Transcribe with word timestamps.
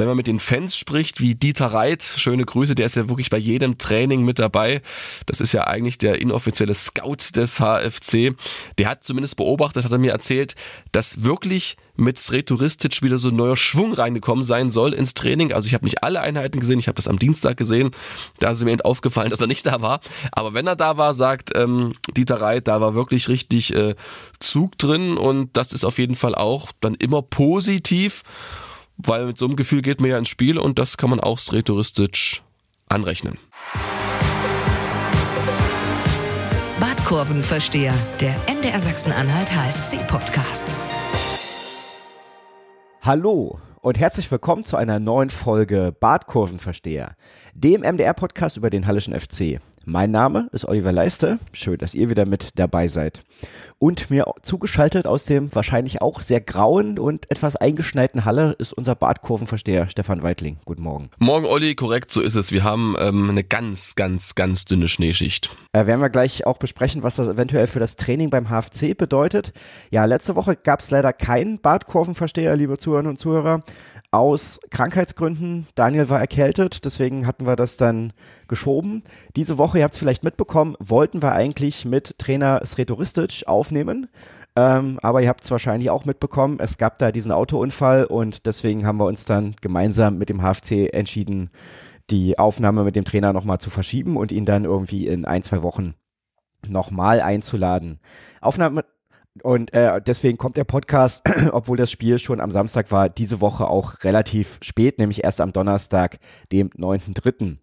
wenn 0.00 0.08
man 0.08 0.16
mit 0.16 0.26
den 0.26 0.40
Fans 0.40 0.78
spricht, 0.78 1.20
wie 1.20 1.34
Dieter 1.34 1.66
Reit, 1.66 2.02
schöne 2.02 2.44
Grüße, 2.44 2.74
der 2.74 2.86
ist 2.86 2.96
ja 2.96 3.10
wirklich 3.10 3.28
bei 3.28 3.36
jedem 3.36 3.76
Training 3.76 4.24
mit 4.24 4.38
dabei. 4.38 4.80
Das 5.26 5.42
ist 5.42 5.52
ja 5.52 5.66
eigentlich 5.66 5.98
der 5.98 6.22
inoffizielle 6.22 6.72
Scout 6.72 7.36
des 7.36 7.60
HFC. 7.60 8.34
Der 8.78 8.88
hat 8.88 9.04
zumindest 9.04 9.36
beobachtet, 9.36 9.84
hat 9.84 9.92
er 9.92 9.98
mir 9.98 10.12
erzählt, 10.12 10.56
dass 10.92 11.22
wirklich 11.22 11.76
mit 11.96 12.18
Sretoristic 12.18 13.02
wieder 13.02 13.18
so 13.18 13.28
ein 13.28 13.36
neuer 13.36 13.58
Schwung 13.58 13.92
reingekommen 13.92 14.42
sein 14.42 14.70
soll 14.70 14.94
ins 14.94 15.12
Training. 15.12 15.52
Also 15.52 15.66
ich 15.66 15.74
habe 15.74 15.84
nicht 15.84 16.02
alle 16.02 16.22
Einheiten 16.22 16.60
gesehen, 16.60 16.78
ich 16.78 16.88
habe 16.88 16.96
das 16.96 17.06
am 17.06 17.18
Dienstag 17.18 17.58
gesehen. 17.58 17.90
Da 18.38 18.52
ist 18.52 18.64
mir 18.64 18.72
eben 18.72 18.80
aufgefallen, 18.80 19.28
dass 19.28 19.42
er 19.42 19.48
nicht 19.48 19.66
da 19.66 19.82
war. 19.82 20.00
Aber 20.32 20.54
wenn 20.54 20.66
er 20.66 20.76
da 20.76 20.96
war, 20.96 21.12
sagt 21.12 21.50
ähm, 21.54 21.92
Dieter 22.16 22.40
Reit, 22.40 22.68
da 22.68 22.80
war 22.80 22.94
wirklich 22.94 23.28
richtig 23.28 23.74
äh, 23.74 23.94
Zug 24.38 24.78
drin 24.78 25.18
und 25.18 25.54
das 25.58 25.74
ist 25.74 25.84
auf 25.84 25.98
jeden 25.98 26.16
Fall 26.16 26.34
auch 26.34 26.72
dann 26.80 26.94
immer 26.94 27.20
positiv, 27.20 28.22
weil 29.06 29.26
mit 29.26 29.38
so 29.38 29.46
einem 29.46 29.56
Gefühl 29.56 29.82
geht 29.82 30.00
man 30.00 30.10
ja 30.10 30.18
ins 30.18 30.28
Spiel 30.28 30.58
und 30.58 30.78
das 30.78 30.96
kann 30.96 31.10
man 31.10 31.20
auch 31.20 31.38
Sretoristic 31.38 32.42
anrechnen. 32.88 33.38
Badkurvenversteher, 36.78 37.94
der 38.20 38.36
MDR 38.54 38.80
Sachsen-Anhalt 38.80 39.48
HFC-Podcast. 39.50 40.74
Hallo 43.02 43.58
und 43.80 43.98
herzlich 43.98 44.30
willkommen 44.30 44.64
zu 44.64 44.76
einer 44.76 45.00
neuen 45.00 45.30
Folge 45.30 45.94
Badkurvenversteher, 45.98 47.16
dem 47.54 47.80
MDR-Podcast 47.80 48.56
über 48.56 48.70
den 48.70 48.86
Hallischen 48.86 49.18
FC. 49.18 49.60
Mein 49.90 50.12
Name 50.12 50.48
ist 50.52 50.66
Oliver 50.66 50.92
Leiste. 50.92 51.40
Schön, 51.52 51.78
dass 51.78 51.96
ihr 51.96 52.08
wieder 52.10 52.24
mit 52.24 52.50
dabei 52.60 52.86
seid. 52.86 53.24
Und 53.80 54.08
mir 54.08 54.24
zugeschaltet 54.40 55.04
aus 55.04 55.24
dem 55.24 55.52
wahrscheinlich 55.52 56.00
auch 56.00 56.22
sehr 56.22 56.40
grauen 56.40 56.96
und 56.96 57.28
etwas 57.28 57.56
eingeschneiten 57.56 58.24
Halle 58.24 58.54
ist 58.60 58.72
unser 58.72 58.94
Badkurvenversteher 58.94 59.88
Stefan 59.88 60.22
Weitling. 60.22 60.58
Guten 60.64 60.82
Morgen. 60.82 61.10
Morgen, 61.18 61.44
Olli, 61.44 61.74
korrekt, 61.74 62.12
so 62.12 62.20
ist 62.20 62.36
es. 62.36 62.52
Wir 62.52 62.62
haben 62.62 62.94
ähm, 63.00 63.30
eine 63.30 63.42
ganz, 63.42 63.96
ganz, 63.96 64.36
ganz 64.36 64.64
dünne 64.64 64.86
Schneeschicht. 64.86 65.50
Äh, 65.72 65.86
werden 65.86 66.00
wir 66.00 66.10
gleich 66.10 66.46
auch 66.46 66.58
besprechen, 66.58 67.02
was 67.02 67.16
das 67.16 67.26
eventuell 67.26 67.66
für 67.66 67.80
das 67.80 67.96
Training 67.96 68.30
beim 68.30 68.48
HFC 68.48 68.96
bedeutet. 68.96 69.52
Ja, 69.90 70.04
letzte 70.04 70.36
Woche 70.36 70.54
gab 70.54 70.78
es 70.78 70.90
leider 70.92 71.12
keinen 71.12 71.58
Badkurvenversteher, 71.58 72.54
liebe 72.54 72.78
Zuhörerinnen 72.78 73.10
und 73.10 73.16
Zuhörer 73.16 73.64
aus 74.12 74.60
Krankheitsgründen. 74.70 75.66
Daniel 75.74 76.08
war 76.08 76.20
erkältet, 76.20 76.84
deswegen 76.84 77.26
hatten 77.26 77.46
wir 77.46 77.56
das 77.56 77.76
dann 77.76 78.12
geschoben. 78.50 79.02
Diese 79.36 79.56
Woche, 79.56 79.78
ihr 79.78 79.84
habt 79.84 79.94
es 79.94 79.98
vielleicht 79.98 80.24
mitbekommen, 80.24 80.76
wollten 80.78 81.22
wir 81.22 81.32
eigentlich 81.32 81.86
mit 81.86 82.18
Trainer 82.18 82.60
Sretoristic 82.66 83.44
aufnehmen. 83.46 84.08
Ähm, 84.56 84.98
aber 85.00 85.22
ihr 85.22 85.28
habt 85.30 85.42
es 85.44 85.50
wahrscheinlich 85.50 85.88
auch 85.88 86.04
mitbekommen, 86.04 86.58
es 86.60 86.76
gab 86.76 86.98
da 86.98 87.12
diesen 87.12 87.32
Autounfall 87.32 88.04
und 88.04 88.44
deswegen 88.46 88.84
haben 88.84 88.98
wir 88.98 89.06
uns 89.06 89.24
dann 89.24 89.54
gemeinsam 89.62 90.18
mit 90.18 90.28
dem 90.28 90.42
HFC 90.42 90.92
entschieden, 90.92 91.50
die 92.10 92.36
Aufnahme 92.38 92.82
mit 92.82 92.96
dem 92.96 93.04
Trainer 93.04 93.32
nochmal 93.32 93.58
zu 93.58 93.70
verschieben 93.70 94.16
und 94.16 94.32
ihn 94.32 94.44
dann 94.44 94.64
irgendwie 94.64 95.06
in 95.06 95.24
ein, 95.24 95.42
zwei 95.42 95.62
Wochen 95.62 95.94
nochmal 96.68 97.20
einzuladen. 97.20 98.00
Aufnahme 98.40 98.84
und 99.42 99.72
äh, 99.72 100.00
deswegen 100.02 100.38
kommt 100.38 100.56
der 100.56 100.64
Podcast, 100.64 101.22
obwohl 101.52 101.76
das 101.76 101.90
Spiel 101.90 102.18
schon 102.18 102.40
am 102.40 102.50
Samstag 102.50 102.90
war, 102.90 103.08
diese 103.08 103.40
Woche 103.40 103.68
auch 103.68 104.02
relativ 104.02 104.58
spät, 104.62 104.98
nämlich 104.98 105.24
erst 105.24 105.40
am 105.40 105.52
Donnerstag, 105.52 106.18
dem 106.52 106.70
9.3. 106.70 107.58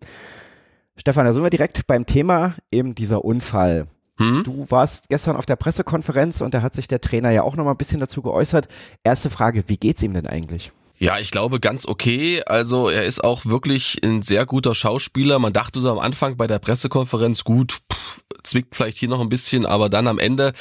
Stefan, 0.98 1.26
da 1.26 1.34
sind 1.34 1.44
wir 1.44 1.50
direkt 1.50 1.88
beim 1.88 2.06
Thema 2.06 2.56
eben 2.72 2.96
dieser 2.96 3.24
Unfall. 3.24 3.88
Hm? 4.18 4.44
Du 4.44 4.66
warst 4.70 5.10
gestern 5.10 5.36
auf 5.36 5.46
der 5.46 5.56
Pressekonferenz 5.56 6.42
und 6.42 6.54
da 6.54 6.64
hat 6.64 6.74
sich 6.74 6.88
der 6.88 7.02
Trainer 7.02 7.30
ja 7.30 7.44
auch 7.44 7.56
noch 7.56 7.66
mal 7.66 7.72
ein 7.72 7.78
bisschen 7.78 8.00
dazu 8.00 8.22
geäußert. 8.24 8.68
Erste 9.04 9.30
Frage, 9.30 9.64
wie 9.68 9.78
geht's 9.78 10.02
ihm 10.02 10.14
denn 10.14 10.26
eigentlich? 10.26 10.72
Ja, 11.00 11.20
ich 11.20 11.30
glaube 11.30 11.60
ganz 11.60 11.86
okay. 11.86 12.42
Also 12.48 12.90
er 12.90 13.06
ist 13.06 13.24
auch 13.24 13.46
wirklich 13.46 14.00
ein 14.04 14.24
sehr 14.24 14.48
guter 14.48 14.74
Schauspieler. 14.74 15.38
Man 15.38 15.54
dachte 15.54 15.80
so 15.80 15.92
am 15.92 16.00
Anfang 16.00 16.38
bei 16.38 16.48
der 16.48 16.58
Pressekonferenz, 16.58 17.44
gut, 17.44 17.78
pff, 17.94 18.24
zwickt 18.42 18.76
vielleicht 18.76 18.98
hier 18.98 19.10
noch 19.10 19.22
ein 19.22 19.30
bisschen, 19.30 19.68
aber 19.68 19.90
dann 19.90 20.08
am 20.08 20.18
Ende, 20.18 20.54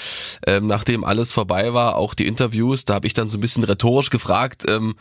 ähm, 0.47 0.67
nachdem 0.67 1.05
alles 1.05 1.33
vorbei 1.33 1.73
war, 1.73 1.97
auch 1.97 2.13
die 2.13 2.27
Interviews, 2.27 2.85
da 2.85 2.95
habe 2.95 3.07
ich 3.07 3.15
dann 3.15 3.29
so 3.29 3.39
ein 3.39 3.41
bisschen 3.41 3.65
rhetorisch 3.65 4.11
gefragt, 4.11 4.65
ähm, 4.69 4.97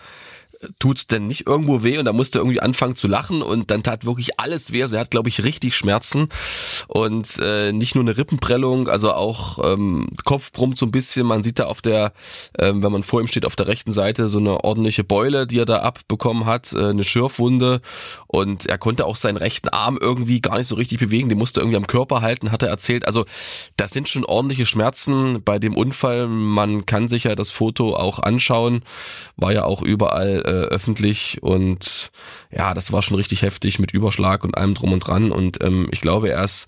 tut's 0.80 1.08
denn 1.08 1.28
nicht 1.28 1.48
irgendwo 1.48 1.84
weh 1.84 1.98
und 1.98 2.06
da 2.06 2.14
musste 2.14 2.40
irgendwie 2.40 2.62
anfangen 2.62 2.96
zu 2.96 3.08
lachen 3.08 3.42
und 3.42 3.72
dann 3.72 3.84
tat 3.84 4.06
wirklich 4.06 4.40
alles 4.40 4.72
weh. 4.72 4.82
Also 4.82 4.96
er 4.96 5.02
hat, 5.02 5.12
glaube 5.12 5.30
ich, 5.30 5.44
richtig 5.44 5.76
Schmerzen 5.76 6.30
und 6.88 7.40
äh, 7.42 7.72
nicht 7.72 7.96
nur 7.96 8.04
eine 8.04 8.18
Rippenprellung, 8.18 8.88
also 8.88 9.14
auch 9.14 9.60
ähm, 9.64 10.08
Kopf 10.24 10.52
brummt 10.52 10.78
so 10.78 10.86
ein 10.86 10.92
bisschen. 10.92 11.26
Man 11.26 11.44
sieht 11.44 11.60
da 11.60 11.66
auf 11.66 11.82
der, 11.82 12.14
ähm, 12.60 12.84
wenn 12.84 12.92
man 12.92 13.04
vor 13.04 13.22
ihm 13.22 13.28
steht, 13.28 13.46
auf 13.46 13.56
der 13.56 13.68
rechten 13.68 13.92
Seite 13.92 14.28
so 14.28 14.40
eine 14.40 14.64
ordentliche 14.64 15.04
Beule, 15.04 15.48
die 15.48 15.60
er 15.60 15.66
da 15.66 15.80
abbekommen 15.80 16.46
hat, 16.46 16.74
äh, 16.74 16.90
eine 16.90 17.04
Schürfwunde 17.04 17.82
und 18.28 18.66
er 18.66 18.78
konnte 18.78 19.06
auch 19.06 19.16
seinen 19.16 19.38
rechten 19.38 19.70
Arm 19.70 19.98
irgendwie 20.00 20.42
gar 20.42 20.58
nicht 20.58 20.68
so 20.68 20.76
richtig 20.76 21.00
bewegen. 21.00 21.30
Den 21.30 21.38
musste 21.38 21.60
irgendwie 21.60 21.78
am 21.78 21.88
Körper 21.88 22.22
halten, 22.22 22.52
hat 22.52 22.64
er 22.64 22.70
erzählt. 22.70 23.08
Also 23.08 23.26
das 23.78 23.92
sind 23.92 24.10
schon 24.10 24.26
ordentliche 24.26 24.66
Schmerzen 24.66 25.42
bei 25.44 25.60
dem 25.60 25.76
Unfall. 25.76 26.28
Man 26.28 26.86
kann 26.86 27.08
sich 27.08 27.26
ja 27.26 27.36
das 27.36 27.52
Foto 27.52 27.96
auch 27.96 28.20
anschauen, 28.20 28.82
war 29.36 29.54
ja 29.54 29.64
auch 29.66 29.82
überall 29.82 30.44
äh, 30.46 30.55
öffentlich 30.64 31.42
und 31.42 32.12
ja, 32.52 32.74
das 32.74 32.92
war 32.92 33.02
schon 33.02 33.18
richtig 33.18 33.42
heftig 33.42 33.80
mit 33.80 33.92
Überschlag 33.92 34.44
und 34.44 34.58
allem 34.58 34.74
drum 34.74 34.94
und 34.94 35.00
dran 35.00 35.32
und 35.32 35.64
ähm, 35.64 35.88
ich 35.92 36.02
glaube, 36.02 36.30
er 36.30 36.44
ist 36.44 36.68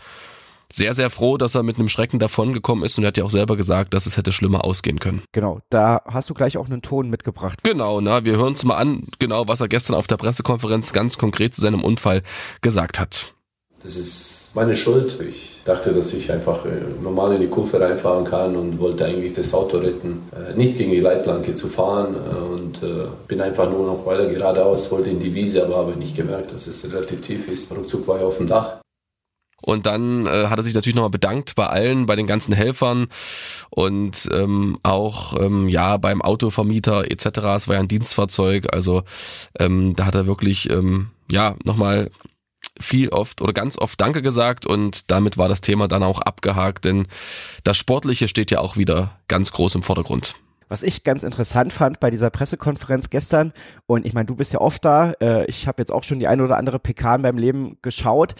sehr, 0.72 0.94
sehr 0.94 1.10
froh, 1.10 1.38
dass 1.38 1.56
er 1.56 1.64
mit 1.64 1.78
einem 1.78 1.90
Schrecken 1.90 2.20
davongekommen 2.20 2.84
ist 2.84 2.98
und 2.98 3.04
er 3.04 3.10
hat 3.10 3.18
ja 3.18 3.24
auch 3.24 3.30
selber 3.30 3.56
gesagt, 3.56 3.94
dass 3.94 4.06
es 4.06 4.18
hätte 4.18 4.32
schlimmer 4.32 4.66
ausgehen 4.66 5.00
können. 5.00 5.22
Genau, 5.32 5.62
da 5.70 6.02
hast 6.06 6.30
du 6.30 6.34
gleich 6.34 6.58
auch 6.58 6.66
einen 6.66 6.82
Ton 6.82 7.10
mitgebracht. 7.10 7.60
Genau, 7.64 8.02
na, 8.02 8.26
wir 8.26 8.34
hören 8.34 8.48
uns 8.48 8.64
mal 8.64 8.76
an, 8.76 9.08
genau, 9.20 9.48
was 9.48 9.62
er 9.62 9.68
gestern 9.68 9.96
auf 9.96 10.08
der 10.08 10.18
Pressekonferenz 10.18 10.92
ganz 10.94 11.18
konkret 11.18 11.56
zu 11.56 11.62
seinem 11.62 11.84
Unfall 11.84 12.22
gesagt 12.62 13.00
hat. 13.00 13.34
Das 13.84 13.96
ist 13.96 14.52
meine 14.56 14.76
Schuld. 14.76 15.20
Ich 15.22 15.62
dachte, 15.64 15.94
dass 15.94 16.14
ich 16.14 16.32
einfach 16.32 16.66
äh, 16.66 17.02
normal 17.02 17.36
in 17.36 17.42
die 17.42 17.48
Kurve 17.48 17.80
reinfahren 17.80 18.26
kann 18.26 18.56
und 18.56 18.80
wollte 18.80 19.06
eigentlich 19.06 19.34
das 19.34 19.54
Auto 19.54 19.78
retten, 19.78 20.24
äh, 20.36 20.58
nicht 20.58 20.78
gegen 20.78 20.92
die 20.92 21.00
Leitplanke 21.00 21.54
zu 21.54 21.68
fahren 21.68 22.16
äh, 22.16 22.36
und 22.36 22.82
bin 23.28 23.42
einfach 23.42 23.70
nur 23.70 23.86
noch 23.86 24.06
weiter 24.06 24.28
geradeaus, 24.28 24.92
wollte 24.92 25.10
in 25.10 25.20
die 25.20 25.34
Wiese, 25.34 25.64
aber 25.64 25.78
habe 25.78 25.96
nicht 25.96 26.16
gemerkt, 26.16 26.54
dass 26.54 26.68
es 26.68 26.92
relativ 26.92 27.22
tief 27.22 27.48
ist. 27.48 27.72
Ruckzuck 27.72 28.08
war 28.08 28.18
ich 28.18 28.24
auf 28.24 28.38
dem 28.38 28.48
Dach. 28.48 28.80
Und 29.62 29.86
dann 29.86 30.28
äh, 30.28 30.48
hat 30.48 30.60
er 30.60 30.64
sich 30.64 30.76
natürlich 30.76 30.96
nochmal 30.96 31.10
bedankt 31.10 31.56
bei 31.56 31.66
allen, 31.66 32.06
bei 32.06 32.16
den 32.16 32.28
ganzen 32.28 32.54
Helfern 32.54 33.08
und 33.72 34.30
ähm, 34.32 34.78
auch 34.84 35.40
ähm, 35.40 35.68
ja 35.68 35.98
beim 35.98 36.22
Autovermieter 36.22 37.10
etc. 37.10 37.26
Es 37.56 37.68
war 37.68 37.76
ja 37.76 37.80
ein 37.80 37.88
Dienstfahrzeug, 37.88 38.68
also 38.72 39.04
ähm, 39.60 39.96
da 39.96 40.06
hat 40.06 40.16
er 40.16 40.28
wirklich 40.28 40.70
ähm, 40.70 41.10
ja 41.32 41.56
nochmal 41.64 42.12
viel 42.80 43.10
oft 43.10 43.42
oder 43.42 43.54
ganz 43.54 43.78
oft 43.78 44.00
Danke 44.00 44.22
gesagt 44.22 44.66
und 44.66 45.12
damit 45.12 45.38
war 45.38 45.50
das 45.50 45.62
Thema 45.62 45.88
dann 45.88 46.04
auch 46.04 46.22
abgehakt, 46.22 46.86
denn 46.86 47.08
das 47.64 47.78
Sportliche 47.78 48.28
steht 48.28 48.52
ja 48.52 48.60
auch 48.60 48.78
wieder 48.78 49.20
ganz 49.28 49.52
groß 49.52 49.76
im 49.76 49.84
Vordergrund. 49.84 50.36
Was 50.70 50.84
ich 50.84 51.04
ganz 51.04 51.24
interessant 51.24 51.72
fand 51.72 52.00
bei 52.00 52.12
dieser 52.12 52.30
Pressekonferenz 52.30 53.10
gestern, 53.10 53.54
und 53.86 54.06
ich 54.06 54.14
meine, 54.14 54.26
du 54.26 54.36
bist 54.36 54.52
ja 54.52 54.60
oft 54.60 54.84
da, 54.84 55.14
äh, 55.22 55.46
ich 55.46 55.68
habe 55.68 55.82
jetzt 55.82 55.92
auch 55.92 56.04
schon 56.04 56.20
die 56.20 56.28
eine 56.28 56.44
oder 56.44 56.58
andere 56.58 56.78
PK 56.78 57.16
in 57.16 57.22
meinem 57.22 57.38
Leben 57.38 57.78
geschaut, 57.82 58.36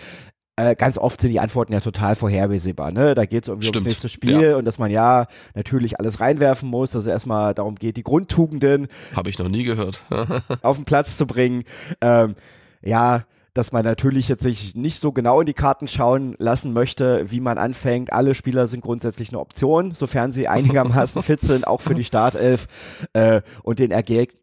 äh, 0.58 0.76
ganz 0.76 0.98
oft 0.98 1.22
sind 1.22 1.30
die 1.30 1.40
Antworten 1.40 1.72
ja 1.72 1.80
total 1.80 2.16
vorhersehbar. 2.16 2.92
Ne? 2.92 3.16
Da 3.16 3.26
geht 3.26 3.44
es 3.44 3.48
irgendwie 3.48 3.68
Stimmt. 3.68 3.86
ums 3.86 3.94
nächste 3.94 4.10
Spiel 4.10 4.42
ja. 4.42 4.58
und 4.58 4.66
dass 4.66 4.80
man 4.80 4.92
ja 4.92 5.28
natürlich 5.54 6.00
alles 6.00 6.20
reinwerfen 6.20 6.68
muss, 6.68 6.96
also 6.96 7.10
erstmal 7.10 7.54
darum 7.54 7.76
geht, 7.76 7.96
die 7.96 8.04
Grundtugenden 8.04 8.88
habe 9.16 9.30
ich 9.30 9.38
noch 9.38 9.48
nie 9.48 9.64
gehört 9.64 10.04
auf 10.64 10.78
den 10.78 10.86
Platz 10.86 11.16
zu 11.16 11.28
bringen. 11.28 11.64
Ähm, 12.02 12.36
ja, 12.82 13.26
dass 13.58 13.72
man 13.72 13.84
natürlich 13.84 14.28
jetzt 14.28 14.44
sich 14.44 14.76
nicht 14.76 15.02
so 15.02 15.12
genau 15.12 15.40
in 15.40 15.46
die 15.46 15.54
Karten 15.54 15.88
schauen 15.88 16.36
lassen 16.38 16.74
möchte, 16.74 17.30
wie 17.32 17.40
man 17.40 17.58
anfängt. 17.58 18.14
Alle 18.14 18.36
Spieler 18.36 18.68
sind 18.68 18.82
grundsätzlich 18.82 19.30
eine 19.30 19.40
Option, 19.40 19.94
sofern 19.94 20.32
sie 20.32 20.48
einigermaßen 20.48 21.24
fit 21.24 21.42
sind, 21.42 21.66
auch 21.66 21.82
für 21.82 21.96
die 21.96 22.04
Startelf. 22.04 22.68
Äh, 23.14 23.42
und 23.64 23.80
den, 23.80 23.94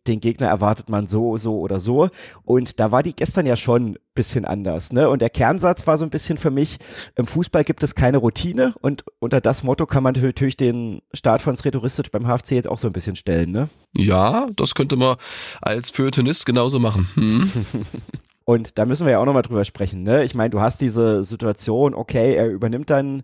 den 0.06 0.20
Gegner 0.20 0.48
erwartet 0.48 0.88
man 0.88 1.06
so, 1.06 1.36
so 1.36 1.58
oder 1.60 1.78
so. 1.78 2.10
Und 2.44 2.80
da 2.80 2.92
war 2.92 3.02
die 3.02 3.14
gestern 3.14 3.46
ja 3.46 3.56
schon 3.56 3.96
bisschen 4.14 4.44
anders. 4.44 4.92
Ne? 4.92 5.08
Und 5.08 5.22
der 5.22 5.30
Kernsatz 5.30 5.86
war 5.86 5.98
so 5.98 6.04
ein 6.04 6.10
bisschen 6.10 6.38
für 6.38 6.50
mich, 6.50 6.78
im 7.16 7.26
Fußball 7.26 7.64
gibt 7.64 7.82
es 7.82 7.94
keine 7.94 8.18
Routine 8.18 8.74
und 8.80 9.04
unter 9.18 9.40
das 9.40 9.64
Motto 9.64 9.86
kann 9.86 10.02
man 10.02 10.14
natürlich 10.14 10.56
den 10.56 11.02
Start 11.12 11.42
von 11.42 11.56
Sretoristic 11.56 12.10
beim 12.12 12.26
HFC 12.26 12.52
jetzt 12.52 12.68
auch 12.68 12.78
so 12.78 12.86
ein 12.86 12.92
bisschen 12.92 13.16
stellen. 13.16 13.50
Ne? 13.50 13.68
Ja, 13.92 14.46
das 14.54 14.74
könnte 14.74 14.96
man 14.96 15.16
als 15.60 15.90
Feuilletonist 15.90 16.46
genauso 16.46 16.78
machen. 16.78 17.08
Hm. 17.14 17.50
Und 18.44 18.78
da 18.78 18.84
müssen 18.84 19.06
wir 19.06 19.12
ja 19.12 19.18
auch 19.20 19.24
nochmal 19.24 19.42
drüber 19.42 19.64
sprechen. 19.64 20.02
Ne? 20.02 20.24
Ich 20.24 20.34
meine, 20.34 20.50
du 20.50 20.60
hast 20.60 20.80
diese 20.80 21.22
Situation, 21.22 21.94
okay, 21.94 22.34
er 22.34 22.48
übernimmt 22.48 22.90
dann 22.90 23.22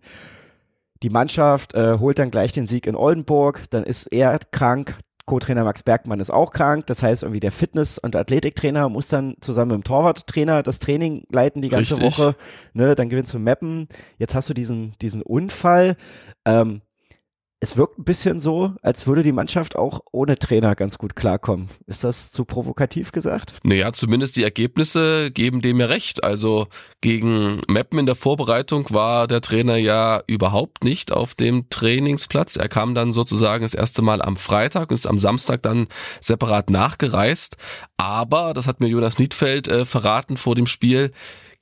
die 1.03 1.11
Mannschaft, 1.11 1.75
äh, 1.75 1.99
holt 1.99 2.19
dann 2.19 2.31
gleich 2.31 2.53
den 2.53 2.67
Sieg 2.67 2.87
in 2.87 2.97
Oldenburg, 2.97 3.63
dann 3.71 3.85
ist 3.85 4.07
er 4.07 4.39
krank, 4.51 4.97
Co-Trainer 5.27 5.65
Max 5.65 5.83
Bergmann 5.83 6.21
ist 6.21 6.31
auch 6.31 6.51
krank, 6.51 6.87
das 6.87 7.03
heißt 7.03 7.23
irgendwie 7.23 7.41
der 7.41 7.53
Fitness- 7.53 7.99
und 7.99 8.17
Athletiktrainer 8.17 8.89
muss 8.89 9.09
dann 9.09 9.37
zusammen 9.41 9.71
mit 9.71 9.83
dem 9.83 9.85
Torwarttrainer 9.85 10.63
das 10.63 10.79
Training 10.79 11.25
leiten 11.31 11.63
die 11.63 11.69
ganze 11.69 11.97
Richtig. 11.99 12.19
Woche, 12.19 12.35
ne, 12.73 12.95
dann 12.95 13.09
gewinnst 13.09 13.33
du 13.33 13.39
Mappen, 13.39 13.89
jetzt 14.19 14.35
hast 14.35 14.49
du 14.49 14.55
diesen, 14.55 14.95
diesen 15.01 15.23
Unfall, 15.23 15.97
ähm, 16.45 16.83
es 17.63 17.77
wirkt 17.77 17.99
ein 17.99 18.05
bisschen 18.05 18.41
so, 18.41 18.73
als 18.81 19.07
würde 19.07 19.23
die 19.23 19.33
Mannschaft 19.33 19.77
auch 19.77 20.01
ohne 20.13 20.39
Trainer 20.39 20.75
ganz 20.75 20.97
gut 20.97 21.15
klarkommen. 21.15 21.69
Ist 21.87 22.05
das 22.05 22.33
zu 22.33 22.47
provokativ 22.47 23.13
gesagt? 23.13 23.53
Naja, 23.63 23.93
zumindest 23.93 24.37
die 24.37 24.45
Ergebnisse 24.45 25.31
geben 25.31 25.61
dem 25.61 25.79
ja 25.79 25.87
recht. 25.87 26.25
Also 26.25 26.69
gegen 27.03 27.61
Meppen 27.69 27.99
in 27.99 28.07
der 28.07 28.15
Vorbereitung 28.15 28.87
war 28.91 29.29
der 29.29 29.43
Trainer 29.43 29.77
ja 29.77 30.23
überhaupt 30.27 30.85
nicht 30.85 31.13
auf 31.13 31.35
dem 31.35 31.69
Trainingsplatz. 31.69 32.57
Er 32.57 32.71
kam 32.71 32.95
dann 32.95 33.13
sozusagen 33.13 33.63
das 33.63 33.75
erste 33.75 34.01
Mal 34.01 34.23
am 34.23 34.37
Freitag 34.37 34.91
und 34.91 34.95
ist 34.95 35.07
am 35.07 35.19
Samstag 35.19 35.63
dann 35.63 35.89
separat 36.23 36.71
nachgereist. 36.71 37.59
Aber, 37.99 38.55
das 38.55 38.67
hat 38.67 38.81
mir 38.81 38.89
Jonas 38.89 39.19
Niedfeld 39.19 39.69
äh, 39.69 39.85
verraten 39.85 40.39
vor 40.39 40.55
dem 40.55 40.67
Spiel, 40.67 41.11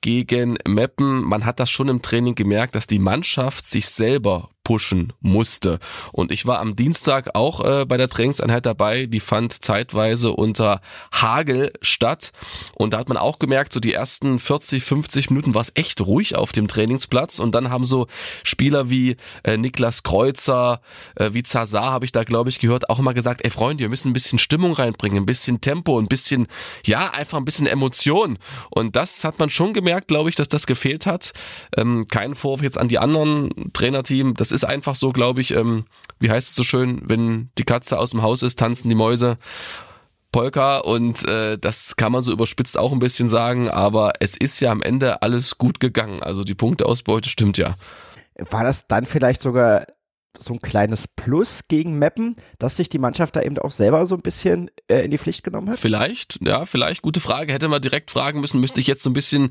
gegen 0.01 0.57
Meppen, 0.65 1.23
man 1.25 1.45
hat 1.45 1.59
das 1.59 1.69
schon 1.69 1.89
im 1.89 2.01
Training 2.01 2.33
gemerkt, 2.33 2.75
dass 2.75 2.87
die 2.87 2.99
Mannschaft 2.99 3.65
sich 3.65 3.89
selber 3.89 4.49
pushen 4.69 5.13
musste. 5.19 5.79
Und 6.11 6.31
ich 6.31 6.45
war 6.45 6.59
am 6.59 6.75
Dienstag 6.75 7.33
auch 7.33 7.65
äh, 7.65 7.85
bei 7.85 7.97
der 7.97 8.07
Trainingseinheit 8.07 8.67
dabei, 8.67 9.07
die 9.07 9.19
fand 9.19 9.63
zeitweise 9.63 10.31
unter 10.31 10.81
Hagel 11.11 11.73
statt. 11.81 12.33
Und 12.75 12.93
da 12.93 12.99
hat 12.99 13.09
man 13.09 13.17
auch 13.17 13.39
gemerkt, 13.39 13.73
so 13.73 13.79
die 13.79 13.93
ersten 13.93 14.37
40, 14.37 14.83
50 14.83 15.31
Minuten 15.31 15.55
war 15.55 15.63
es 15.63 15.71
echt 15.73 16.01
ruhig 16.01 16.35
auf 16.35 16.51
dem 16.51 16.67
Trainingsplatz. 16.67 17.39
Und 17.39 17.55
dann 17.55 17.71
haben 17.71 17.83
so 17.83 18.05
Spieler 18.43 18.91
wie 18.91 19.15
äh, 19.43 19.57
Niklas 19.57 20.03
Kreuzer, 20.03 20.81
äh, 21.15 21.31
wie 21.33 21.41
Zazar, 21.41 21.91
habe 21.91 22.05
ich 22.05 22.11
da, 22.11 22.23
glaube 22.23 22.51
ich, 22.51 22.59
gehört, 22.59 22.91
auch 22.91 22.99
immer 22.99 23.15
gesagt, 23.15 23.43
ey 23.43 23.49
Freunde, 23.49 23.81
wir 23.81 23.89
müssen 23.89 24.11
ein 24.11 24.13
bisschen 24.13 24.37
Stimmung 24.37 24.73
reinbringen, 24.73 25.23
ein 25.23 25.25
bisschen 25.25 25.61
Tempo, 25.61 25.97
ein 25.99 26.07
bisschen, 26.07 26.45
ja, 26.85 27.09
einfach 27.09 27.39
ein 27.39 27.45
bisschen 27.45 27.65
Emotion. 27.65 28.37
Und 28.69 28.95
das 28.95 29.23
hat 29.23 29.39
man 29.39 29.49
schon 29.49 29.73
gemerkt, 29.73 30.09
glaube 30.09 30.29
ich, 30.29 30.35
dass 30.35 30.47
das 30.47 30.67
gefehlt 30.67 31.07
hat. 31.07 31.33
Ähm, 31.75 32.05
kein 32.07 32.35
Vorwurf 32.35 32.61
jetzt 32.61 32.77
an 32.77 32.87
die 32.87 32.99
anderen 32.99 33.71
Trainerteam. 33.73 34.35
Das 34.35 34.51
ist 34.51 34.58
ist 34.63 34.69
einfach 34.69 34.95
so, 34.95 35.11
glaube 35.11 35.41
ich, 35.41 35.51
ähm, 35.51 35.85
wie 36.19 36.29
heißt 36.29 36.49
es 36.49 36.55
so 36.55 36.63
schön, 36.63 37.01
wenn 37.05 37.49
die 37.57 37.63
Katze 37.63 37.97
aus 37.97 38.11
dem 38.11 38.21
Haus 38.21 38.43
ist, 38.43 38.59
tanzen 38.59 38.89
die 38.89 38.95
Mäuse. 38.95 39.37
Polka 40.31 40.77
und 40.77 41.27
äh, 41.27 41.57
das 41.57 41.95
kann 41.95 42.11
man 42.11 42.21
so 42.21 42.31
überspitzt 42.31 42.77
auch 42.77 42.91
ein 42.91 42.99
bisschen 42.99 43.27
sagen, 43.27 43.67
aber 43.67 44.13
es 44.19 44.37
ist 44.37 44.59
ja 44.59 44.71
am 44.71 44.83
Ende 44.83 45.23
alles 45.23 45.57
gut 45.57 45.79
gegangen. 45.79 46.21
Also 46.21 46.43
die 46.43 46.53
Punkteausbeute 46.53 47.29
stimmt 47.29 47.57
ja. 47.57 47.75
War 48.37 48.63
das 48.63 48.87
dann 48.87 49.05
vielleicht 49.05 49.41
sogar 49.41 49.87
so 50.37 50.53
ein 50.53 50.61
kleines 50.61 51.07
Plus 51.07 51.61
gegen 51.67 51.97
Meppen, 51.97 52.35
dass 52.59 52.77
sich 52.77 52.89
die 52.89 52.99
Mannschaft 52.99 53.35
da 53.35 53.41
eben 53.41 53.57
auch 53.57 53.71
selber 53.71 54.05
so 54.05 54.15
ein 54.15 54.21
bisschen 54.21 54.69
äh, 54.87 55.03
in 55.05 55.11
die 55.11 55.17
Pflicht 55.17 55.43
genommen 55.43 55.69
hat? 55.69 55.79
Vielleicht, 55.79 56.39
ja, 56.41 56.65
vielleicht. 56.65 57.01
Gute 57.01 57.19
Frage. 57.19 57.51
Hätte 57.51 57.67
man 57.67 57.81
direkt 57.81 58.11
fragen 58.11 58.39
müssen, 58.39 58.59
müsste 58.59 58.79
ich 58.79 58.87
jetzt 58.87 59.03
so 59.03 59.09
ein 59.09 59.13
bisschen 59.13 59.49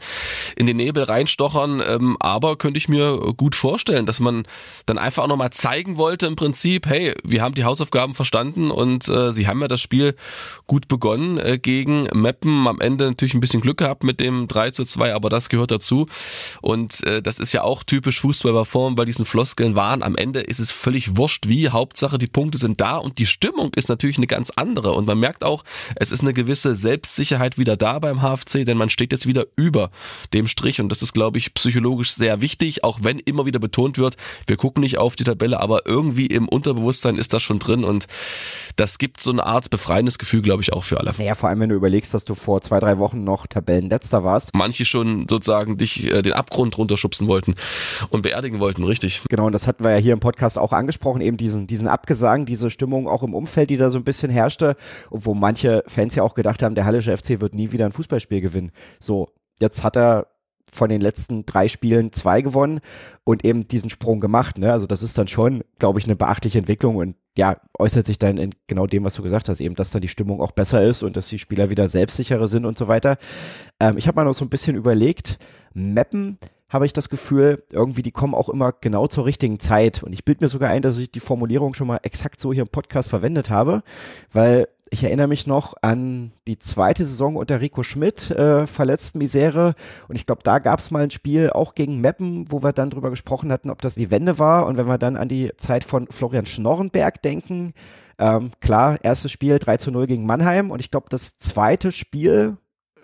in 0.57 0.67
den 0.67 0.77
Nebel 0.77 1.03
reinstochern. 1.03 1.83
Ähm, 1.87 2.17
aber 2.21 2.57
könnte 2.57 2.79
ich 2.79 2.89
mir 2.89 3.19
gut 3.37 3.55
vorstellen, 3.55 4.07
dass 4.07 4.21
man 4.21 4.45
dann 4.87 4.99
einfach 4.99 5.25
auch 5.25 5.29
nochmal 5.29 5.51
zeigen 5.51 5.97
wollte 5.97 6.27
im 6.27 6.37
Prinzip, 6.37 6.87
hey, 6.87 7.15
wir 7.25 7.43
haben 7.43 7.55
die 7.55 7.65
Hausaufgaben 7.65 8.15
verstanden 8.15 8.71
und 8.71 9.09
äh, 9.09 9.33
sie 9.33 9.47
haben 9.47 9.61
ja 9.61 9.69
das 9.69 9.81
Spiel 9.81 10.15
gut 10.67 10.89
begonnen 10.89 11.39
äh, 11.39 11.59
gegen 11.59 12.09
Meppen. 12.15 12.67
Am 12.67 12.81
Ende 12.81 13.07
natürlich 13.07 13.35
ein 13.35 13.41
bisschen 13.41 13.61
Glück 13.61 13.79
gehabt 13.79 14.05
mit 14.05 14.21
dem 14.21 14.49
3 14.49 14.71
zu 14.71 14.85
2, 14.85 15.15
aber 15.15 15.29
das 15.29 15.49
gehört 15.49 15.71
dazu. 15.71 16.07
Und 16.63 17.03
äh, 17.05 17.21
das 17.21 17.39
ist 17.39 17.53
ja 17.53 17.63
auch 17.63 17.83
typisch 17.83 18.21
Fußball 18.21 18.53
bei 18.53 18.65
Form, 18.65 18.95
bei 18.95 19.05
diesen 19.05 19.25
Floskeln 19.25 19.77
waren. 19.77 20.03
Am 20.03 20.17
Ende 20.17 20.41
ist 20.41 20.61
es 20.61 20.68
völlig 20.73 21.17
wurscht 21.17 21.49
wie. 21.49 21.69
Hauptsache, 21.69 22.19
die 22.19 22.27
Punkte 22.27 22.59
sind 22.59 22.81
da 22.81 22.97
und 22.97 23.19
die 23.19 23.27
Stimmung 23.27 23.73
ist 23.75 23.89
natürlich 23.89 24.17
eine 24.17 24.27
ganz 24.27 24.51
andere. 24.57 24.93
Und 24.93 25.07
man 25.07 25.19
merkt 25.19 25.45
auch, 25.45 25.65
es 25.97 26.11
ist 26.11 26.21
eine 26.21 26.33
gewisse 26.33 26.75
Selbstsicherheit 26.75 27.59
wieder 27.59 27.77
da 27.77 27.99
beim 27.99 28.21
HFC, 28.23 28.65
denn 28.65 28.79
man 28.79 28.91
steht 28.91 29.13
jetzt 29.13 29.27
wieder 29.27 29.47
über 29.57 29.91
dem 30.33 30.47
Strich. 30.47 30.81
Und 30.81 30.89
das 30.91 31.03
ist, 31.03 31.13
glaube 31.13 31.39
ich, 31.39 31.55
psychologisch 31.55 32.13
sehr 32.13 32.41
wichtig, 32.41 32.85
auch 32.85 33.01
wenn 33.03 33.19
immer 33.19 33.47
wieder 33.47 33.59
betont 33.59 33.99
wird, 33.99 34.17
wir 34.47 34.57
gucken 34.57 34.83
nicht 34.83 34.99
auf 34.99 35.17
die 35.17 35.25
Tabelle, 35.25 35.61
aber 35.61 35.87
irgendwie 35.87 36.27
im 36.27 36.49
Unterbewusstsein 36.49 37.17
ist 37.17 37.33
das 37.33 37.43
schon 37.43 37.59
drin. 37.59 37.85
Und 37.85 38.07
das 38.77 38.99
gibt 38.99 39.21
so 39.21 39.31
eine 39.31 39.45
Art 39.45 39.71
befreiendes 39.71 40.19
Gefühl, 40.19 40.43
glaube 40.43 40.63
ich, 40.63 40.73
auch 40.73 40.85
für 40.85 40.99
alle. 40.99 41.15
Naja, 41.19 41.35
vor 41.35 41.49
allem, 41.49 41.61
wenn 41.61 41.69
du 41.71 41.75
überlegst, 41.75 42.15
dass 42.15 42.25
du 42.25 42.35
vor 42.35 42.61
zwei, 42.61 42.81
drei 42.81 42.99
Wochen 42.99 43.25
noch 43.25 43.47
Tabellenletzter 43.47 44.25
warst. 44.25 44.55
Manche 44.55 44.85
schon 44.85 45.27
sozusagen 45.29 45.79
dich 45.79 46.05
äh, 46.05 46.23
den 46.23 46.33
Abgrund 46.33 46.77
runterschubsen 46.79 47.27
wollten 47.29 47.55
und 48.11 48.23
beerdigen 48.23 48.61
wollten, 48.61 48.85
richtig. 48.85 49.23
Genau, 49.29 49.47
und 49.47 49.53
das 49.53 49.67
hatten 49.67 49.85
wir 49.85 49.91
ja 49.91 49.97
hier 49.97 50.13
im 50.13 50.21
Podcast 50.21 50.58
auch 50.59 50.73
angesprochen, 50.73 51.21
eben 51.21 51.37
diesen, 51.37 51.67
diesen 51.67 51.89
Abgesang, 51.89 52.47
diese 52.47 52.71
Stimmung 52.71 53.09
auch 53.09 53.23
im 53.23 53.35
Umfeld, 53.35 53.71
die 53.71 53.77
da 53.77 53.91
so 53.91 53.99
ein 53.99 54.05
bisschen 54.05 54.31
herrschte, 54.31 54.77
wo 55.11 55.35
manche 55.35 55.83
Fans 55.87 56.15
ja 56.15 56.23
auch 56.23 56.35
gedacht 56.35 56.63
haben, 56.63 56.75
der 56.75 56.85
Hallische 56.85 57.17
FC 57.17 57.41
wird 57.41 57.55
nie 57.55 57.73
wieder 57.73 57.87
ein 57.87 57.93
Fußballspiel 57.93 58.41
gewinnen. 58.41 58.73
So, 59.01 59.29
jetzt 59.59 59.85
hat 59.85 59.97
er 59.97 60.27
von 60.71 60.89
den 60.89 61.01
letzten 61.01 61.47
drei 61.47 61.69
Spielen 61.69 62.13
zwei 62.13 62.43
gewonnen 62.43 62.81
und 63.25 63.45
eben 63.45 63.67
diesen 63.67 63.91
Sprung 63.91 64.21
gemacht. 64.21 64.59
Ne? 64.59 64.73
Also 64.73 64.87
das 64.87 65.03
ist 65.03 65.17
dann 65.19 65.29
schon, 65.29 65.63
glaube 65.79 65.99
ich, 65.99 66.05
eine 66.05 66.17
beachtliche 66.17 66.59
Entwicklung 66.59 66.97
und 66.97 67.17
ja, 67.37 67.57
äußert 67.79 68.07
sich 68.07 68.19
dann 68.19 68.37
in 68.37 68.51
genau 68.67 68.87
dem, 68.87 69.05
was 69.05 69.15
du 69.15 69.23
gesagt 69.23 69.49
hast, 69.49 69.61
eben, 69.61 69.75
dass 69.75 69.91
dann 69.91 70.03
die 70.03 70.09
Stimmung 70.09 70.41
auch 70.41 70.53
besser 70.53 70.83
ist 70.85 71.03
und 71.03 71.17
dass 71.17 71.29
die 71.29 71.39
Spieler 71.39 71.71
wieder 71.71 71.89
selbstsicherer 71.89 72.49
sind 72.49 72.65
und 72.65 72.77
so 72.77 72.89
weiter. 72.89 73.17
Ähm, 73.81 73.97
ich 73.97 74.09
habe 74.09 74.17
mal 74.17 74.25
noch 74.25 74.35
so 74.35 74.45
ein 74.45 74.51
bisschen 74.51 74.77
überlegt, 74.77 75.39
Mappen 75.73 76.39
habe 76.69 76.87
ich 76.87 76.93
das 76.93 77.09
Gefühl, 77.09 77.65
irgendwie 77.73 78.03
die 78.03 78.13
kommen 78.13 78.35
auch 78.35 78.49
immer 78.49 78.73
genau 78.73 79.07
zur 79.07 79.25
richtigen 79.25 79.59
Zeit. 79.59 80.03
Und 80.03 80.13
ich 80.13 80.25
bilde 80.25 80.45
mir 80.45 80.49
sogar 80.49 80.71
ein, 80.71 80.83
dass 80.83 80.99
ich 80.99 81.11
die 81.11 81.21
Formulierung 81.21 81.75
schon 81.75 81.87
mal 81.87 82.01
exakt 82.03 82.41
so 82.41 82.53
hier 82.53 82.63
im 82.63 82.69
Podcast 82.69 83.09
verwendet 83.09 83.49
habe, 83.49 83.83
weil 84.33 84.69
ich 84.91 85.05
erinnere 85.05 85.29
mich 85.29 85.47
noch 85.47 85.75
an 85.83 86.33
die 86.47 86.59
zweite 86.59 87.05
Saison 87.05 87.37
unter 87.37 87.61
Rico 87.61 87.83
Schmidt, 87.83 88.31
äh, 88.31 88.67
verletzten 88.67 89.19
Misere. 89.19 89.75
Und 90.09 90.17
ich 90.17 90.27
glaube, 90.27 90.43
da 90.43 90.59
gab 90.59 90.79
es 90.79 90.91
mal 90.91 91.03
ein 91.03 91.11
Spiel 91.11 91.51
auch 91.51 91.75
gegen 91.75 92.01
Meppen, 92.01 92.51
wo 92.51 92.63
wir 92.63 92.73
dann 92.73 92.91
drüber 92.91 93.11
gesprochen 93.11 93.53
hatten, 93.53 93.71
ob 93.71 93.83
das 93.83 93.97
die 93.97 94.11
Wende 94.11 94.39
war. 94.39 94.67
Und 94.67 94.77
wenn 94.77 94.87
wir 94.87 94.99
dann 94.99 95.17
an 95.17 95.29
die 95.29 95.53
Zeit 95.57 95.85
von 95.85 96.07
Florian 96.09 96.47
Schnorrenberg 96.47 97.23
denken, 97.23 97.75
ähm, 98.19 98.51
klar, 98.61 98.99
erstes 99.03 99.31
Spiel 99.31 99.59
3 99.59 99.77
zu 99.77 99.91
0 99.91 100.07
gegen 100.07 100.27
Mannheim. 100.27 100.71
Und 100.71 100.81
ich 100.81 100.91
glaube, 100.91 101.07
das 101.11 101.39
zweite 101.39 101.93
Spiel 101.93 102.57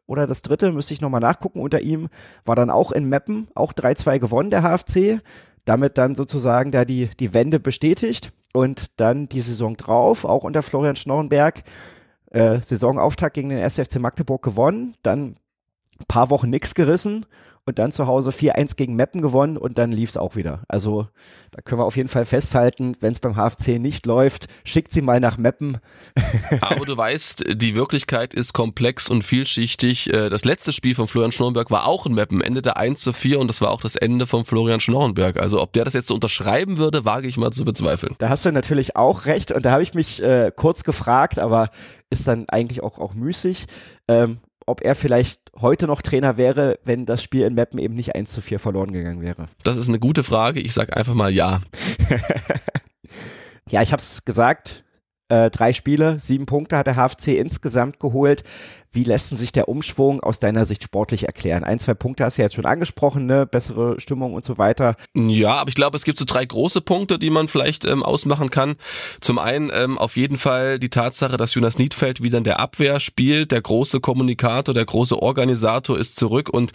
oder 0.06 0.26
das 0.26 0.42
dritte, 0.42 0.72
müsste 0.72 0.94
ich 0.94 1.00
nochmal 1.00 1.20
nachgucken, 1.20 1.60
unter 1.60 1.80
ihm 1.80 2.08
war 2.44 2.56
dann 2.56 2.70
auch 2.70 2.92
in 2.92 3.08
Meppen, 3.08 3.48
auch 3.54 3.72
3-2 3.72 4.18
gewonnen, 4.18 4.50
der 4.50 4.62
HFC. 4.62 5.20
Damit 5.64 5.96
dann 5.96 6.14
sozusagen 6.14 6.72
da 6.72 6.84
die, 6.84 7.08
die 7.18 7.32
Wende 7.32 7.58
bestätigt 7.58 8.32
und 8.52 9.00
dann 9.00 9.30
die 9.30 9.40
Saison 9.40 9.78
drauf, 9.78 10.26
auch 10.26 10.44
unter 10.44 10.60
Florian 10.60 10.94
Schnorrenberg, 10.94 11.62
äh, 12.32 12.58
Saisonauftakt 12.60 13.32
gegen 13.32 13.48
den 13.48 13.60
SFC 13.60 13.98
Magdeburg 13.98 14.42
gewonnen, 14.42 14.94
dann 15.02 15.36
ein 15.98 16.06
paar 16.06 16.28
Wochen 16.28 16.50
nichts 16.50 16.74
gerissen 16.74 17.24
und 17.66 17.78
dann 17.78 17.92
zu 17.92 18.06
Hause 18.06 18.30
4-1 18.30 18.76
gegen 18.76 18.94
Meppen 18.94 19.22
gewonnen 19.22 19.56
und 19.56 19.78
dann 19.78 19.92
lief 19.92 20.10
es 20.10 20.16
auch 20.16 20.36
wieder. 20.36 20.62
Also 20.68 21.08
da 21.50 21.62
können 21.62 21.80
wir 21.80 21.84
auf 21.84 21.96
jeden 21.96 22.08
Fall 22.08 22.24
festhalten, 22.24 22.96
wenn 23.00 23.12
es 23.12 23.20
beim 23.20 23.36
HFC 23.36 23.78
nicht 23.78 24.06
läuft, 24.06 24.46
schickt 24.64 24.92
sie 24.92 25.02
mal 25.02 25.20
nach 25.20 25.38
Meppen. 25.38 25.78
Aber 26.60 26.84
du 26.84 26.96
weißt, 26.96 27.44
die 27.54 27.74
Wirklichkeit 27.74 28.34
ist 28.34 28.52
komplex 28.52 29.08
und 29.08 29.22
vielschichtig. 29.22 30.12
Äh, 30.12 30.28
das 30.28 30.44
letzte 30.44 30.72
Spiel 30.72 30.94
von 30.94 31.08
Florian 31.08 31.32
Schnorrenberg 31.32 31.70
war 31.70 31.86
auch 31.86 32.06
in 32.06 32.14
Meppen, 32.14 32.40
endete 32.40 32.76
1 32.76 33.00
zu 33.00 33.12
4 33.12 33.40
und 33.40 33.48
das 33.48 33.60
war 33.60 33.70
auch 33.70 33.80
das 33.80 33.96
Ende 33.96 34.26
von 34.26 34.44
Florian 34.44 34.80
Schnorrenberg. 34.80 35.40
Also 35.40 35.62
ob 35.62 35.72
der 35.72 35.84
das 35.84 35.94
jetzt 35.94 36.08
so 36.08 36.14
unterschreiben 36.14 36.78
würde, 36.78 37.04
wage 37.04 37.28
ich 37.28 37.36
mal 37.36 37.50
zu 37.50 37.64
bezweifeln. 37.64 38.14
Da 38.18 38.28
hast 38.28 38.44
du 38.44 38.52
natürlich 38.52 38.96
auch 38.96 39.26
recht 39.26 39.52
und 39.52 39.64
da 39.64 39.72
habe 39.72 39.82
ich 39.82 39.94
mich 39.94 40.22
äh, 40.22 40.52
kurz 40.54 40.84
gefragt, 40.84 41.38
aber 41.38 41.70
ist 42.10 42.28
dann 42.28 42.48
eigentlich 42.48 42.82
auch, 42.82 42.98
auch 42.98 43.14
müßig. 43.14 43.66
Ähm, 44.08 44.38
ob 44.66 44.82
er 44.82 44.94
vielleicht 44.94 45.40
heute 45.60 45.86
noch 45.86 46.02
Trainer 46.02 46.36
wäre, 46.36 46.78
wenn 46.84 47.06
das 47.06 47.22
Spiel 47.22 47.42
in 47.42 47.54
Meppen 47.54 47.78
eben 47.78 47.94
nicht 47.94 48.14
1 48.14 48.32
zu 48.32 48.40
4 48.40 48.58
verloren 48.58 48.92
gegangen 48.92 49.22
wäre. 49.22 49.46
Das 49.62 49.76
ist 49.76 49.88
eine 49.88 49.98
gute 49.98 50.22
Frage. 50.22 50.60
Ich 50.60 50.72
sage 50.72 50.96
einfach 50.96 51.14
mal 51.14 51.32
ja. 51.32 51.60
ja, 53.70 53.82
ich 53.82 53.92
habe 53.92 54.00
es 54.00 54.24
gesagt. 54.24 54.84
Äh, 55.28 55.50
drei 55.50 55.72
Spiele, 55.72 56.20
sieben 56.20 56.44
Punkte 56.44 56.76
hat 56.76 56.86
der 56.86 56.96
HFC 56.96 57.28
insgesamt 57.28 57.98
geholt. 57.98 58.44
Wie 58.94 59.04
lässt 59.04 59.36
sich 59.36 59.50
der 59.50 59.68
Umschwung 59.68 60.20
aus 60.22 60.38
deiner 60.38 60.64
Sicht 60.66 60.84
sportlich 60.84 61.24
erklären? 61.24 61.64
Ein, 61.64 61.80
zwei 61.80 61.94
Punkte 61.94 62.24
hast 62.24 62.38
du 62.38 62.42
ja 62.42 62.46
jetzt 62.46 62.54
schon 62.54 62.64
angesprochen, 62.64 63.26
ne? 63.26 63.44
bessere 63.44 64.00
Stimmung 64.00 64.34
und 64.34 64.44
so 64.44 64.56
weiter. 64.56 64.94
Ja, 65.14 65.54
aber 65.54 65.68
ich 65.68 65.74
glaube, 65.74 65.96
es 65.96 66.04
gibt 66.04 66.16
so 66.16 66.24
drei 66.24 66.44
große 66.44 66.80
Punkte, 66.80 67.18
die 67.18 67.30
man 67.30 67.48
vielleicht 67.48 67.84
ähm, 67.84 68.04
ausmachen 68.04 68.50
kann. 68.50 68.76
Zum 69.20 69.38
einen 69.40 69.70
ähm, 69.74 69.98
auf 69.98 70.16
jeden 70.16 70.36
Fall 70.36 70.78
die 70.78 70.90
Tatsache, 70.90 71.36
dass 71.36 71.54
Jonas 71.54 71.76
Niedfeld 71.76 72.22
wieder 72.22 72.38
in 72.38 72.44
der 72.44 72.60
Abwehr 72.60 73.00
spielt. 73.00 73.50
Der 73.50 73.62
große 73.62 74.00
Kommunikator, 74.00 74.74
der 74.74 74.84
große 74.84 75.20
Organisator 75.20 75.98
ist 75.98 76.14
zurück 76.16 76.48
und 76.48 76.72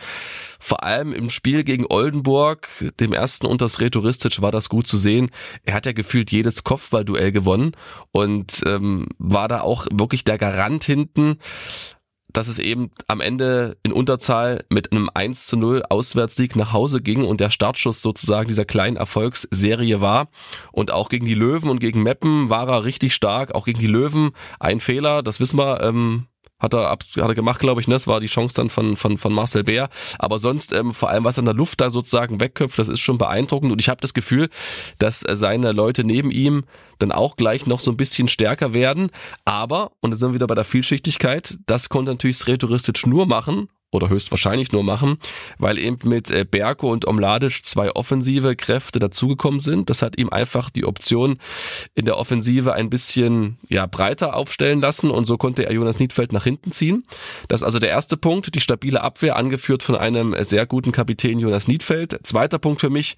vor 0.60 0.84
allem 0.84 1.14
im 1.14 1.30
Spiel 1.30 1.64
gegen 1.64 1.86
Oldenburg, 1.88 2.68
dem 3.00 3.14
ersten 3.14 3.46
unter 3.46 3.70
Sretoristic, 3.70 4.42
war 4.42 4.52
das 4.52 4.68
gut 4.68 4.88
zu 4.88 4.98
sehen. 4.98 5.32
Er 5.64 5.74
hat 5.74 5.86
ja 5.86 5.94
gefühlt 5.94 6.32
jedes 6.32 6.66
Kopfballduell 6.66 7.32
gewonnen 7.32 7.72
und 8.12 8.62
ähm, 8.66 9.08
war 9.18 9.48
da 9.48 9.62
auch 9.62 9.88
wirklich 9.90 10.26
der 10.26 10.38
Garant 10.38 10.84
hinten 10.84 11.38
dass 12.32 12.48
es 12.48 12.60
eben 12.60 12.92
am 13.08 13.22
Ende 13.22 13.78
in 13.84 13.92
Unterzahl 13.92 14.64
mit 14.70 14.92
einem 14.92 15.10
1 15.14 15.48
zu 15.48 15.58
0 15.58 15.84
Auswärtssieg 15.90 16.56
nach 16.56 16.74
Hause 16.74 17.02
ging 17.02 17.24
und 17.26 17.40
der 17.40 17.50
Startschuss 17.50 18.02
sozusagen 18.02 18.48
dieser 18.48 18.66
kleinen 18.66 18.98
Erfolgsserie 18.98 20.02
war. 20.02 20.30
Und 20.72 20.92
auch 20.92 21.10
gegen 21.10 21.26
die 21.26 21.34
Löwen 21.34 21.70
und 21.70 21.80
gegen 21.80 22.04
Meppen 22.04 22.50
war 22.50 22.68
er 22.68 22.86
richtig 22.86 23.14
stark. 23.14 23.56
Auch 23.56 23.66
gegen 23.66 23.80
die 23.80 23.88
Löwen 23.88 24.32
ein 24.60 24.80
Fehler, 24.80 25.24
das 25.24 25.40
wissen 25.40 25.58
wir, 25.58 25.82
ähm, 25.82 26.28
hat 26.60 26.74
er, 26.74 26.90
hat 26.90 27.16
er 27.16 27.36
gemacht, 27.36 27.60
glaube 27.60 27.82
ich, 27.82 27.88
ne? 27.88 27.96
Das 27.96 28.08
war 28.08 28.20
die 28.20 28.28
Chance 28.28 28.56
dann 28.56 28.70
von, 28.70 28.98
von, 28.98 29.18
von 29.18 29.34
Marcel 29.34 29.64
Bär. 29.64 29.90
Aber 30.18 30.40
sonst, 30.40 30.74
ähm, 30.74 30.94
vor 30.94 31.10
allem, 31.10 31.24
was 31.24 31.38
er 31.38 31.42
in 31.42 31.46
der 31.46 31.54
Luft 31.54 31.82
da 31.82 31.90
sozusagen 31.90 32.40
wegköpft, 32.40 32.78
das 32.78 32.88
ist 32.88 33.00
schon 33.00 33.18
beeindruckend. 33.18 33.72
Und 33.72 33.82
ich 33.82 33.90
habe 33.90 34.02
das 34.02 34.14
Gefühl, 34.14 34.50
dass 34.98 35.22
seine 35.22 35.72
Leute 35.72 36.04
neben 36.04 36.32
ihm 36.32 36.66
dann 37.00 37.12
auch 37.12 37.38
gleich 37.38 37.66
noch 37.66 37.80
so 37.80 37.92
ein 37.92 37.98
bisschen 37.98 38.28
stärker 38.28 38.74
werden. 38.74 39.10
Aber, 39.46 39.92
und 40.02 40.12
da 40.12 40.18
sind 40.18 40.30
wir 40.30 40.36
wieder 40.36 40.48
bei 40.48 40.56
der 40.56 40.66
Vielschichtigkeit, 40.66 41.58
das 41.66 41.90
konnte 41.90 42.12
natürlich 42.12 42.38
Sretoristic 42.38 43.08
nur 43.08 43.26
machen 43.26 43.70
oder 43.92 44.10
höchstwahrscheinlich 44.10 44.72
nur 44.72 44.84
machen, 44.84 45.18
weil 45.58 45.80
eben 45.80 45.98
mit 46.08 46.30
äh, 46.30 46.46
Berko 46.50 46.92
und 46.92 47.08
Omladic 47.08 47.66
zwei 47.66 47.92
offensive 47.92 48.56
Kräfte 48.56 49.00
dazugekommen 49.00 49.60
sind. 49.60 49.90
Das 49.90 50.02
hat 50.02 50.18
ihm 50.18 50.30
einfach 50.30 50.70
die 50.70 50.86
Option 50.86 51.38
in 51.96 52.06
der 52.06 52.18
Offensive 52.18 52.74
ein 52.74 52.90
bisschen 52.90 53.58
ja, 53.68 53.88
breiter 53.88 54.36
aufstellen 54.36 54.80
lassen 54.80 55.10
und 55.10 55.26
so 55.26 55.38
konnte 55.38 55.66
er 55.66 55.74
Jonas 55.74 56.00
Niedfeld 56.00 56.34
nach 56.34 56.44
hinten 56.44 56.72
ziehen. 56.72 57.06
Das 57.48 57.62
ist 57.62 57.66
also 57.66 57.80
der 57.80 57.90
erste 57.90 58.18
Punkt, 58.18 58.54
die 58.54 58.62
stabile 58.62 59.02
Abwehr, 59.02 59.38
angeführt 59.38 59.82
von 59.82 59.96
einem 59.96 60.36
sehr 60.44 60.66
guten 60.66 60.92
Kapitän 60.92 61.40
Jonas 61.40 61.68
Niedfeld. 61.68 62.20
Zweiter 62.24 62.60
Punkt 62.60 62.82
für 62.82 62.90
mich, 62.90 63.18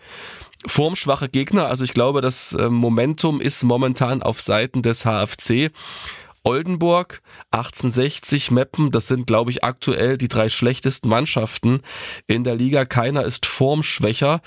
formschwache 0.66 1.30
Gegner. 1.30 1.68
Also 1.68 1.84
ich 1.84 1.94
glaube, 1.94 2.22
das 2.22 2.54
äh, 2.54 2.70
Momentum 2.70 3.42
ist 3.42 3.64
momentan 3.64 4.22
auf 4.22 4.42
Seiten 4.42 4.82
des 4.82 5.06
HFC. 5.06 5.72
Oldenburg, 6.44 7.22
1860, 7.52 8.52
Meppen, 8.52 8.92
das 8.92 9.08
sind, 9.08 9.28
glaube 9.28 9.52
ich, 9.52 9.64
aktuell 9.64 10.18
die 10.18 10.28
drei 10.28 10.50
schlechtesten 10.50 11.08
Mannschaften 11.08 11.82
in 12.28 12.44
der 12.44 12.56
Liga. 12.56 12.86
Keiner 12.86 13.24
ist 13.24 13.46
formschwächer. 13.46 14.42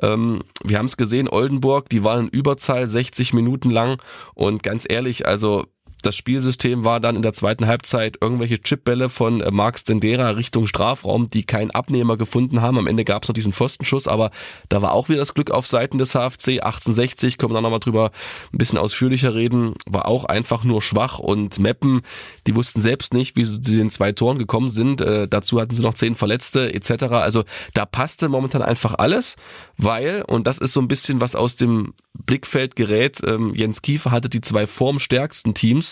Ähm, 0.00 0.42
wir 0.64 0.78
haben 0.78 0.86
es 0.86 0.96
gesehen, 0.96 1.28
Oldenburg, 1.28 1.88
die 1.88 2.04
waren 2.04 2.26
in 2.26 2.28
Überzahl 2.28 2.86
60 2.86 3.32
Minuten 3.32 3.70
lang 3.70 4.00
und 4.34 4.62
ganz 4.62 4.86
ehrlich, 4.88 5.26
also 5.26 5.66
das 6.02 6.16
Spielsystem 6.16 6.84
war 6.84 7.00
dann 7.00 7.16
in 7.16 7.22
der 7.22 7.32
zweiten 7.32 7.66
Halbzeit 7.66 8.18
irgendwelche 8.20 8.60
Chipbälle 8.60 9.08
von 9.08 9.40
äh, 9.40 9.50
Marc 9.50 9.78
Stendera 9.78 10.30
Richtung 10.30 10.66
Strafraum, 10.66 11.30
die 11.30 11.44
keinen 11.44 11.70
Abnehmer 11.70 12.16
gefunden 12.16 12.60
haben. 12.60 12.78
Am 12.78 12.86
Ende 12.86 13.04
gab 13.04 13.22
es 13.22 13.28
noch 13.28 13.34
diesen 13.34 13.52
Pfostenschuss, 13.52 14.08
aber 14.08 14.30
da 14.68 14.82
war 14.82 14.92
auch 14.92 15.08
wieder 15.08 15.18
das 15.18 15.34
Glück 15.34 15.50
auf 15.50 15.66
Seiten 15.66 15.98
des 15.98 16.12
HFC. 16.12 16.60
1860, 16.60 17.38
können 17.38 17.52
wir 17.52 17.54
dann 17.54 17.64
nochmal 17.64 17.80
drüber 17.80 18.10
ein 18.52 18.58
bisschen 18.58 18.78
ausführlicher 18.78 19.34
reden, 19.34 19.74
war 19.86 20.06
auch 20.06 20.24
einfach 20.24 20.64
nur 20.64 20.82
schwach 20.82 21.18
und 21.18 21.58
Meppen, 21.58 22.02
die 22.46 22.54
wussten 22.54 22.80
selbst 22.80 23.14
nicht, 23.14 23.36
wie 23.36 23.44
sie 23.44 23.60
zu 23.60 23.72
den 23.72 23.90
zwei 23.90 24.12
Toren 24.12 24.38
gekommen 24.38 24.70
sind. 24.70 25.00
Äh, 25.00 25.28
dazu 25.28 25.60
hatten 25.60 25.74
sie 25.74 25.82
noch 25.82 25.94
zehn 25.94 26.14
Verletzte 26.14 26.72
etc. 26.72 27.04
Also 27.12 27.44
da 27.74 27.86
passte 27.86 28.28
momentan 28.28 28.62
einfach 28.62 28.94
alles, 28.98 29.36
weil, 29.76 30.22
und 30.26 30.46
das 30.46 30.58
ist 30.58 30.72
so 30.72 30.80
ein 30.80 30.88
bisschen 30.88 31.20
was 31.20 31.34
aus 31.34 31.56
dem 31.56 31.94
Blickfeld 32.14 32.76
gerät, 32.76 33.20
ähm, 33.24 33.54
Jens 33.54 33.82
Kiefer 33.82 34.10
hatte 34.10 34.28
die 34.28 34.40
zwei 34.40 34.66
formstärksten 34.66 35.54
Teams 35.54 35.89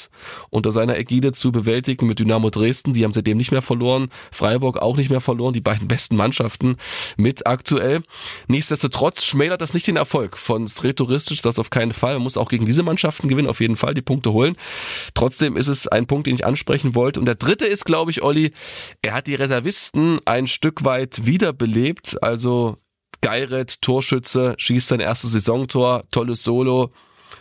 unter 0.50 0.72
seiner 0.72 0.96
Ägide 0.96 1.32
zu 1.32 1.52
bewältigen 1.52 2.06
mit 2.06 2.18
Dynamo 2.18 2.50
Dresden. 2.50 2.92
Die 2.92 3.04
haben 3.04 3.12
seitdem 3.12 3.36
nicht 3.36 3.52
mehr 3.52 3.62
verloren. 3.62 4.08
Freiburg 4.32 4.78
auch 4.78 4.96
nicht 4.96 5.10
mehr 5.10 5.20
verloren. 5.20 5.54
Die 5.54 5.60
beiden 5.60 5.88
besten 5.88 6.16
Mannschaften 6.16 6.76
mit 7.16 7.46
aktuell. 7.46 8.02
Nichtsdestotrotz 8.46 9.24
schmälert 9.24 9.60
das 9.60 9.74
nicht 9.74 9.86
den 9.86 9.96
Erfolg 9.96 10.38
von 10.38 10.66
Sretouristisch. 10.66 11.42
Das 11.42 11.58
auf 11.58 11.70
keinen 11.70 11.92
Fall. 11.92 12.14
Man 12.14 12.22
muss 12.22 12.36
auch 12.36 12.48
gegen 12.48 12.66
diese 12.66 12.82
Mannschaften 12.82 13.28
gewinnen. 13.28 13.48
Auf 13.48 13.60
jeden 13.60 13.76
Fall 13.76 13.94
die 13.94 14.02
Punkte 14.02 14.32
holen. 14.32 14.56
Trotzdem 15.14 15.56
ist 15.56 15.68
es 15.68 15.88
ein 15.88 16.06
Punkt, 16.06 16.26
den 16.26 16.34
ich 16.34 16.46
ansprechen 16.46 16.94
wollte. 16.94 17.20
Und 17.20 17.26
der 17.26 17.34
dritte 17.34 17.66
ist, 17.66 17.84
glaube 17.84 18.10
ich, 18.10 18.22
Olli, 18.22 18.52
er 19.02 19.14
hat 19.14 19.26
die 19.26 19.34
Reservisten 19.34 20.20
ein 20.24 20.46
Stück 20.46 20.84
weit 20.84 21.26
wiederbelebt. 21.26 22.22
Also 22.22 22.76
Geiret, 23.20 23.82
Torschütze, 23.82 24.54
schießt 24.58 24.88
sein 24.88 25.00
erstes 25.00 25.32
Saisontor, 25.32 26.04
tolles 26.10 26.44
Solo, 26.44 26.92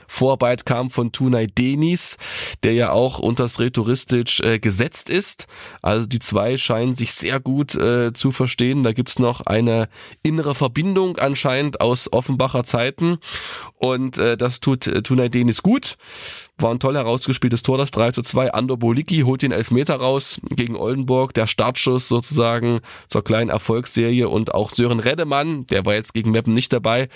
Vorarbeit 0.07 0.65
kam 0.65 0.89
von 0.89 1.11
Tunay 1.11 1.47
Denis, 1.47 2.17
der 2.63 2.73
ja 2.73 2.91
auch 2.91 3.19
unter 3.19 3.47
Sretoristic 3.47 4.39
äh, 4.39 4.59
gesetzt 4.59 5.09
ist. 5.09 5.47
Also 5.81 6.07
die 6.07 6.19
zwei 6.19 6.57
scheinen 6.57 6.95
sich 6.95 7.13
sehr 7.13 7.39
gut 7.39 7.75
äh, 7.75 8.13
zu 8.13 8.31
verstehen. 8.31 8.83
Da 8.83 8.93
gibt's 8.93 9.19
noch 9.19 9.41
eine 9.41 9.89
innere 10.23 10.55
Verbindung 10.55 11.17
anscheinend 11.17 11.81
aus 11.81 12.11
Offenbacher 12.11 12.63
Zeiten. 12.63 13.17
Und 13.75 14.17
äh, 14.17 14.37
das 14.37 14.59
tut 14.59 14.87
äh, 14.87 15.03
Tunay 15.03 15.29
Denis 15.29 15.61
gut. 15.61 15.97
War 16.59 16.71
ein 16.71 16.79
toll 16.79 16.95
herausgespieltes 16.95 17.61
Tor, 17.61 17.77
das 17.77 17.91
3 17.91 18.11
zu 18.11 18.23
2. 18.23 18.53
Andor 18.53 18.77
Bolicki 18.77 19.21
holt 19.21 19.43
den 19.43 19.51
Elfmeter 19.51 19.95
raus 19.95 20.41
gegen 20.49 20.75
Oldenburg. 20.75 21.33
Der 21.35 21.45
Startschuss 21.45 22.07
sozusagen 22.07 22.79
zur 23.07 23.23
kleinen 23.23 23.51
Erfolgsserie. 23.51 24.27
Und 24.27 24.55
auch 24.55 24.71
Sören 24.71 24.99
Reddemann, 24.99 25.67
der 25.67 25.85
war 25.85 25.93
jetzt 25.93 26.15
gegen 26.15 26.31
Meppen 26.31 26.55
nicht 26.55 26.73
dabei, 26.73 27.09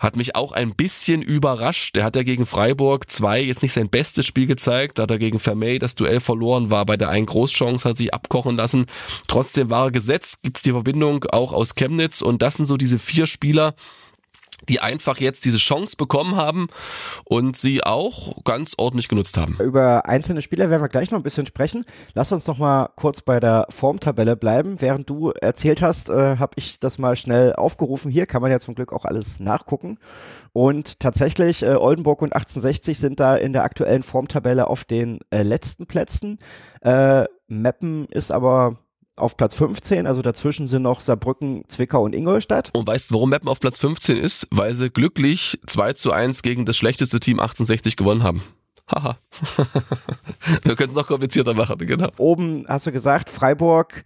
hat 0.00 0.16
mich 0.16 0.34
auch 0.34 0.52
ein 0.52 0.74
bisschen 0.74 1.22
überrascht. 1.22 1.94
Der 1.94 2.04
hat 2.04 2.16
ja 2.16 2.22
gegen 2.22 2.46
Freiburg 2.46 3.08
2 3.08 3.42
jetzt 3.42 3.62
nicht 3.62 3.74
sein 3.74 3.90
bestes 3.90 4.26
Spiel 4.26 4.46
gezeigt, 4.46 4.98
da 4.98 5.04
hat 5.04 5.10
er 5.10 5.18
gegen 5.18 5.38
Vermey 5.38 5.78
das 5.78 5.94
Duell 5.94 6.20
verloren, 6.20 6.70
war 6.70 6.86
bei 6.86 6.96
der 6.96 7.10
einen 7.10 7.26
Großchance, 7.26 7.88
hat 7.88 7.98
sich 7.98 8.12
abkochen 8.12 8.56
lassen. 8.56 8.86
Trotzdem 9.28 9.70
war 9.70 9.86
er 9.86 9.90
gesetzt, 9.92 10.42
gibt's 10.42 10.62
die 10.62 10.72
Verbindung 10.72 11.24
auch 11.26 11.52
aus 11.52 11.74
Chemnitz 11.74 12.22
und 12.22 12.40
das 12.40 12.56
sind 12.56 12.66
so 12.66 12.78
diese 12.78 12.98
vier 12.98 13.26
Spieler, 13.26 13.74
die 14.68 14.80
einfach 14.80 15.18
jetzt 15.18 15.44
diese 15.44 15.56
Chance 15.56 15.96
bekommen 15.96 16.36
haben 16.36 16.68
und 17.24 17.56
sie 17.56 17.82
auch 17.82 18.42
ganz 18.44 18.74
ordentlich 18.76 19.08
genutzt 19.08 19.36
haben. 19.36 19.56
Über 19.60 20.06
einzelne 20.06 20.42
Spieler 20.42 20.70
werden 20.70 20.82
wir 20.82 20.88
gleich 20.88 21.10
noch 21.10 21.18
ein 21.18 21.22
bisschen 21.22 21.46
sprechen. 21.46 21.84
Lass 22.14 22.32
uns 22.32 22.46
noch 22.46 22.58
mal 22.58 22.90
kurz 22.96 23.22
bei 23.22 23.40
der 23.40 23.66
Formtabelle 23.70 24.36
bleiben. 24.36 24.80
Während 24.80 25.08
du 25.08 25.30
erzählt 25.30 25.82
hast, 25.82 26.10
äh, 26.10 26.36
habe 26.36 26.52
ich 26.56 26.80
das 26.80 26.98
mal 26.98 27.16
schnell 27.16 27.54
aufgerufen. 27.54 28.10
Hier 28.10 28.26
kann 28.26 28.42
man 28.42 28.50
ja 28.50 28.60
zum 28.60 28.74
Glück 28.74 28.92
auch 28.92 29.04
alles 29.04 29.40
nachgucken. 29.40 29.98
Und 30.52 31.00
tatsächlich, 31.00 31.62
äh, 31.62 31.74
Oldenburg 31.74 32.22
und 32.22 32.34
1860 32.34 32.98
sind 32.98 33.20
da 33.20 33.36
in 33.36 33.52
der 33.52 33.64
aktuellen 33.64 34.02
Formtabelle 34.02 34.66
auf 34.66 34.84
den 34.84 35.20
äh, 35.30 35.42
letzten 35.42 35.86
Plätzen. 35.86 36.38
Äh, 36.82 37.24
Meppen 37.48 38.06
ist 38.06 38.30
aber 38.30 38.78
auf 39.20 39.36
Platz 39.36 39.54
15, 39.54 40.06
also 40.06 40.22
dazwischen 40.22 40.68
sind 40.68 40.82
noch 40.82 41.00
Saarbrücken, 41.00 41.64
Zwickau 41.68 42.04
und 42.04 42.14
Ingolstadt. 42.14 42.70
Und 42.74 42.86
weißt 42.86 43.10
du, 43.10 43.14
warum 43.14 43.30
Meppen 43.30 43.48
auf 43.48 43.60
Platz 43.60 43.78
15 43.78 44.16
ist? 44.16 44.46
Weil 44.50 44.74
sie 44.74 44.90
glücklich 44.90 45.58
2 45.66 45.92
zu 45.94 46.12
1 46.12 46.42
gegen 46.42 46.66
das 46.66 46.76
schlechteste 46.76 47.20
Team 47.20 47.40
1860 47.40 47.96
gewonnen 47.96 48.22
haben. 48.22 48.42
Haha. 48.90 49.18
Wir 50.64 50.74
können 50.74 50.90
es 50.90 50.96
noch 50.96 51.06
komplizierter 51.06 51.54
machen, 51.54 51.78
genau. 51.78 52.08
Oben 52.16 52.64
hast 52.68 52.86
du 52.86 52.92
gesagt, 52.92 53.30
Freiburg, 53.30 54.04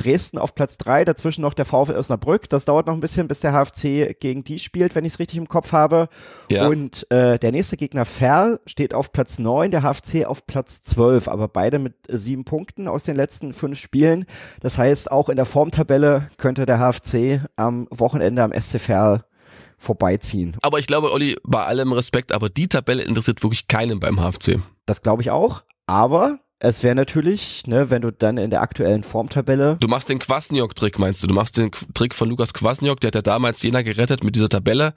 Dresden 0.00 0.38
auf 0.38 0.54
Platz 0.54 0.78
3, 0.78 1.04
dazwischen 1.04 1.42
noch 1.42 1.54
der 1.54 1.64
VfL 1.64 1.96
Osnabrück. 1.96 2.48
Das 2.48 2.64
dauert 2.64 2.86
noch 2.86 2.94
ein 2.94 3.00
bisschen, 3.00 3.28
bis 3.28 3.40
der 3.40 3.52
HFC 3.52 4.18
gegen 4.18 4.44
die 4.44 4.58
spielt, 4.58 4.94
wenn 4.94 5.04
ich 5.04 5.14
es 5.14 5.18
richtig 5.18 5.38
im 5.38 5.48
Kopf 5.48 5.72
habe. 5.72 6.08
Ja. 6.50 6.66
Und 6.66 7.06
äh, 7.10 7.38
der 7.38 7.52
nächste 7.52 7.76
Gegner 7.76 8.04
Ferl 8.04 8.60
steht 8.66 8.94
auf 8.94 9.12
Platz 9.12 9.38
9, 9.38 9.70
der 9.70 9.82
HFC 9.82 10.24
auf 10.24 10.46
Platz 10.46 10.82
12, 10.82 11.28
aber 11.28 11.48
beide 11.48 11.78
mit 11.78 11.94
sieben 12.08 12.44
Punkten 12.44 12.88
aus 12.88 13.04
den 13.04 13.16
letzten 13.16 13.52
fünf 13.52 13.78
Spielen. 13.78 14.24
Das 14.60 14.78
heißt, 14.78 15.12
auch 15.12 15.28
in 15.28 15.36
der 15.36 15.44
Formtabelle 15.44 16.30
könnte 16.38 16.66
der 16.66 16.78
HFC 16.78 17.42
am 17.56 17.86
Wochenende 17.90 18.42
am 18.42 18.52
SC 18.52 18.80
Ferl 18.80 19.24
vorbeiziehen. 19.76 20.56
Aber 20.62 20.78
ich 20.78 20.86
glaube, 20.86 21.12
Olli, 21.12 21.36
bei 21.42 21.64
allem 21.64 21.92
Respekt, 21.92 22.32
aber 22.32 22.48
die 22.48 22.68
Tabelle 22.68 23.02
interessiert 23.02 23.42
wirklich 23.42 23.66
keinen 23.66 23.98
beim 24.00 24.20
HFC. 24.20 24.60
Das 24.86 25.02
glaube 25.02 25.22
ich 25.22 25.30
auch. 25.30 25.62
Aber 25.86 26.38
es 26.62 26.82
wäre 26.82 26.94
natürlich, 26.94 27.66
ne, 27.66 27.88
wenn 27.88 28.02
du 28.02 28.12
dann 28.12 28.36
in 28.36 28.50
der 28.50 28.60
aktuellen 28.60 29.02
Formtabelle. 29.02 29.78
Du 29.80 29.88
machst 29.88 30.10
den 30.10 30.18
Kwasniok-Trick, 30.18 30.98
meinst 30.98 31.22
du? 31.22 31.26
Du 31.26 31.34
machst 31.34 31.56
den 31.56 31.70
Trick 31.94 32.14
von 32.14 32.28
Lukas 32.28 32.52
Kwasniok, 32.52 33.00
der 33.00 33.08
hat 33.08 33.14
ja 33.14 33.22
damals 33.22 33.62
Jena 33.62 33.80
gerettet 33.80 34.22
mit 34.22 34.36
dieser 34.36 34.50
Tabelle, 34.50 34.92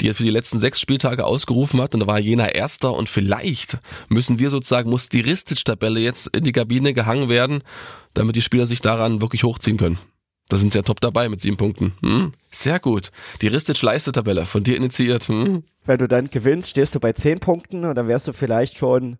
die 0.00 0.08
er 0.08 0.14
für 0.14 0.22
die 0.22 0.30
letzten 0.30 0.58
sechs 0.58 0.80
Spieltage 0.80 1.26
ausgerufen 1.26 1.82
hat. 1.82 1.92
Und 1.92 2.00
da 2.00 2.06
war 2.06 2.18
Jena 2.18 2.48
Erster. 2.48 2.94
Und 2.94 3.10
vielleicht 3.10 3.76
müssen 4.08 4.38
wir 4.38 4.48
sozusagen, 4.48 4.88
muss 4.88 5.10
die 5.10 5.20
Ristic-Tabelle 5.20 6.00
jetzt 6.00 6.34
in 6.34 6.44
die 6.44 6.52
Kabine 6.52 6.94
gehangen 6.94 7.28
werden, 7.28 7.62
damit 8.14 8.34
die 8.34 8.42
Spieler 8.42 8.64
sich 8.64 8.80
daran 8.80 9.20
wirklich 9.20 9.44
hochziehen 9.44 9.76
können. 9.76 9.98
Da 10.48 10.56
sind 10.56 10.72
sie 10.72 10.78
ja 10.78 10.82
top 10.82 11.00
dabei 11.02 11.28
mit 11.28 11.42
sieben 11.42 11.58
Punkten. 11.58 11.92
Hm? 12.00 12.32
Sehr 12.50 12.80
gut. 12.80 13.10
Die 13.42 13.48
Ristic-Leiste-Tabelle 13.48 14.46
von 14.46 14.64
dir 14.64 14.76
initiiert. 14.76 15.28
Hm? 15.28 15.64
Wenn 15.84 15.98
du 15.98 16.08
dann 16.08 16.30
gewinnst, 16.30 16.70
stehst 16.70 16.94
du 16.94 17.00
bei 17.00 17.12
zehn 17.12 17.38
Punkten 17.38 17.84
und 17.84 17.96
dann 17.96 18.08
wärst 18.08 18.28
du 18.28 18.32
vielleicht 18.32 18.78
schon 18.78 19.18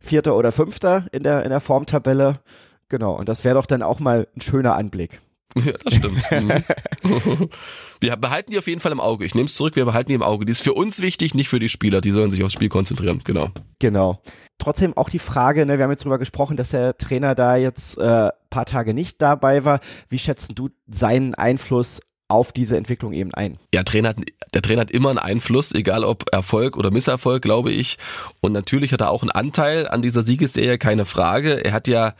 Vierter 0.00 0.36
oder 0.36 0.50
Fünfter 0.50 1.06
in 1.12 1.22
der, 1.22 1.44
in 1.44 1.50
der 1.50 1.60
Formtabelle. 1.60 2.40
Genau, 2.88 3.16
und 3.16 3.28
das 3.28 3.44
wäre 3.44 3.54
doch 3.54 3.66
dann 3.66 3.82
auch 3.82 4.00
mal 4.00 4.26
ein 4.34 4.40
schöner 4.40 4.74
Anblick. 4.74 5.20
Ja, 5.56 5.72
das 5.84 5.94
stimmt. 5.94 6.30
Mhm. 6.30 7.48
wir 8.00 8.16
behalten 8.16 8.52
die 8.52 8.58
auf 8.58 8.68
jeden 8.68 8.80
Fall 8.80 8.92
im 8.92 9.00
Auge. 9.00 9.24
Ich 9.24 9.34
nehme 9.34 9.46
es 9.46 9.54
zurück, 9.54 9.76
wir 9.76 9.84
behalten 9.84 10.08
die 10.08 10.14
im 10.14 10.22
Auge. 10.22 10.44
Die 10.44 10.52
ist 10.52 10.62
für 10.62 10.74
uns 10.74 11.00
wichtig, 11.00 11.34
nicht 11.34 11.48
für 11.48 11.58
die 11.58 11.68
Spieler. 11.68 12.00
Die 12.00 12.12
sollen 12.12 12.30
sich 12.30 12.44
aufs 12.44 12.52
Spiel 12.52 12.68
konzentrieren. 12.68 13.20
Genau. 13.24 13.48
Genau. 13.80 14.22
Trotzdem 14.58 14.96
auch 14.96 15.08
die 15.08 15.18
Frage, 15.18 15.66
ne, 15.66 15.78
wir 15.78 15.84
haben 15.84 15.90
jetzt 15.90 16.04
drüber 16.04 16.18
gesprochen, 16.18 16.56
dass 16.56 16.70
der 16.70 16.96
Trainer 16.96 17.34
da 17.34 17.56
jetzt 17.56 17.98
äh, 17.98 18.28
paar 18.50 18.66
Tage 18.66 18.94
nicht 18.94 19.20
dabei 19.20 19.64
war. 19.64 19.80
Wie 20.08 20.18
schätzen 20.18 20.54
du 20.54 20.68
seinen 20.86 21.34
Einfluss 21.34 22.00
auf 22.30 22.52
diese 22.52 22.76
Entwicklung 22.76 23.12
eben 23.12 23.34
ein. 23.34 23.58
Ja, 23.74 23.82
Trainer 23.82 24.14
der 24.54 24.62
Trainer 24.62 24.82
hat 24.82 24.90
immer 24.90 25.10
einen 25.10 25.18
Einfluss, 25.18 25.72
egal 25.72 26.04
ob 26.04 26.24
Erfolg 26.32 26.76
oder 26.76 26.90
Misserfolg, 26.90 27.42
glaube 27.42 27.70
ich. 27.70 27.98
Und 28.40 28.52
natürlich 28.52 28.92
hat 28.92 29.00
er 29.00 29.10
auch 29.10 29.22
einen 29.22 29.30
Anteil 29.30 29.88
an 29.88 30.02
dieser 30.02 30.22
Siegesserie, 30.22 30.78
keine 30.78 31.04
Frage. 31.04 31.64
Er 31.64 31.72
hat 31.72 31.88
ja 31.88 32.14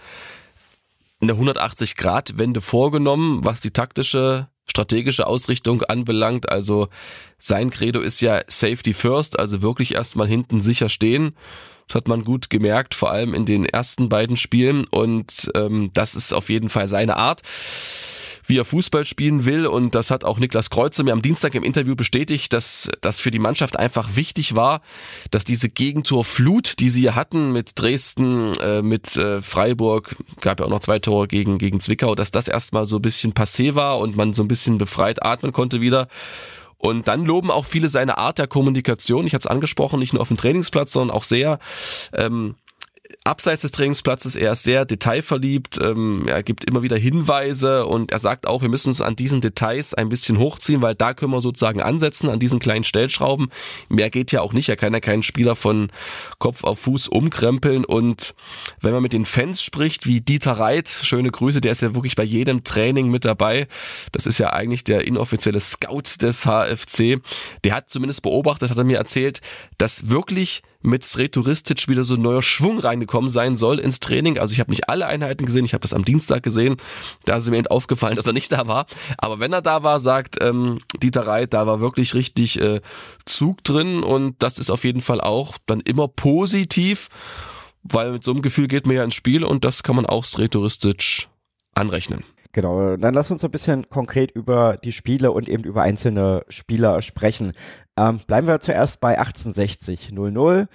eine 1.21 1.35
180-Grad-Wende 1.35 2.61
vorgenommen, 2.61 3.45
was 3.45 3.61
die 3.61 3.73
taktische 3.73 4.49
strategische 4.67 5.27
Ausrichtung 5.27 5.83
anbelangt. 5.83 6.49
Also 6.49 6.89
sein 7.39 7.71
Credo 7.71 8.01
ist 8.01 8.21
ja 8.21 8.41
Safety 8.47 8.95
First, 8.95 9.39
also 9.39 9.63
wirklich 9.63 9.95
erstmal 9.95 10.29
hinten 10.29 10.61
sicher 10.61 10.89
stehen. 10.89 11.35
Das 11.89 11.97
hat 11.97 12.07
man 12.07 12.23
gut 12.23 12.51
gemerkt, 12.51 12.95
vor 12.95 13.11
allem 13.11 13.35
in 13.35 13.45
den 13.45 13.65
ersten 13.65 14.09
beiden 14.09 14.37
Spielen. 14.37 14.85
Und 14.85 15.51
ähm, 15.57 15.91
das 15.93 16.15
ist 16.15 16.33
auf 16.33 16.49
jeden 16.49 16.69
Fall 16.69 16.87
seine 16.87 17.17
Art 17.17 17.43
wie 18.51 18.59
er 18.59 18.67
Fußball 18.67 19.07
spielen 19.07 19.47
will. 19.47 19.67
Und 19.67 19.95
das 19.95 20.11
hat 20.11 20.25
auch 20.25 20.39
Niklas 20.39 20.69
Kreuzer 20.69 21.05
mir 21.05 21.13
am 21.13 21.23
Dienstag 21.23 21.55
im 21.55 21.63
Interview 21.63 21.97
bestätigt, 21.97 22.53
dass 22.53 22.91
das 23.01 23.21
für 23.21 23.31
die 23.31 23.39
Mannschaft 23.39 23.79
einfach 23.79 24.17
wichtig 24.17 24.55
war, 24.55 24.83
dass 25.31 25.45
diese 25.45 25.71
Gegentorflut, 25.71 26.79
die 26.81 26.91
sie 26.91 27.11
hatten 27.13 27.53
mit 27.53 27.73
Dresden, 27.77 28.53
äh, 28.61 28.83
mit 28.83 29.17
äh, 29.17 29.41
Freiburg, 29.41 30.17
gab 30.41 30.61
ja 30.61 30.67
auch 30.67 30.71
noch 30.71 30.81
zwei 30.81 30.99
Tore 30.99 31.29
gegen, 31.29 31.57
gegen 31.57 31.81
Zwickau, 31.81 32.15
dass 32.15 32.31
das 32.31 32.49
erstmal 32.49 32.85
so 32.85 32.97
ein 32.97 33.03
bisschen 33.03 33.33
passé 33.33 33.75
war 33.75 33.99
und 33.99 34.17
man 34.17 34.35
so 34.35 34.43
ein 34.43 34.49
bisschen 34.49 34.77
befreit 34.77 35.25
atmen 35.25 35.53
konnte 35.53 35.81
wieder. 35.81 36.09
Und 36.77 37.09
dann 37.09 37.27
loben 37.27 37.51
auch 37.51 37.67
viele 37.67 37.89
seine 37.89 38.19
Art 38.19 38.39
der 38.39 38.47
Kommunikation. 38.47 39.27
Ich 39.27 39.35
hatte 39.35 39.43
es 39.43 39.47
angesprochen, 39.47 40.01
nicht 40.01 40.15
nur 40.15 40.23
auf 40.23 40.29
dem 40.29 40.39
Trainingsplatz, 40.39 40.93
sondern 40.93 41.15
auch 41.15 41.25
sehr 41.25 41.59
ähm, 42.15 42.57
abseits 43.25 43.63
des 43.63 43.73
Trainingsplatzes, 43.73 44.37
er 44.37 44.53
ist 44.53 44.63
sehr 44.63 44.85
detailverliebt, 44.85 45.79
ähm, 45.83 46.27
er 46.27 46.43
gibt 46.43 46.65
immer 46.65 46.83
wieder 46.83 46.97
Hinweise 46.97 47.87
und 47.87 48.13
er 48.13 48.19
sagt 48.19 48.47
auch, 48.47 48.63
wir 48.63 48.69
müssen 48.69 48.89
uns 48.89 49.01
an 49.01 49.17
diesen 49.17 49.41
Details 49.41 49.95
ein 49.95 50.09
bisschen 50.09 50.39
hochziehen, 50.39 50.83
weil 50.83 50.95
da 50.95 51.15
können 51.15 51.33
wir 51.33 51.41
sozusagen 51.41 51.81
ansetzen, 51.81 52.29
an 52.29 52.39
diesen 52.39 52.59
kleinen 52.59 52.85
Stellschrauben. 52.85 53.49
Mehr 53.89 54.11
geht 54.11 54.33
ja 54.33 54.41
auch 54.41 54.53
nicht, 54.53 54.69
er 54.69 54.77
kann 54.77 54.93
ja 54.93 55.01
keinen 55.01 55.23
Spieler 55.23 55.57
von 55.57 55.91
Kopf 56.39 56.65
auf 56.65 56.81
Fuß 56.81 57.09
umkrempeln 57.09 57.85
und 57.85 58.35
wenn 58.81 58.93
man 58.93 59.03
mit 59.03 59.13
den 59.13 59.27
Fans 59.27 59.63
spricht, 59.63 60.07
wie 60.07 60.21
Dieter 60.21 60.53
Reit, 60.53 60.89
schöne 60.89 61.31
Grüße, 61.31 61.61
der 61.61 61.73
ist 61.73 61.83
ja 61.83 61.95
wirklich 61.95 62.17
bei 62.17 62.25
jedem 62.25 62.65
Training 62.65 63.09
mit 63.09 63.25
dabei, 63.25 63.67
das 64.13 64.27
ist 64.27 64.39
ja 64.39 64.53
eigentlich 64.53 64.85
der 64.85 65.07
inoffizielle 65.07 65.61
Scout 65.61 66.21
des 66.21 66.47
HFC, 66.47 67.21
der 67.65 67.75
hat 67.75 67.91
zumindest 67.91 68.23
beobachtet, 68.23 68.71
hat 68.71 68.79
er 68.79 68.85
mir 68.85 68.99
erzählt, 68.99 69.41
dass 69.79 70.09
wirklich 70.09 70.63
mit 70.83 71.05
Sretoristic 71.05 71.89
wieder 71.89 72.05
so 72.05 72.15
ein 72.15 72.23
neuer 72.23 72.43
Schwung 72.43 72.79
reingekommen 72.79 73.31
sein 73.31 73.57
soll 73.57 73.79
ins 73.79 74.01
Training. 74.01 74.39
Also 74.39 74.53
ich 74.53 74.61
habe 74.61 74.71
nicht 74.71 74.89
alle 74.89 75.07
Einheiten 75.07 75.45
gesehen, 75.45 75.65
ich 75.65 75.75
habe 75.75 75.83
das 75.83 75.93
am 75.93 76.05
Dienstag 76.05 76.43
gesehen. 76.43 76.77
Da 77.25 77.37
ist 77.37 77.51
mir 77.51 77.59
eben 77.59 77.67
aufgefallen, 77.67 78.17
dass 78.17 78.27
er 78.27 78.33
nicht 78.33 78.53
da 78.53 78.67
war. 78.67 78.87
Aber 79.19 79.41
wenn 79.41 79.53
er 79.53 79.63
da 79.63 79.83
war, 79.83 80.01
sagt 80.01 80.37
ähm, 80.41 80.79
Dieter 81.03 81.27
Reit, 81.27 81.53
da 81.53 81.67
war 81.67 81.81
wirklich 81.81 82.15
richtig 82.15 82.61
äh, 82.61 82.81
Zug 83.27 83.63
drin 83.65 84.03
und 84.03 84.43
das 84.43 84.59
ist 84.59 84.71
auf 84.71 84.85
jeden 84.85 85.03
Fall 85.03 85.21
auch 85.21 85.59
dann 85.67 85.81
immer 85.81 86.09
positiv, 86.09 87.09
weil 87.83 88.13
mit 88.13 88.25
so 88.25 88.31
einem 88.31 88.43
Gefühl 88.43 88.69
geht 88.69 88.87
man 88.87 88.97
ja 88.97 89.05
ins 89.05 89.15
Spiel 89.15 89.45
und 89.45 89.65
das 89.65 89.83
kann 89.83 89.97
man 89.97 90.07
auch 90.07 90.25
Sretoristic 90.25 91.29
anrechnen. 91.75 92.25
Genau, 92.53 92.97
dann 92.97 93.15
lass 93.15 93.31
uns 93.31 93.45
ein 93.45 93.51
bisschen 93.51 93.89
konkret 93.89 94.33
über 94.33 94.77
die 94.83 94.91
Spiele 94.91 95.31
und 95.31 95.49
eben 95.49 95.63
über 95.63 95.83
einzelne 95.83 96.45
Spieler 96.49 97.01
sprechen. 97.01 97.53
Ähm, 97.97 98.21
bleiben 98.27 98.49
wir 98.49 98.59
zuerst 98.59 99.01
bei 99.01 99.19
1860 99.19 100.09
0-0. 100.09 100.67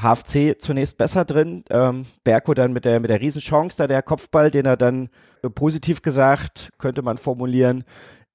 HFC 0.00 0.60
zunächst 0.60 0.98
besser 0.98 1.24
drin. 1.24 1.64
Ähm, 1.70 2.06
Berko 2.24 2.54
dann 2.54 2.72
mit 2.72 2.84
der, 2.84 3.00
mit 3.00 3.10
der 3.10 3.20
Riesenchance, 3.20 3.76
da 3.76 3.86
der 3.86 4.02
Kopfball, 4.02 4.50
den 4.50 4.64
er 4.64 4.76
dann 4.76 5.10
äh, 5.42 5.50
positiv 5.50 6.02
gesagt, 6.02 6.70
könnte 6.78 7.02
man 7.02 7.18
formulieren, 7.18 7.84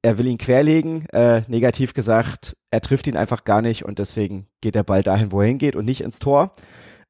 er 0.01 0.17
will 0.17 0.27
ihn 0.27 0.37
querlegen. 0.37 1.07
Äh, 1.09 1.41
negativ 1.47 1.93
gesagt, 1.93 2.55
er 2.69 2.81
trifft 2.81 3.07
ihn 3.07 3.17
einfach 3.17 3.43
gar 3.43 3.61
nicht 3.61 3.85
und 3.85 3.97
deswegen 3.99 4.47
geht 4.61 4.75
der 4.75 4.83
Ball 4.83 5.03
dahin, 5.03 5.31
wo 5.31 5.41
er 5.41 5.47
hingeht 5.47 5.75
und 5.75 5.85
nicht 5.85 6.01
ins 6.01 6.19
Tor. 6.19 6.51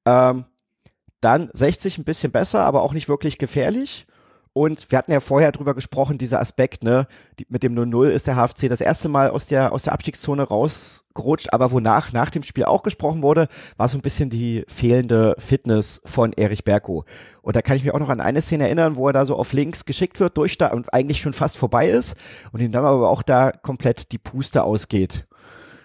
Ähm, 0.06 0.46
dann 1.20 1.50
60 1.52 1.98
ein 1.98 2.06
bisschen 2.06 2.32
besser, 2.32 2.62
aber 2.62 2.84
auch 2.84 2.94
nicht 2.94 3.10
wirklich 3.10 3.38
gefährlich. 3.40 4.06
Und 4.58 4.90
wir 4.90 4.98
hatten 4.98 5.12
ja 5.12 5.20
vorher 5.20 5.52
drüber 5.52 5.76
gesprochen, 5.76 6.18
dieser 6.18 6.40
Aspekt, 6.40 6.84
ne, 6.84 7.06
die, 7.38 7.46
mit 7.48 7.62
dem 7.62 7.76
0-0 7.76 8.08
ist 8.08 8.26
der 8.26 8.38
HFC 8.38 8.68
das 8.68 8.82
erste 8.82 9.08
Mal 9.08 9.30
aus 9.30 9.46
der, 9.46 9.72
aus 9.72 9.84
der 9.84 9.94
Abstiegszone 9.94 10.42
rausgerutscht, 10.42 11.54
aber 11.54 11.72
wonach 11.72 12.12
nach 12.12 12.32
dem 12.32 12.42
Spiel 12.42 12.64
auch 12.64 12.82
gesprochen 12.82 13.22
wurde, 13.22 13.50
war 13.78 13.88
so 13.88 14.00
ein 14.00 14.02
bisschen 14.02 14.32
die 14.32 14.66
fehlende 14.68 15.36
Fitness 15.38 16.02
von 16.06 16.34
Erich 16.34 16.64
Berko. 16.64 17.06
Und 17.44 17.56
da 17.56 17.62
kann 17.62 17.78
ich 17.78 17.84
mich 17.84 17.94
auch 17.94 18.00
noch 18.00 18.10
an 18.10 18.20
eine 18.20 18.42
Szene 18.42 18.64
erinnern, 18.64 18.96
wo 18.96 19.06
er 19.06 19.14
da 19.14 19.26
so 19.26 19.36
auf 19.36 19.54
links 19.54 19.86
geschickt 19.86 20.20
wird, 20.20 20.36
durch 20.38 20.58
da 20.58 20.70
und 20.70 20.92
eigentlich 20.92 21.22
schon 21.22 21.34
fast 21.34 21.56
vorbei 21.56 21.90
ist 21.90 22.16
und 22.52 22.60
ihm 22.60 22.72
dann 22.72 22.84
aber 22.84 23.12
auch 23.12 23.22
da 23.22 23.52
komplett 23.52 24.12
die 24.12 24.18
Puste 24.18 24.64
ausgeht. 24.64 25.28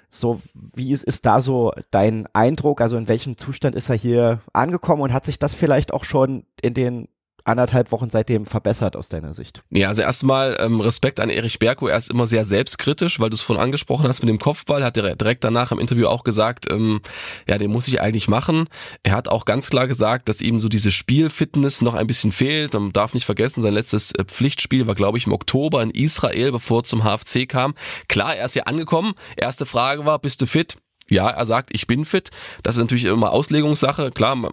So, 0.09 0.41
wie 0.55 0.93
ist, 0.93 1.05
ist 1.05 1.27
da 1.27 1.43
so 1.43 1.73
dein 1.91 2.27
Eindruck? 2.33 2.81
Also 2.81 2.97
in 2.97 3.09
welchem 3.09 3.37
Zustand 3.37 3.75
ist 3.75 3.91
er 3.91 3.97
hier 3.97 4.41
angekommen 4.55 5.03
und 5.03 5.13
hat 5.13 5.27
sich 5.27 5.39
das 5.39 5.55
vielleicht 5.55 5.93
auch 5.93 6.05
schon 6.05 6.45
in 6.63 6.73
den 6.73 7.09
anderthalb 7.45 7.93
Wochen 7.93 8.11
seitdem 8.11 8.47
verbessert 8.47 8.97
aus 8.97 9.09
deiner 9.09 9.35
Sicht? 9.35 9.63
Ja, 9.71 9.89
also 9.89 10.03
erstmal 10.03 10.57
ähm, 10.61 10.81
Respekt 10.81 11.21
an 11.21 11.31
Erich 11.31 11.59
Berko. 11.59 11.89
Er 11.89 11.97
ist 11.97 12.11
immer 12.11 12.27
sehr 12.27 12.45
selbstkritisch, 12.45 13.21
weil 13.21 13.31
du 13.31 13.35
es 13.35 13.41
vorhin 13.41 13.63
angesprochen 13.63 14.07
hast 14.09 14.23
mit 14.23 14.29
dem 14.29 14.39
Kopfball. 14.39 14.85
Hat 14.85 14.97
er 14.97 15.17
direkt 15.17 15.45
danach 15.45 15.73
im 15.73 15.79
Interview 15.79 16.07
auch 16.07 16.25
gesagt, 16.25 16.71
ähm, 16.71 17.01
ja, 17.49 17.59
den 17.59 17.71
muss 17.71 17.89
ich 17.89 18.01
eigentlich 18.01 18.29
machen. 18.29 18.69
Er 19.03 19.13
hat 19.13 19.29
auch 19.29 19.45
ganz 19.45 19.71
klar 19.71 19.87
gesagt, 19.87 20.29
dass 20.29 20.41
ihm 20.41 20.59
so 20.59 20.69
diese 20.69 20.91
Spielfitness 20.91 21.83
noch 21.83 21.95
ein 21.95 22.07
bisschen 22.07 22.33
fehlt. 22.33 22.75
Man 22.75 22.93
darf 22.93 23.15
nicht 23.15 23.27
vergessen, 23.27 23.63
sein 23.63 23.75
letztes 23.75 24.13
äh, 24.13 24.25
Pflichtspiel 24.25 24.87
war, 24.87 24.95
glaube 24.95 25.19
ich, 25.19 25.27
im 25.27 25.33
Oktober 25.33 25.83
in 25.83 25.91
Israel, 25.91 26.53
bevor 26.53 26.81
er 26.81 26.85
zum 26.85 27.05
HFC 27.05 27.49
kam. 27.49 27.75
Klar, 28.09 28.37
er 28.37 28.47
ist 28.47 28.55
ja 28.55 28.65
angekommen. 28.65 29.15
Erste 29.37 29.67
Frage 29.67 30.05
war, 30.05 30.19
bist 30.19 30.41
du 30.41 30.47
fit? 30.47 30.77
Ja, 31.09 31.29
er 31.29 31.47
sagt, 31.47 31.71
ich 31.75 31.87
bin 31.87 32.05
fit. 32.05 32.31
Das 32.63 32.77
ist 32.77 32.81
natürlich 32.81 33.05
immer 33.05 33.33
Auslegungssache. 33.33 34.13
Klar, 34.13 34.51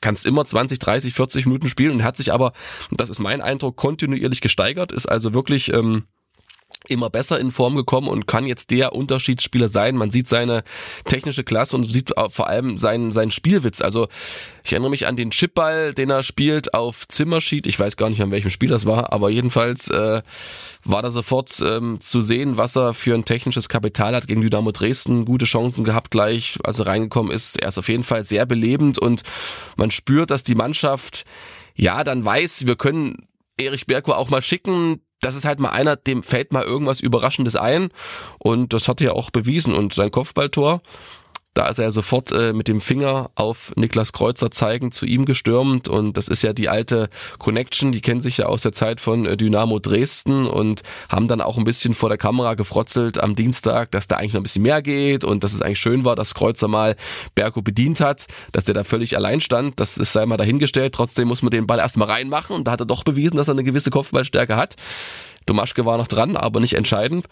kannst 0.00 0.26
immer 0.26 0.44
20, 0.44 0.78
30, 0.78 1.14
40 1.14 1.46
Minuten 1.46 1.68
spielen 1.68 1.92
und 1.96 2.04
hat 2.04 2.16
sich 2.16 2.32
aber, 2.32 2.52
das 2.90 3.10
ist 3.10 3.18
mein 3.18 3.40
Eindruck, 3.40 3.76
kontinuierlich 3.76 4.40
gesteigert, 4.40 4.92
ist 4.92 5.06
also 5.06 5.34
wirklich 5.34 5.72
ähm, 5.72 6.04
immer 6.88 7.10
besser 7.10 7.38
in 7.38 7.50
Form 7.50 7.76
gekommen 7.76 8.08
und 8.08 8.26
kann 8.26 8.46
jetzt 8.46 8.70
der 8.70 8.92
Unterschiedsspieler 8.92 9.68
sein. 9.68 9.96
Man 9.96 10.10
sieht 10.10 10.28
seine 10.28 10.62
technische 11.04 11.44
Klasse 11.44 11.76
und 11.76 11.84
sieht 11.84 12.12
vor 12.28 12.48
allem 12.48 12.76
seinen, 12.76 13.10
seinen 13.10 13.30
Spielwitz. 13.30 13.80
Also 13.80 14.08
ich 14.64 14.72
erinnere 14.72 14.90
mich 14.90 15.06
an 15.06 15.16
den 15.16 15.30
Chipball, 15.30 15.94
den 15.94 16.10
er 16.10 16.22
spielt 16.22 16.74
auf 16.74 17.06
Zimmerschied. 17.08 17.66
Ich 17.66 17.78
weiß 17.78 17.96
gar 17.96 18.10
nicht, 18.10 18.22
an 18.22 18.30
welchem 18.30 18.50
Spiel 18.50 18.68
das 18.68 18.86
war, 18.86 19.12
aber 19.12 19.30
jedenfalls 19.30 19.88
äh, 19.88 20.22
war 20.84 21.02
da 21.02 21.10
sofort 21.10 21.52
ähm, 21.60 22.00
zu 22.00 22.20
sehen, 22.20 22.56
was 22.56 22.76
er 22.76 22.94
für 22.94 23.14
ein 23.14 23.24
technisches 23.24 23.68
Kapital 23.68 24.14
hat 24.14 24.26
gegen 24.26 24.40
Dynamo 24.40 24.72
Dresden. 24.72 25.24
Gute 25.24 25.46
Chancen 25.46 25.84
gehabt 25.84 26.10
gleich, 26.10 26.58
als 26.64 26.78
er 26.78 26.86
reingekommen 26.86 27.32
ist. 27.32 27.60
Er 27.60 27.68
ist 27.68 27.78
auf 27.78 27.88
jeden 27.88 28.04
Fall 28.04 28.22
sehr 28.22 28.46
belebend 28.46 28.98
und 28.98 29.22
man 29.76 29.90
spürt, 29.90 30.30
dass 30.30 30.42
die 30.42 30.54
Mannschaft 30.54 31.24
ja 31.74 32.04
dann 32.04 32.24
weiß, 32.24 32.66
wir 32.66 32.76
können 32.76 33.28
Erich 33.58 33.86
Bergko 33.86 34.12
auch 34.12 34.28
mal 34.28 34.42
schicken, 34.42 35.00
das 35.20 35.34
ist 35.34 35.44
halt 35.44 35.60
mal 35.60 35.70
einer, 35.70 35.96
dem 35.96 36.22
fällt 36.22 36.52
mal 36.52 36.62
irgendwas 36.62 37.00
Überraschendes 37.00 37.56
ein. 37.56 37.88
Und 38.38 38.72
das 38.72 38.88
hat 38.88 39.00
er 39.00 39.14
auch 39.14 39.30
bewiesen. 39.30 39.74
Und 39.74 39.94
sein 39.94 40.10
Kopfballtor, 40.10 40.82
da 41.56 41.68
ist 41.68 41.78
er 41.78 41.90
sofort 41.90 42.32
äh, 42.32 42.52
mit 42.52 42.68
dem 42.68 42.82
Finger 42.82 43.30
auf 43.34 43.72
Niklas 43.76 44.12
Kreuzer 44.12 44.50
zeigend 44.50 44.92
zu 44.92 45.06
ihm 45.06 45.24
gestürmt 45.24 45.88
und 45.88 46.18
das 46.18 46.28
ist 46.28 46.42
ja 46.42 46.52
die 46.52 46.68
alte 46.68 47.08
Connection, 47.38 47.92
die 47.92 48.02
kennen 48.02 48.20
sich 48.20 48.38
ja 48.38 48.46
aus 48.46 48.60
der 48.60 48.72
Zeit 48.72 49.00
von 49.00 49.24
äh, 49.24 49.38
Dynamo 49.38 49.78
Dresden 49.78 50.46
und 50.46 50.82
haben 51.08 51.28
dann 51.28 51.40
auch 51.40 51.56
ein 51.56 51.64
bisschen 51.64 51.94
vor 51.94 52.10
der 52.10 52.18
Kamera 52.18 52.54
gefrotzelt 52.54 53.18
am 53.18 53.34
Dienstag, 53.34 53.90
dass 53.92 54.06
da 54.06 54.16
eigentlich 54.16 54.34
noch 54.34 54.40
ein 54.40 54.42
bisschen 54.42 54.64
mehr 54.64 54.82
geht 54.82 55.24
und 55.24 55.44
dass 55.44 55.54
es 55.54 55.62
eigentlich 55.62 55.80
schön 55.80 56.04
war, 56.04 56.14
dass 56.14 56.34
Kreuzer 56.34 56.68
mal 56.68 56.94
Berko 57.34 57.62
bedient 57.62 58.00
hat, 58.00 58.26
dass 58.52 58.64
der 58.64 58.74
da 58.74 58.84
völlig 58.84 59.16
allein 59.16 59.40
stand, 59.40 59.80
das 59.80 59.96
ist 59.96 60.12
sei 60.12 60.26
mal 60.26 60.36
dahingestellt, 60.36 60.94
trotzdem 60.94 61.26
muss 61.26 61.40
man 61.40 61.50
den 61.50 61.66
Ball 61.66 61.78
erstmal 61.78 62.08
reinmachen 62.08 62.54
und 62.54 62.64
da 62.64 62.72
hat 62.72 62.80
er 62.80 62.86
doch 62.86 63.02
bewiesen, 63.02 63.38
dass 63.38 63.48
er 63.48 63.52
eine 63.52 63.64
gewisse 63.64 63.88
Kopfballstärke 63.88 64.56
hat. 64.56 64.76
Domaschke 65.46 65.86
war 65.86 65.96
noch 65.96 66.08
dran, 66.08 66.36
aber 66.36 66.60
nicht 66.60 66.74
entscheidend. 66.74 67.26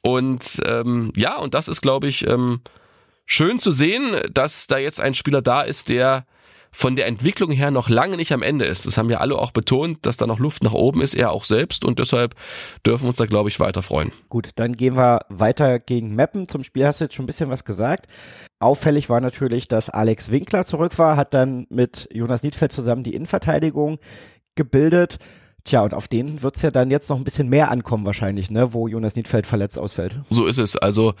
Und 0.00 0.60
ähm, 0.66 1.12
ja, 1.14 1.36
und 1.36 1.54
das 1.54 1.68
ist, 1.68 1.82
glaube 1.82 2.08
ich, 2.08 2.26
ähm, 2.26 2.60
schön 3.28 3.60
zu 3.60 3.70
sehen, 3.70 4.16
dass 4.32 4.66
da 4.66 4.78
jetzt 4.78 5.00
ein 5.00 5.14
Spieler 5.14 5.42
da 5.42 5.60
ist, 5.60 5.90
der 5.90 6.24
von 6.72 6.96
der 6.96 7.06
Entwicklung 7.06 7.50
her 7.50 7.70
noch 7.70 7.88
lange 7.88 8.16
nicht 8.16 8.32
am 8.32 8.42
Ende 8.42 8.64
ist. 8.64 8.86
Das 8.86 8.98
haben 8.98 9.10
ja 9.10 9.18
alle 9.18 9.36
auch 9.36 9.52
betont, 9.52 10.04
dass 10.04 10.16
da 10.16 10.26
noch 10.26 10.38
Luft 10.38 10.62
nach 10.62 10.72
oben 10.72 11.00
ist, 11.00 11.14
er 11.14 11.30
auch 11.30 11.44
selbst 11.44 11.84
und 11.84 11.98
deshalb 11.98 12.34
dürfen 12.84 13.04
wir 13.04 13.08
uns 13.08 13.16
da, 13.16 13.26
glaube 13.26 13.48
ich, 13.48 13.60
weiter 13.60 13.82
freuen. 13.82 14.12
Gut, 14.28 14.50
dann 14.56 14.74
gehen 14.74 14.96
wir 14.96 15.20
weiter 15.28 15.78
gegen 15.78 16.14
Meppen. 16.14 16.46
Zum 16.46 16.62
Spiel 16.62 16.86
hast 16.86 17.00
du 17.00 17.04
jetzt 17.04 17.14
schon 17.14 17.24
ein 17.24 17.26
bisschen 17.26 17.50
was 17.50 17.64
gesagt. 17.64 18.06
Auffällig 18.60 19.08
war 19.08 19.20
natürlich, 19.20 19.68
dass 19.68 19.90
Alex 19.90 20.30
Winkler 20.30 20.64
zurück 20.64 20.98
war, 20.98 21.16
hat 21.16 21.34
dann 21.34 21.66
mit 21.70 22.08
Jonas 22.12 22.42
Niedfeld 22.42 22.72
zusammen 22.72 23.02
die 23.02 23.14
Innenverteidigung 23.14 23.98
gebildet. 24.54 25.18
Tja, 25.64 25.82
und 25.82 25.94
auf 25.94 26.08
den 26.08 26.42
wird 26.42 26.56
es 26.56 26.62
ja 26.62 26.70
dann 26.70 26.90
jetzt 26.90 27.10
noch 27.10 27.16
ein 27.16 27.24
bisschen 27.24 27.48
mehr 27.48 27.70
ankommen 27.70 28.06
wahrscheinlich, 28.06 28.50
ne, 28.50 28.72
wo 28.72 28.88
Jonas 28.88 29.16
Niedfeld 29.16 29.46
verletzt 29.46 29.78
ausfällt. 29.78 30.20
So 30.30 30.46
ist 30.46 30.58
es. 30.58 30.76
Also 30.76 31.14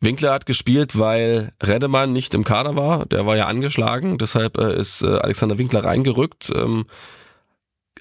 Winkler 0.00 0.32
hat 0.32 0.46
gespielt, 0.46 0.98
weil 0.98 1.52
Redemann 1.62 2.12
nicht 2.12 2.34
im 2.34 2.44
Kader 2.44 2.76
war. 2.76 3.06
Der 3.06 3.26
war 3.26 3.36
ja 3.36 3.46
angeschlagen. 3.46 4.18
Deshalb 4.18 4.58
äh, 4.58 4.78
ist 4.78 5.02
äh, 5.02 5.06
Alexander 5.06 5.58
Winkler 5.58 5.84
reingerückt. 5.84 6.52
Ähm, 6.54 6.86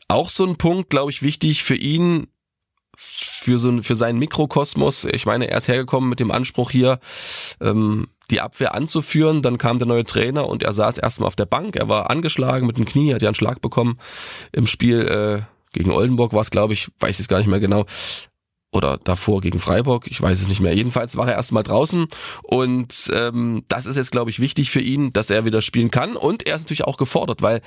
auch 0.07 0.29
so 0.29 0.45
ein 0.45 0.57
Punkt, 0.57 0.89
glaube 0.89 1.11
ich, 1.11 1.23
wichtig 1.23 1.63
für 1.63 1.75
ihn, 1.75 2.27
für 2.97 3.57
so 3.57 3.81
für 3.81 3.95
seinen 3.95 4.19
Mikrokosmos. 4.19 5.05
Ich 5.05 5.25
meine, 5.25 5.49
er 5.49 5.57
ist 5.57 5.67
hergekommen 5.67 6.09
mit 6.09 6.19
dem 6.19 6.31
Anspruch 6.31 6.71
hier, 6.71 6.99
ähm, 7.61 8.07
die 8.29 8.41
Abwehr 8.41 8.75
anzuführen. 8.75 9.41
Dann 9.41 9.57
kam 9.57 9.77
der 9.77 9.87
neue 9.87 10.03
Trainer 10.03 10.47
und 10.47 10.61
er 10.63 10.73
saß 10.73 10.97
erstmal 10.97 11.27
auf 11.27 11.35
der 11.35 11.45
Bank. 11.45 11.75
Er 11.75 11.87
war 11.87 12.09
angeschlagen 12.09 12.67
mit 12.67 12.77
dem 12.77 12.85
Knie, 12.85 13.13
hat 13.13 13.21
ja 13.21 13.29
einen 13.29 13.35
Schlag 13.35 13.61
bekommen 13.61 13.99
im 14.51 14.67
Spiel 14.67 15.07
äh, 15.07 15.41
gegen 15.73 15.91
Oldenburg 15.91 16.33
war 16.33 16.41
es, 16.41 16.51
glaube 16.51 16.73
ich, 16.73 16.89
weiß 16.99 17.15
ich 17.15 17.21
es 17.21 17.27
gar 17.27 17.39
nicht 17.39 17.47
mehr 17.47 17.59
genau. 17.59 17.85
Oder 18.73 18.97
davor 18.97 19.41
gegen 19.41 19.59
Freiburg, 19.59 20.07
ich 20.07 20.21
weiß 20.21 20.41
es 20.41 20.47
nicht 20.47 20.61
mehr. 20.61 20.75
Jedenfalls 20.75 21.15
war 21.15 21.27
er 21.27 21.35
erstmal 21.35 21.63
draußen. 21.63 22.07
Und 22.41 23.11
ähm, 23.13 23.63
das 23.67 23.85
ist 23.85 23.95
jetzt, 23.95 24.11
glaube 24.11 24.31
ich, 24.31 24.39
wichtig 24.39 24.71
für 24.71 24.81
ihn, 24.81 25.13
dass 25.13 25.29
er 25.29 25.45
wieder 25.45 25.61
spielen 25.61 25.91
kann. 25.91 26.15
Und 26.15 26.45
er 26.47 26.55
ist 26.55 26.63
natürlich 26.63 26.85
auch 26.85 26.97
gefordert, 26.97 27.41
weil 27.41 27.61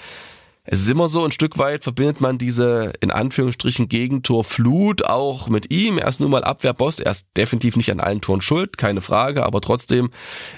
es 0.69 0.81
ist 0.81 0.89
immer 0.89 1.09
so, 1.09 1.25
ein 1.25 1.31
Stück 1.31 1.59
weit 1.59 1.85
verbindet 1.85 2.21
man 2.21 2.39
diese, 2.39 2.93
in 3.01 3.13
Anführungsstrichen, 3.13 3.89
Gegentorflut 3.89 5.05
auch 5.05 5.49
mit 5.49 5.73
ihm. 5.73 5.97
Er 5.99 6.09
ist 6.09 6.21
nun 6.21 6.31
mal 6.31 6.43
Abwehrboss. 6.43 6.99
Er 6.99 7.13
ist 7.13 7.29
definitiv 7.37 7.77
nicht 7.77 7.91
an 7.93 8.01
allen 8.01 8.21
Toren 8.21 8.41
schuld, 8.41 8.77
keine 8.77 9.01
Frage. 9.01 9.45
Aber 9.45 9.61
trotzdem, 9.61 10.11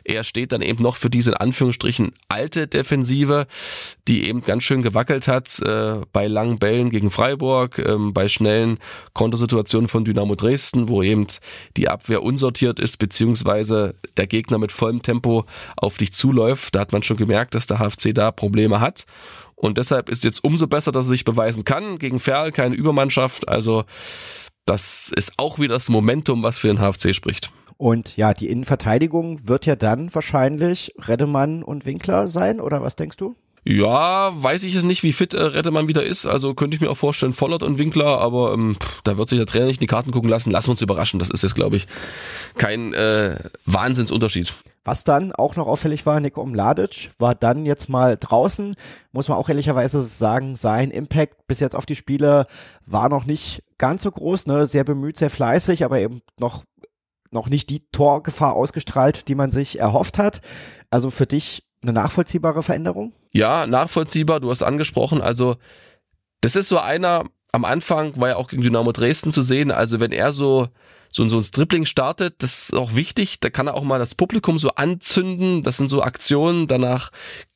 er 0.04 0.24
steht 0.24 0.52
dann 0.52 0.62
eben 0.62 0.82
noch 0.82 0.96
für 0.96 1.10
diese, 1.10 1.32
in 1.32 1.36
Anführungsstrichen, 1.36 2.12
alte 2.28 2.66
Defensive, 2.66 3.46
die 4.08 4.26
eben 4.28 4.42
ganz 4.42 4.64
schön 4.64 4.80
gewackelt 4.80 5.28
hat, 5.28 5.60
äh, 5.60 5.98
bei 6.12 6.26
langen 6.26 6.58
Bällen 6.58 6.88
gegen 6.88 7.10
Freiburg, 7.10 7.78
äh, 7.78 7.96
bei 7.98 8.28
schnellen 8.28 8.78
Kontersituationen 9.12 9.88
von 9.88 10.06
Dynamo 10.06 10.36
Dresden, 10.36 10.88
wo 10.88 11.02
eben 11.02 11.26
die 11.76 11.88
Abwehr 11.88 12.22
unsortiert 12.22 12.80
ist, 12.80 12.96
beziehungsweise 12.96 13.94
der 14.16 14.26
Gegner 14.26 14.56
mit 14.56 14.72
vollem 14.72 15.02
Tempo 15.02 15.44
auf 15.76 15.98
dich 15.98 16.12
zuläuft. 16.14 16.74
Da 16.74 16.80
hat 16.80 16.92
man 16.92 17.02
schon 17.02 17.18
gemerkt, 17.18 17.54
dass 17.54 17.66
der 17.66 17.78
HFC 17.78 18.14
da 18.14 18.30
Probleme 18.30 18.80
hat. 18.80 19.04
Und 19.58 19.76
deshalb 19.76 20.08
ist 20.08 20.22
jetzt 20.22 20.44
umso 20.44 20.68
besser, 20.68 20.92
dass 20.92 21.06
er 21.06 21.10
sich 21.10 21.24
beweisen 21.24 21.64
kann. 21.64 21.98
Gegen 21.98 22.20
Ferl 22.20 22.52
keine 22.52 22.76
Übermannschaft. 22.76 23.48
Also 23.48 23.84
das 24.66 25.12
ist 25.14 25.32
auch 25.36 25.58
wieder 25.58 25.74
das 25.74 25.88
Momentum, 25.88 26.42
was 26.42 26.58
für 26.58 26.68
den 26.68 26.78
HFC 26.78 27.14
spricht. 27.14 27.50
Und 27.76 28.16
ja, 28.16 28.34
die 28.34 28.48
Innenverteidigung 28.48 29.48
wird 29.48 29.66
ja 29.66 29.76
dann 29.76 30.14
wahrscheinlich 30.14 30.94
Reddemann 30.98 31.62
und 31.62 31.86
Winkler 31.86 32.28
sein, 32.28 32.60
oder 32.60 32.82
was 32.82 32.96
denkst 32.96 33.16
du? 33.16 33.36
Ja, 33.64 34.30
weiß 34.34 34.64
ich 34.64 34.74
es 34.74 34.84
nicht, 34.84 35.02
wie 35.02 35.12
fit 35.12 35.34
äh, 35.34 35.42
Rettemann 35.42 35.88
wieder 35.88 36.04
ist. 36.04 36.26
Also 36.26 36.54
könnte 36.54 36.74
ich 36.74 36.80
mir 36.80 36.90
auch 36.90 36.96
vorstellen, 36.96 37.32
Vollert 37.32 37.62
und 37.62 37.78
Winkler, 37.78 38.18
aber 38.18 38.52
ähm, 38.54 38.76
da 39.04 39.18
wird 39.18 39.28
sich 39.28 39.38
der 39.38 39.46
Trainer 39.46 39.66
nicht 39.66 39.78
in 39.78 39.82
die 39.82 39.86
Karten 39.86 40.10
gucken 40.10 40.30
lassen. 40.30 40.50
Lassen 40.50 40.68
wir 40.68 40.72
uns 40.72 40.82
überraschen. 40.82 41.18
Das 41.18 41.30
ist 41.30 41.42
jetzt, 41.42 41.54
glaube 41.54 41.76
ich, 41.76 41.86
kein 42.56 42.94
äh, 42.94 43.36
Wahnsinnsunterschied. 43.66 44.54
Was 44.84 45.04
dann 45.04 45.32
auch 45.32 45.54
noch 45.56 45.66
auffällig 45.66 46.06
war, 46.06 46.18
Nico 46.18 46.46
Mladic 46.46 47.10
war 47.18 47.34
dann 47.34 47.66
jetzt 47.66 47.90
mal 47.90 48.16
draußen. 48.16 48.74
Muss 49.12 49.28
man 49.28 49.36
auch 49.36 49.50
ehrlicherweise 49.50 50.00
sagen, 50.00 50.56
sein 50.56 50.90
Impact 50.90 51.46
bis 51.46 51.60
jetzt 51.60 51.76
auf 51.76 51.84
die 51.84 51.94
Spiele 51.94 52.46
war 52.86 53.10
noch 53.10 53.26
nicht 53.26 53.62
ganz 53.76 54.02
so 54.02 54.10
groß. 54.10 54.46
Ne? 54.46 54.64
Sehr 54.64 54.84
bemüht, 54.84 55.18
sehr 55.18 55.28
fleißig, 55.28 55.84
aber 55.84 55.98
eben 55.98 56.22
noch, 56.40 56.64
noch 57.32 57.50
nicht 57.50 57.68
die 57.68 57.86
Torgefahr 57.90 58.54
ausgestrahlt, 58.54 59.28
die 59.28 59.34
man 59.34 59.50
sich 59.50 59.78
erhofft 59.78 60.16
hat. 60.16 60.40
Also 60.88 61.10
für 61.10 61.26
dich 61.26 61.67
eine 61.82 61.92
nachvollziehbare 61.92 62.62
Veränderung? 62.62 63.12
Ja, 63.32 63.66
nachvollziehbar. 63.66 64.40
Du 64.40 64.50
hast 64.50 64.62
angesprochen. 64.62 65.20
Also 65.20 65.56
das 66.40 66.56
ist 66.56 66.68
so 66.68 66.78
einer, 66.78 67.24
am 67.52 67.64
Anfang 67.64 68.20
war 68.20 68.28
ja 68.28 68.36
auch 68.36 68.48
gegen 68.48 68.62
Dynamo 68.62 68.92
Dresden 68.92 69.32
zu 69.32 69.42
sehen. 69.42 69.70
Also 69.70 70.00
wenn 70.00 70.12
er 70.12 70.32
so 70.32 70.68
so, 71.10 71.26
so 71.28 71.38
ein 71.38 71.46
Dribbling 71.50 71.86
startet, 71.86 72.42
das 72.42 72.64
ist 72.64 72.74
auch 72.74 72.94
wichtig. 72.94 73.40
Da 73.40 73.50
kann 73.50 73.66
er 73.66 73.74
auch 73.74 73.82
mal 73.82 73.98
das 73.98 74.14
Publikum 74.14 74.58
so 74.58 74.70
anzünden. 74.70 75.62
Das 75.62 75.78
sind 75.78 75.88
so 75.88 76.02
Aktionen. 76.02 76.66
Danach 76.66 77.10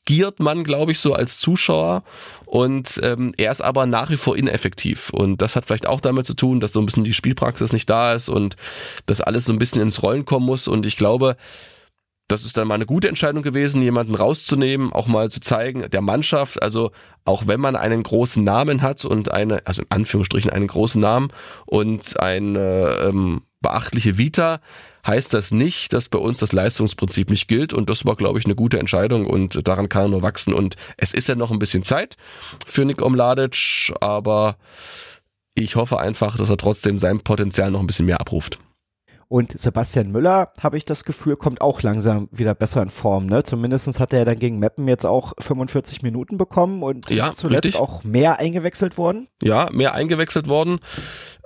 giert 0.05 0.41
man, 0.41 0.65
glaube 0.65 0.93
ich, 0.93 1.01
so 1.01 1.15
als 1.15 1.39
Zuschauer. 1.39 2.03
Und 2.47 2.99
ähm, 3.03 3.35
er 3.37 3.53
ist 3.53 3.61
aber 3.61 3.87
nach 3.87 4.11
wie 4.11 4.17
vor 4.17 4.37
ineffektiv. 4.37 5.11
Und 5.11 5.43
das 5.43 5.55
hat 5.55 5.67
vielleicht 5.67 5.87
auch 5.87 6.01
damit 6.01 6.27
zu 6.27 6.35
tun, 6.35 6.61
dass 6.61 6.73
so 6.73 6.81
ein 6.81 6.87
bisschen 6.87 7.05
die 7.05 7.15
Spielpraxis 7.15 7.73
nicht 7.73 7.91
da 7.91 8.15
ist 8.15 8.29
und 8.29 8.57
dass 9.07 9.21
alles 9.21 9.45
so 9.45 9.53
ein 9.53 9.59
bisschen 9.59 9.83
ins 9.83 10.03
Rollen 10.03 10.25
kommen 10.25 10.47
muss. 10.47 10.67
Und 10.67 10.87
ich 10.87 10.97
glaube, 10.97 11.37
das 12.29 12.45
ist 12.45 12.57
dann 12.57 12.69
mal 12.69 12.75
eine 12.75 12.87
gute 12.87 13.09
Entscheidung 13.09 13.43
gewesen, 13.43 13.83
jemanden 13.83 14.15
rauszunehmen, 14.15 14.93
auch 14.93 15.07
mal 15.07 15.31
zu 15.31 15.41
zeigen, 15.41 15.89
der 15.91 16.01
Mannschaft, 16.01 16.63
also 16.63 16.91
auch 17.25 17.47
wenn 17.47 17.61
man 17.61 17.77
einen 17.77 18.03
großen 18.03 18.43
Namen 18.43 18.83
hat 18.83 19.05
und 19.05 19.31
eine, 19.31 19.67
also 19.67 19.83
in 19.83 19.91
Anführungsstrichen 19.91 20.51
einen 20.51 20.67
großen 20.67 21.01
Namen 21.01 21.29
und 21.67 22.19
eine 22.21 22.97
ähm, 23.07 23.43
beachtliche 23.61 24.19
Vita, 24.19 24.61
heißt 25.07 25.35
das 25.35 25.51
nicht, 25.51 25.93
dass 25.93 26.09
bei 26.09 26.19
uns 26.19 26.39
das 26.39 26.53
Leistungsprinzip 26.53 27.29
nicht 27.29 27.49
gilt 27.49 27.73
und 27.73 27.91
das 27.91 28.07
war, 28.07 28.17
glaube 28.17 28.39
ich, 28.39 28.45
eine 28.45 28.55
gute 28.55 28.79
Entscheidung 28.79 29.27
und 29.27 29.67
daran 29.67 29.89
kann 29.89 30.03
er 30.03 30.09
nur 30.09 30.23
wachsen 30.23 30.55
und 30.55 30.77
es 30.97 31.13
ist 31.13 31.29
ja 31.29 31.35
noch 31.35 31.51
ein 31.51 31.59
bisschen 31.59 31.83
Zeit 31.83 32.17
für 32.67 32.85
Nick 32.85 33.03
Omladic, 33.03 33.93
aber 34.01 34.57
ich 35.55 35.77
hoffe 35.77 35.99
einfach, 35.99 36.37
dass 36.37 36.51
er 36.51 36.57
trotzdem 36.57 36.99
sein 36.99 37.21
Potenzial 37.21 37.71
noch 37.71 37.81
ein 37.81 37.87
bisschen 37.87 38.07
mehr 38.07 38.21
abruft. 38.21 38.59
Und 39.33 39.59
Sebastian 39.59 40.13
Müller, 40.13 40.51
habe 40.61 40.77
ich 40.77 40.85
das 40.85 41.07
Gefühl, 41.07 41.37
kommt 41.37 41.63
auch 41.63 41.81
langsam 41.81 42.29
wieder 42.33 42.55
besser 42.55 42.83
in 42.83 42.91
Form. 42.91 43.25
Ne? 43.25 43.43
Zumindest 43.43 43.99
hat 43.99 44.13
er 44.13 44.27
dann 44.27 44.39
gegen 44.39 44.59
Meppen 44.59 44.87
jetzt 44.89 45.07
auch 45.07 45.33
45 45.39 46.03
Minuten 46.03 46.37
bekommen 46.37 46.83
und 46.83 47.09
ja, 47.09 47.29
ist 47.29 47.39
zuletzt 47.39 47.65
richtig. 47.65 47.81
auch 47.81 48.05
mehr 48.05 48.39
eingewechselt 48.39 48.99
worden. 48.99 49.29
Ja, 49.43 49.71
mehr 49.73 49.95
eingewechselt 49.95 50.49
worden. 50.49 50.81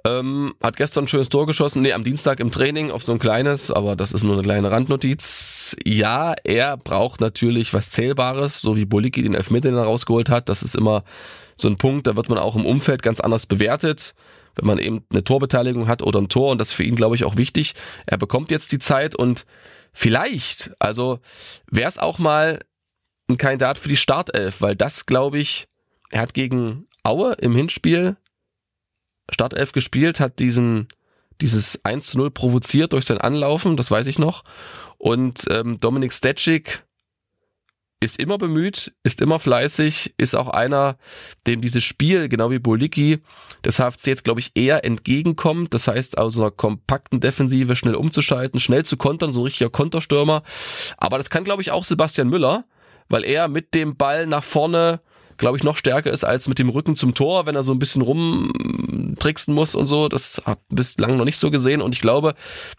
Ähm, 0.05 0.55
hat 0.61 0.75
gestern 0.75 1.05
ein 1.05 1.07
schönes 1.07 1.29
Tor 1.29 1.46
geschossen. 1.46 1.81
Nee, 1.81 1.92
am 1.92 2.03
Dienstag 2.03 2.40
im 2.40 2.51
Training 2.51 2.90
auf 2.90 3.05
so 3.05 3.12
ein 3.12 3.20
kleines, 3.20 3.70
aber 3.70 3.94
das 3.94 4.11
ist 4.11 4.25
nur 4.25 4.33
eine 4.33 4.42
kleine 4.42 4.72
Randnotiz. 4.72 5.77
Ja, 5.85 6.35
er 6.42 6.79
braucht 6.79 7.20
natürlich 7.20 7.72
was 7.72 7.90
Zählbares, 7.90 8.61
so 8.61 8.75
wie 8.75 8.85
Boliki 8.85 9.22
den 9.22 9.35
Elfmeter, 9.35 9.68
den 9.68 9.79
er 9.79 9.85
rausgeholt 9.85 10.29
hat. 10.29 10.49
Das 10.49 10.64
ist 10.64 10.75
immer 10.75 11.05
so 11.55 11.68
ein 11.68 11.79
Punkt, 11.79 12.09
da 12.09 12.16
wird 12.16 12.31
man 12.31 12.38
auch 12.38 12.57
im 12.57 12.66
Umfeld 12.66 13.05
ganz 13.05 13.20
anders 13.20 13.46
bewertet 13.46 14.16
wenn 14.56 14.66
man 14.66 14.78
eben 14.78 15.04
eine 15.10 15.24
Torbeteiligung 15.24 15.86
hat 15.86 16.02
oder 16.02 16.20
ein 16.20 16.28
Tor 16.28 16.50
und 16.50 16.58
das 16.58 16.68
ist 16.68 16.74
für 16.74 16.84
ihn, 16.84 16.96
glaube 16.96 17.14
ich, 17.14 17.24
auch 17.24 17.36
wichtig. 17.36 17.74
Er 18.06 18.18
bekommt 18.18 18.50
jetzt 18.50 18.72
die 18.72 18.78
Zeit 18.78 19.14
und 19.14 19.46
vielleicht, 19.92 20.72
also 20.78 21.20
wäre 21.70 21.88
es 21.88 21.98
auch 21.98 22.18
mal 22.18 22.60
ein 23.28 23.36
Kandidat 23.36 23.78
für 23.78 23.88
die 23.88 23.96
Startelf, 23.96 24.60
weil 24.60 24.76
das, 24.76 25.06
glaube 25.06 25.38
ich, 25.38 25.68
er 26.10 26.22
hat 26.22 26.34
gegen 26.34 26.86
Aue 27.02 27.34
im 27.34 27.54
Hinspiel 27.54 28.16
Startelf 29.30 29.72
gespielt, 29.72 30.20
hat 30.20 30.38
diesen 30.38 30.88
dieses 31.40 31.84
1 31.84 32.06
zu 32.06 32.18
0 32.18 32.30
provoziert 32.30 32.92
durch 32.92 33.04
sein 33.04 33.18
Anlaufen, 33.18 33.76
das 33.76 33.90
weiß 33.90 34.06
ich 34.06 34.18
noch. 34.18 34.44
Und 34.98 35.44
ähm, 35.50 35.78
Dominik 35.78 36.12
Stetschik 36.12 36.86
ist 38.06 38.20
immer 38.20 38.38
bemüht, 38.38 38.94
ist 39.02 39.20
immer 39.20 39.40
fleißig, 39.40 40.14
ist 40.16 40.36
auch 40.36 40.48
einer, 40.48 40.96
dem 41.48 41.60
dieses 41.60 41.82
Spiel, 41.82 42.28
genau 42.28 42.52
wie 42.52 42.60
Boliki, 42.60 43.18
des 43.64 43.78
HFC 43.78 44.06
jetzt, 44.06 44.22
glaube 44.22 44.38
ich, 44.38 44.52
eher 44.54 44.84
entgegenkommt. 44.84 45.74
Das 45.74 45.88
heißt, 45.88 46.16
aus 46.16 46.38
einer 46.38 46.52
kompakten 46.52 47.18
Defensive 47.18 47.74
schnell 47.74 47.96
umzuschalten, 47.96 48.60
schnell 48.60 48.84
zu 48.84 48.96
kontern, 48.96 49.32
so 49.32 49.40
ein 49.40 49.44
richtiger 49.44 49.70
Konterstürmer. 49.70 50.44
Aber 50.96 51.18
das 51.18 51.30
kann, 51.30 51.42
glaube 51.42 51.62
ich, 51.62 51.72
auch 51.72 51.84
Sebastian 51.84 52.28
Müller, 52.28 52.64
weil 53.08 53.24
er 53.24 53.48
mit 53.48 53.74
dem 53.74 53.96
Ball 53.96 54.26
nach 54.26 54.44
vorne 54.44 55.00
glaube 55.38 55.57
ich, 55.57 55.64
noch 55.64 55.77
stärker 55.77 56.11
ist 56.11 56.25
als 56.25 56.49
mit 56.49 56.59
dem 56.59 56.68
Rücken 56.68 56.96
zum 56.96 57.14
Tor, 57.14 57.46
wenn 57.46 57.55
er 57.55 57.62
so 57.62 57.72
ein 57.72 57.79
bisschen 57.79 58.03
rumtricksen 58.03 59.55
muss 59.55 59.75
und 59.75 59.87
so. 59.87 60.09
Das 60.09 60.42
hat 60.44 60.59
bislang 60.68 61.16
noch 61.16 61.25
nicht 61.25 61.38
so 61.38 61.51
gesehen 61.51 61.81
und 61.81 61.94
ich 61.94 62.01
glaube, 62.01 62.35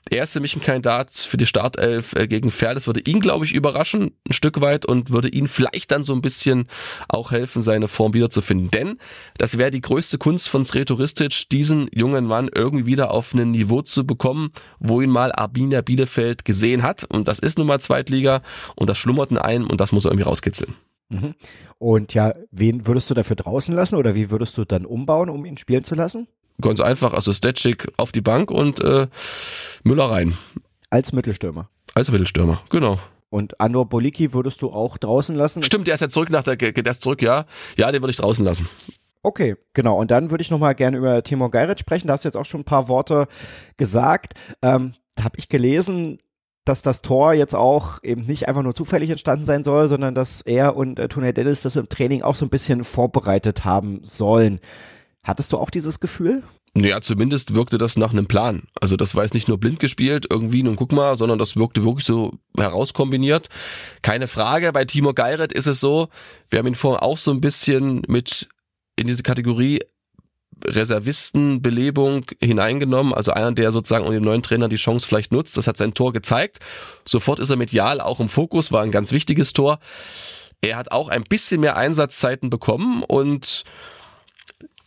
er 0.09 0.23
ist 0.23 0.39
mich 0.39 0.55
ein 0.55 0.61
Kandidat 0.61 1.11
für 1.11 1.37
die 1.37 1.45
Startelf 1.45 2.13
äh, 2.13 2.27
gegen 2.27 2.51
Fair. 2.51 2.73
Das 2.73 2.87
würde 2.87 3.01
ihn, 3.01 3.19
glaube 3.19 3.45
ich, 3.45 3.53
überraschen, 3.53 4.11
ein 4.27 4.33
Stück 4.33 4.61
weit 4.61 4.85
und 4.85 5.11
würde 5.11 5.29
ihn 5.29 5.47
vielleicht 5.47 5.91
dann 5.91 6.03
so 6.03 6.13
ein 6.13 6.21
bisschen 6.21 6.67
auch 7.07 7.31
helfen, 7.31 7.61
seine 7.61 7.87
Form 7.87 8.13
wiederzufinden. 8.13 8.71
Denn 8.71 8.97
das 9.37 9.57
wäre 9.57 9.71
die 9.71 9.81
größte 9.81 10.17
Kunst 10.17 10.49
von 10.49 10.65
Sretoristic, 10.65 11.49
diesen 11.49 11.89
jungen 11.93 12.25
Mann 12.25 12.49
irgendwie 12.53 12.85
wieder 12.85 13.11
auf 13.11 13.33
ein 13.33 13.51
Niveau 13.51 13.81
zu 13.81 14.05
bekommen, 14.05 14.51
wo 14.79 15.01
ihn 15.01 15.09
mal 15.09 15.31
Arminia 15.31 15.81
Bielefeld 15.81 16.45
gesehen 16.45 16.83
hat. 16.83 17.03
Und 17.03 17.27
das 17.27 17.39
ist 17.39 17.57
nun 17.57 17.67
mal 17.67 17.79
Zweitliga 17.79 18.41
und 18.75 18.89
das 18.89 18.97
schlummert 18.97 19.31
in 19.31 19.37
einem 19.37 19.67
und 19.67 19.81
das 19.81 19.91
muss 19.91 20.05
er 20.05 20.11
irgendwie 20.11 20.27
rauskitzeln. 20.27 20.75
Mhm. 21.09 21.35
Und 21.77 22.13
ja, 22.13 22.33
wen 22.51 22.87
würdest 22.87 23.09
du 23.09 23.13
dafür 23.13 23.35
draußen 23.35 23.73
lassen 23.73 23.95
oder 23.95 24.15
wie 24.15 24.29
würdest 24.31 24.57
du 24.57 24.65
dann 24.65 24.85
umbauen, 24.85 25.29
um 25.29 25.45
ihn 25.45 25.57
spielen 25.57 25.83
zu 25.83 25.95
lassen? 25.95 26.27
Ganz 26.59 26.79
einfach, 26.79 27.13
also 27.13 27.33
Stetschik 27.33 27.87
auf 27.97 28.11
die 28.11 28.21
Bank 28.21 28.51
und 28.51 28.79
äh, 28.79 29.07
Müller 29.83 30.09
rein. 30.09 30.37
Als 30.89 31.13
Mittelstürmer. 31.13 31.69
Als 31.93 32.11
Mittelstürmer, 32.11 32.61
genau. 32.69 32.99
Und 33.29 33.59
Andor 33.59 33.87
Boliki 33.87 34.33
würdest 34.33 34.61
du 34.61 34.71
auch 34.71 34.97
draußen 34.97 35.35
lassen? 35.35 35.61
Stimmt, 35.61 35.87
der 35.87 35.95
ist 35.95 36.01
ja 36.01 36.09
zurück 36.09 36.29
nach 36.29 36.43
der, 36.43 36.55
der 36.55 36.91
ist 36.91 37.01
zurück, 37.01 37.21
ja. 37.21 37.45
Ja, 37.75 37.91
den 37.91 38.01
würde 38.01 38.11
ich 38.11 38.17
draußen 38.17 38.43
lassen. 38.43 38.67
Okay, 39.21 39.55
genau. 39.73 39.99
Und 39.99 40.11
dann 40.11 40.31
würde 40.31 40.41
ich 40.41 40.51
nochmal 40.51 40.75
gerne 40.75 40.97
über 40.97 41.21
Timur 41.21 41.51
Geiret 41.51 41.79
sprechen. 41.79 42.07
Da 42.07 42.13
hast 42.13 42.23
du 42.23 42.29
jetzt 42.29 42.37
auch 42.37 42.45
schon 42.45 42.61
ein 42.61 42.65
paar 42.65 42.87
Worte 42.87 43.27
gesagt. 43.75 44.33
Ähm, 44.61 44.93
da 45.15 45.25
habe 45.25 45.37
ich 45.37 45.49
gelesen, 45.49 46.19
dass 46.67 46.81
das 46.81 47.01
Tor 47.01 47.33
jetzt 47.33 47.55
auch 47.55 48.03
eben 48.03 48.21
nicht 48.21 48.47
einfach 48.47 48.63
nur 48.63 48.73
zufällig 48.73 49.09
entstanden 49.09 49.45
sein 49.45 49.63
soll, 49.63 49.87
sondern 49.87 50.15
dass 50.15 50.41
er 50.41 50.75
und 50.75 50.99
äh, 50.99 51.07
Tony 51.07 51.33
Dennis 51.33 51.61
das 51.61 51.75
im 51.75 51.89
Training 51.89 52.21
auch 52.21 52.35
so 52.35 52.45
ein 52.45 52.49
bisschen 52.49 52.83
vorbereitet 52.83 53.65
haben 53.65 54.01
sollen. 54.03 54.59
Hattest 55.23 55.53
du 55.53 55.57
auch 55.57 55.69
dieses 55.69 55.99
Gefühl? 55.99 56.43
Ja, 56.75 57.01
zumindest 57.01 57.55
wirkte 57.55 57.77
das 57.77 57.97
nach 57.97 58.11
einem 58.11 58.27
Plan. 58.27 58.67
Also 58.79 58.97
das 58.97 59.15
war 59.15 59.23
jetzt 59.23 59.33
nicht 59.33 59.47
nur 59.47 59.59
blind 59.59 59.79
gespielt, 59.79 60.27
irgendwie, 60.29 60.61
nun 60.61 60.75
guck 60.75 60.91
mal, 60.91 61.15
sondern 61.15 61.39
das 61.39 61.55
wirkte 61.55 61.83
wirklich 61.83 62.05
so 62.05 62.33
herauskombiniert. 62.55 63.49
Keine 64.03 64.27
Frage, 64.27 64.71
bei 64.73 64.85
Timo 64.85 65.13
Geiret 65.13 65.51
ist 65.53 65.67
es 65.67 65.79
so, 65.79 66.09
wir 66.49 66.59
haben 66.59 66.67
ihn 66.67 66.75
vorhin 66.75 66.99
auch 66.99 67.17
so 67.17 67.31
ein 67.31 67.41
bisschen 67.41 68.03
mit 68.07 68.47
in 68.95 69.07
diese 69.07 69.23
Kategorie 69.23 69.81
Reservistenbelebung 70.65 72.25
hineingenommen, 72.41 73.13
also 73.13 73.31
einer, 73.31 73.51
der 73.51 73.71
sozusagen 73.71 74.05
unter 74.05 74.19
dem 74.19 74.25
neuen 74.25 74.43
Trainer 74.43 74.69
die 74.69 74.75
Chance 74.75 75.07
vielleicht 75.07 75.31
nutzt. 75.31 75.57
Das 75.57 75.67
hat 75.67 75.77
sein 75.77 75.93
Tor 75.93 76.13
gezeigt. 76.13 76.59
Sofort 77.05 77.39
ist 77.39 77.49
er 77.49 77.55
medial 77.55 78.01
auch 78.01 78.19
im 78.19 78.29
Fokus, 78.29 78.71
war 78.71 78.83
ein 78.83 78.91
ganz 78.91 79.11
wichtiges 79.11 79.53
Tor. 79.53 79.79
Er 80.61 80.75
hat 80.75 80.91
auch 80.91 81.09
ein 81.09 81.23
bisschen 81.23 81.61
mehr 81.61 81.77
Einsatzzeiten 81.77 82.49
bekommen 82.49 83.03
und 83.03 83.63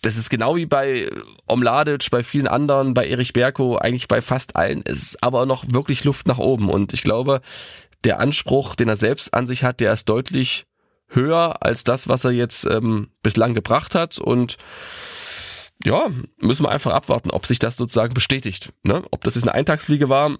das 0.02 0.16
ist 0.16 0.30
genau 0.30 0.56
wie 0.56 0.66
bei 0.66 1.10
Omladic, 1.46 2.10
bei 2.10 2.22
vielen 2.22 2.48
anderen, 2.48 2.94
bei 2.94 3.06
Erich 3.06 3.32
Berko, 3.32 3.76
eigentlich 3.76 4.08
bei 4.08 4.22
fast 4.22 4.56
allen. 4.56 4.82
Es 4.86 5.02
ist 5.02 5.22
aber 5.22 5.44
noch 5.44 5.64
wirklich 5.68 6.04
Luft 6.04 6.26
nach 6.26 6.38
oben. 6.38 6.70
Und 6.70 6.94
ich 6.94 7.02
glaube, 7.02 7.42
der 8.04 8.18
Anspruch, 8.18 8.74
den 8.74 8.88
er 8.88 8.96
selbst 8.96 9.34
an 9.34 9.46
sich 9.46 9.62
hat, 9.62 9.80
der 9.80 9.92
ist 9.92 10.08
deutlich 10.08 10.64
höher 11.08 11.62
als 11.62 11.84
das, 11.84 12.08
was 12.08 12.24
er 12.24 12.30
jetzt 12.30 12.64
ähm, 12.64 13.10
bislang 13.22 13.52
gebracht 13.52 13.94
hat. 13.94 14.18
Und 14.18 14.56
ja, 15.84 16.10
müssen 16.38 16.64
wir 16.64 16.70
einfach 16.70 16.92
abwarten, 16.92 17.30
ob 17.30 17.46
sich 17.46 17.58
das 17.58 17.76
sozusagen 17.76 18.14
bestätigt. 18.14 18.72
Ne? 18.82 19.02
Ob 19.10 19.24
das 19.24 19.34
jetzt 19.34 19.44
eine 19.44 19.54
Eintagsfliege 19.54 20.08
war, 20.08 20.36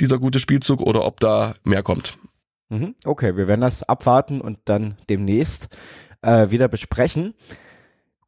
dieser 0.00 0.18
gute 0.18 0.40
Spielzug, 0.40 0.80
oder 0.80 1.04
ob 1.04 1.20
da 1.20 1.54
mehr 1.64 1.82
kommt. 1.82 2.18
Mhm. 2.68 2.94
Okay, 3.04 3.36
wir 3.36 3.48
werden 3.48 3.60
das 3.60 3.82
abwarten 3.82 4.40
und 4.40 4.58
dann 4.64 4.96
demnächst 5.08 5.68
äh, 6.22 6.50
wieder 6.50 6.68
besprechen. 6.68 7.34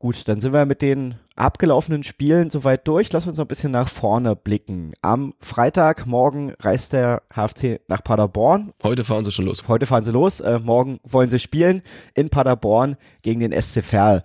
Gut, 0.01 0.29
dann 0.29 0.39
sind 0.39 0.53
wir 0.53 0.65
mit 0.65 0.81
den 0.81 1.17
abgelaufenen 1.35 2.05
Spielen 2.05 2.51
soweit 2.51 2.87
durch. 2.87 3.13
Lass 3.13 3.27
uns 3.27 3.37
noch 3.37 3.47
ein 3.47 3.49
bisschen 3.49 3.73
nach 3.73 3.89
vorne 3.89 4.37
blicken. 4.37 4.93
Am 5.03 5.35
Freitagmorgen 5.41 6.55
reist 6.61 6.93
der 6.93 7.23
HFC 7.35 7.81
nach 7.89 8.05
Paderborn. 8.05 8.73
Heute 8.85 9.03
fahren 9.03 9.25
sie 9.25 9.33
schon 9.33 9.47
los. 9.47 9.67
Heute 9.67 9.87
fahren 9.87 10.05
sie 10.05 10.13
los. 10.13 10.39
Äh, 10.39 10.61
morgen 10.61 11.01
wollen 11.03 11.29
sie 11.29 11.41
spielen 11.41 11.83
in 12.15 12.31
Paderborn 12.31 12.97
gegen 13.23 13.41
den 13.41 13.51
SC 13.61 13.83
Verl. 13.83 14.23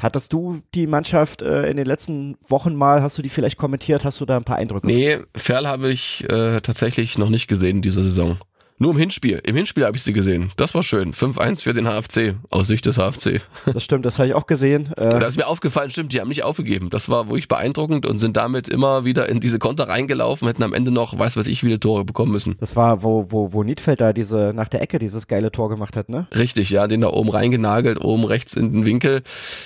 Hattest 0.00 0.32
du 0.32 0.60
die 0.74 0.86
Mannschaft 0.86 1.42
äh, 1.42 1.68
in 1.68 1.76
den 1.76 1.86
letzten 1.86 2.36
Wochen 2.46 2.74
mal, 2.74 3.02
hast 3.02 3.18
du 3.18 3.22
die 3.22 3.28
vielleicht 3.28 3.58
kommentiert, 3.58 4.04
hast 4.04 4.20
du 4.20 4.26
da 4.26 4.36
ein 4.36 4.44
paar 4.44 4.56
Eindrücke? 4.56 4.86
Nee, 4.86 5.18
Ferl 5.34 5.66
habe 5.66 5.90
ich 5.90 6.24
äh, 6.30 6.60
tatsächlich 6.60 7.18
noch 7.18 7.30
nicht 7.30 7.48
gesehen 7.48 7.76
in 7.76 7.82
dieser 7.82 8.02
Saison. 8.02 8.38
Nur 8.80 8.92
im 8.92 8.98
Hinspiel. 8.98 9.40
Im 9.44 9.56
Hinspiel 9.56 9.84
habe 9.84 9.96
ich 9.96 10.04
sie 10.04 10.12
gesehen. 10.12 10.52
Das 10.56 10.72
war 10.72 10.84
schön. 10.84 11.12
5-1 11.12 11.64
für 11.64 11.74
den 11.74 11.86
HFC, 11.86 12.36
aus 12.48 12.68
Sicht 12.68 12.86
des 12.86 12.96
HFC. 12.96 13.40
Das 13.72 13.84
stimmt, 13.84 14.04
das 14.04 14.18
habe 14.18 14.28
ich 14.28 14.34
auch 14.34 14.46
gesehen. 14.46 14.90
Äh 14.96 15.18
da 15.18 15.26
ist 15.26 15.36
mir 15.36 15.46
aufgefallen, 15.46 15.90
stimmt, 15.90 16.12
die 16.12 16.20
haben 16.20 16.28
nicht 16.28 16.42
aufgegeben. 16.42 16.90
Das 16.90 17.08
war 17.08 17.28
wirklich 17.28 17.48
beeindruckend 17.48 18.06
und 18.06 18.18
sind 18.18 18.36
damit 18.36 18.68
immer 18.68 19.04
wieder 19.04 19.28
in 19.28 19.40
diese 19.40 19.58
Konter 19.58 19.88
reingelaufen, 19.88 20.46
hätten 20.48 20.62
am 20.62 20.72
Ende 20.72 20.90
noch, 20.90 21.18
weiß 21.18 21.36
was 21.36 21.46
ich, 21.48 21.60
viele 21.60 21.80
Tore 21.80 22.04
bekommen 22.04 22.32
müssen. 22.32 22.56
Das 22.60 22.76
war, 22.76 23.02
wo, 23.02 23.26
wo, 23.30 23.52
wo 23.52 23.62
Niedfeld 23.62 24.00
da 24.00 24.12
diese, 24.12 24.52
nach 24.54 24.68
der 24.68 24.80
Ecke 24.80 24.98
dieses 24.98 25.26
geile 25.26 25.50
Tor 25.50 25.68
gemacht 25.68 25.96
hat, 25.96 26.08
ne? 26.08 26.28
Richtig, 26.34 26.70
ja, 26.70 26.86
den 26.86 27.00
da 27.00 27.08
oben 27.08 27.30
reingenagelt, 27.30 28.00
oben 28.02 28.24
rechts 28.24 28.54
in 28.54 28.72
den 28.72 28.86
Winkel. 28.86 29.22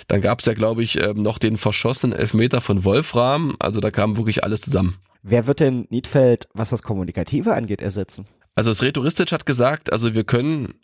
Dann 0.09 0.20
gab's 0.20 0.46
ja, 0.46 0.55
glaube 0.55 0.83
ich, 0.83 1.01
ähm, 1.01 1.22
noch 1.22 1.38
den 1.38 1.59
verschossenen 1.59 2.18
Elfmeter 2.18 2.61
von 2.61 2.85
Wolfram. 2.85 3.57
Also 3.59 3.81
da 3.81 3.90
kam 3.90 4.16
wirklich 4.16 4.42
alles 4.42 4.62
zusammen. 4.62 4.96
Wer 5.22 5.46
wird 5.46 5.61
denn 5.61 5.87
Niedfeld, 5.90 6.48
was 6.53 6.70
das 6.70 6.83
Kommunikative 6.83 7.55
angeht, 7.55 7.81
ersetzen? 7.81 8.25
Also 8.54 8.70
das 8.70 8.82
Retoristic 8.82 9.32
hat 9.32 9.46
gesagt, 9.46 9.92
also 9.92 10.14
wir 10.14 10.24
können 10.24 10.74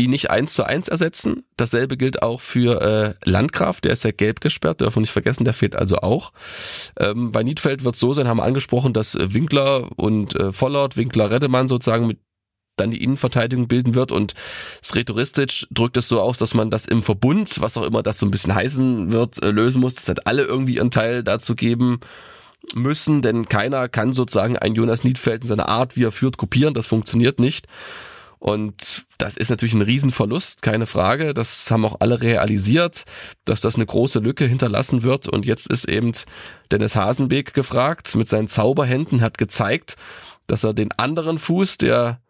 ihn 0.00 0.10
nicht 0.10 0.30
eins 0.30 0.54
zu 0.54 0.64
eins 0.64 0.88
ersetzen. 0.88 1.44
Dasselbe 1.56 1.96
gilt 1.96 2.22
auch 2.22 2.40
für 2.40 2.80
äh, 2.80 3.28
Landgraf, 3.28 3.80
der 3.80 3.92
ist 3.92 4.04
ja 4.04 4.10
gelb 4.10 4.40
gesperrt, 4.40 4.80
dürfen 4.80 4.96
wir 4.96 5.00
nicht 5.02 5.12
vergessen, 5.12 5.44
der 5.44 5.52
fehlt 5.52 5.76
also 5.76 5.98
auch. 5.98 6.32
Ähm, 6.98 7.32
bei 7.32 7.42
Niedfeld 7.42 7.84
wird 7.84 7.94
es 7.94 8.00
so 8.00 8.12
sein, 8.12 8.26
haben 8.26 8.38
wir 8.38 8.44
angesprochen, 8.44 8.92
dass 8.92 9.14
äh, 9.14 9.34
Winkler 9.34 9.90
und 9.96 10.34
äh, 10.36 10.52
Vollert, 10.52 10.96
Winkler 10.96 11.30
Reddemann 11.30 11.68
sozusagen 11.68 12.06
mit 12.06 12.18
dann 12.76 12.90
die 12.90 13.02
Innenverteidigung 13.02 13.68
bilden 13.68 13.94
wird 13.94 14.10
und 14.10 14.34
Sretoristic 14.82 15.66
drückt 15.70 15.98
es 15.98 16.08
so 16.08 16.20
aus, 16.20 16.38
dass 16.38 16.54
man 16.54 16.70
das 16.70 16.86
im 16.86 17.02
Verbund, 17.02 17.60
was 17.60 17.76
auch 17.76 17.82
immer 17.82 18.02
das 18.02 18.18
so 18.18 18.24
ein 18.24 18.30
bisschen 18.30 18.54
heißen 18.54 19.12
wird, 19.12 19.42
äh, 19.42 19.50
lösen 19.50 19.82
muss. 19.82 19.96
Das 19.96 20.08
hat 20.08 20.26
alle 20.26 20.44
irgendwie 20.44 20.76
ihren 20.76 20.90
Teil 20.90 21.22
dazu 21.22 21.54
geben 21.54 22.00
müssen, 22.74 23.22
denn 23.22 23.48
keiner 23.48 23.88
kann 23.88 24.12
sozusagen 24.12 24.56
ein 24.56 24.74
Jonas 24.74 25.04
Niedfeld 25.04 25.42
in 25.42 25.48
seiner 25.48 25.68
Art, 25.68 25.96
wie 25.96 26.04
er 26.04 26.12
führt, 26.12 26.36
kopieren. 26.36 26.74
Das 26.74 26.86
funktioniert 26.86 27.40
nicht. 27.40 27.66
Und 28.40 29.04
das 29.18 29.36
ist 29.36 29.50
natürlich 29.50 29.74
ein 29.74 29.82
Riesenverlust, 29.82 30.62
keine 30.62 30.86
Frage. 30.86 31.34
Das 31.34 31.70
haben 31.70 31.84
auch 31.84 31.96
alle 32.00 32.22
realisiert, 32.22 33.04
dass 33.44 33.60
das 33.60 33.74
eine 33.74 33.84
große 33.84 34.18
Lücke 34.18 34.46
hinterlassen 34.46 35.02
wird. 35.02 35.28
Und 35.28 35.44
jetzt 35.44 35.70
ist 35.70 35.86
eben 35.86 36.12
Dennis 36.72 36.96
Hasenbeek 36.96 37.52
gefragt, 37.52 38.14
mit 38.14 38.28
seinen 38.28 38.48
Zauberhänden 38.48 39.20
hat 39.20 39.36
gezeigt, 39.36 39.96
dass 40.46 40.64
er 40.64 40.72
den 40.72 40.90
anderen 40.92 41.38
Fuß, 41.38 41.76
der 41.76 42.20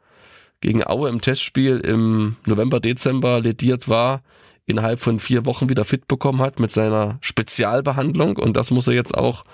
gegen 0.60 0.84
Aue 0.84 1.08
im 1.08 1.20
Testspiel 1.20 1.78
im 1.78 2.36
November, 2.44 2.80
Dezember 2.80 3.40
lediert 3.40 3.88
war, 3.88 4.22
innerhalb 4.66 4.98
von 4.98 5.20
vier 5.20 5.46
Wochen 5.46 5.68
wieder 5.68 5.84
fit 5.84 6.08
bekommen 6.08 6.40
hat 6.40 6.58
mit 6.58 6.72
seiner 6.72 7.18
Spezialbehandlung. 7.20 8.36
Und 8.36 8.56
das 8.56 8.72
muss 8.72 8.88
er 8.88 8.94
jetzt 8.94 9.16
auch 9.16 9.44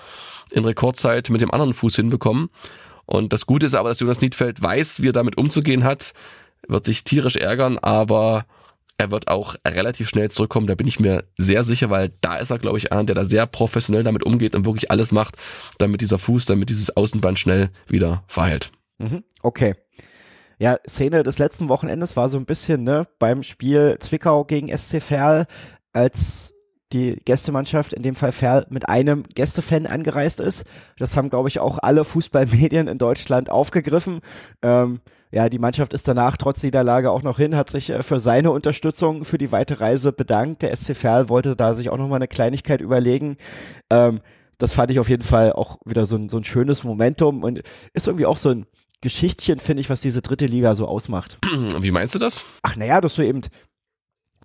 in 0.51 0.65
Rekordzeit 0.65 1.29
mit 1.29 1.41
dem 1.41 1.51
anderen 1.51 1.73
Fuß 1.73 1.95
hinbekommen. 1.95 2.49
Und 3.05 3.33
das 3.33 3.45
Gute 3.45 3.65
ist 3.65 3.75
aber, 3.75 3.89
dass 3.89 3.99
Jonas 3.99 4.21
Niedfeld 4.21 4.61
weiß, 4.61 5.01
wie 5.01 5.09
er 5.09 5.13
damit 5.13 5.37
umzugehen 5.37 5.83
hat, 5.83 6.13
wird 6.67 6.85
sich 6.85 7.03
tierisch 7.03 7.37
ärgern, 7.37 7.77
aber 7.77 8.45
er 8.97 9.11
wird 9.11 9.27
auch 9.27 9.55
relativ 9.65 10.09
schnell 10.09 10.31
zurückkommen, 10.31 10.67
da 10.67 10.75
bin 10.75 10.87
ich 10.87 10.99
mir 10.99 11.23
sehr 11.37 11.63
sicher, 11.63 11.89
weil 11.89 12.11
da 12.21 12.37
ist 12.37 12.49
er, 12.49 12.57
glaube 12.57 12.79
ich, 12.79 12.91
einer, 12.91 13.03
der 13.03 13.15
da 13.15 13.25
sehr 13.25 13.45
professionell 13.45 14.03
damit 14.03 14.25
umgeht 14.25 14.55
und 14.55 14.65
wirklich 14.65 14.89
alles 14.89 15.11
macht, 15.11 15.37
damit 15.77 16.01
dieser 16.01 16.17
Fuß, 16.17 16.45
damit 16.45 16.69
dieses 16.69 16.95
Außenband 16.97 17.37
schnell 17.37 17.69
wieder 17.87 18.23
verheilt. 18.27 18.71
Mhm, 18.97 19.23
okay. 19.43 19.75
Ja, 20.59 20.79
Szene 20.87 21.21
des 21.21 21.37
letzten 21.37 21.69
Wochenendes 21.69 22.17
war 22.17 22.29
so 22.29 22.37
ein 22.37 22.45
bisschen, 22.45 22.83
ne, 22.83 23.07
beim 23.19 23.43
Spiel 23.43 23.97
Zwickau 23.99 24.43
gegen 24.43 24.75
SC 24.75 24.99
Verl, 24.99 25.45
als 25.93 26.55
die 26.93 27.21
Gästemannschaft, 27.25 27.93
in 27.93 28.03
dem 28.03 28.15
Fall 28.15 28.31
Ferl, 28.31 28.65
mit 28.69 28.87
einem 28.87 29.23
Gästefan 29.35 29.85
angereist 29.85 30.39
ist. 30.39 30.65
Das 30.97 31.17
haben, 31.17 31.29
glaube 31.29 31.49
ich, 31.49 31.59
auch 31.59 31.79
alle 31.79 32.03
Fußballmedien 32.03 32.87
in 32.87 32.97
Deutschland 32.97 33.49
aufgegriffen. 33.49 34.21
Ähm, 34.61 35.01
ja, 35.31 35.49
die 35.49 35.59
Mannschaft 35.59 35.93
ist 35.93 36.07
danach 36.07 36.37
trotz 36.37 36.63
Niederlage 36.63 37.11
auch 37.11 37.23
noch 37.23 37.37
hin, 37.37 37.55
hat 37.55 37.69
sich 37.69 37.89
äh, 37.89 38.01
für 38.03 38.19
seine 38.19 38.51
Unterstützung 38.51 39.25
für 39.25 39.37
die 39.37 39.51
weite 39.51 39.81
Reise 39.81 40.13
bedankt. 40.13 40.61
Der 40.61 40.73
SC 40.75 40.95
Verl 40.95 41.29
wollte 41.29 41.55
da 41.55 41.73
sich 41.73 41.89
auch 41.89 41.97
nochmal 41.97 42.17
eine 42.17 42.29
Kleinigkeit 42.29 42.79
überlegen. 42.79 43.37
Ähm, 43.89 44.21
das 44.57 44.73
fand 44.73 44.89
ich 44.89 44.99
auf 44.99 45.09
jeden 45.09 45.23
Fall 45.23 45.53
auch 45.53 45.77
wieder 45.85 46.05
so 46.05 46.15
ein, 46.15 46.29
so 46.29 46.37
ein 46.37 46.43
schönes 46.43 46.83
Momentum 46.83 47.43
und 47.43 47.61
ist 47.93 48.07
irgendwie 48.07 48.25
auch 48.25 48.37
so 48.37 48.49
ein 48.49 48.65
Geschichtchen, 49.01 49.59
finde 49.59 49.81
ich, 49.81 49.89
was 49.89 50.01
diese 50.01 50.21
dritte 50.21 50.47
Liga 50.47 50.73
so 50.73 50.87
ausmacht. 50.87 51.37
Wie 51.79 51.91
meinst 51.91 52.15
du 52.15 52.19
das? 52.19 52.43
Ach 52.63 52.75
naja, 52.75 52.99
dass 52.99 53.15
du 53.15 53.21
eben 53.21 53.41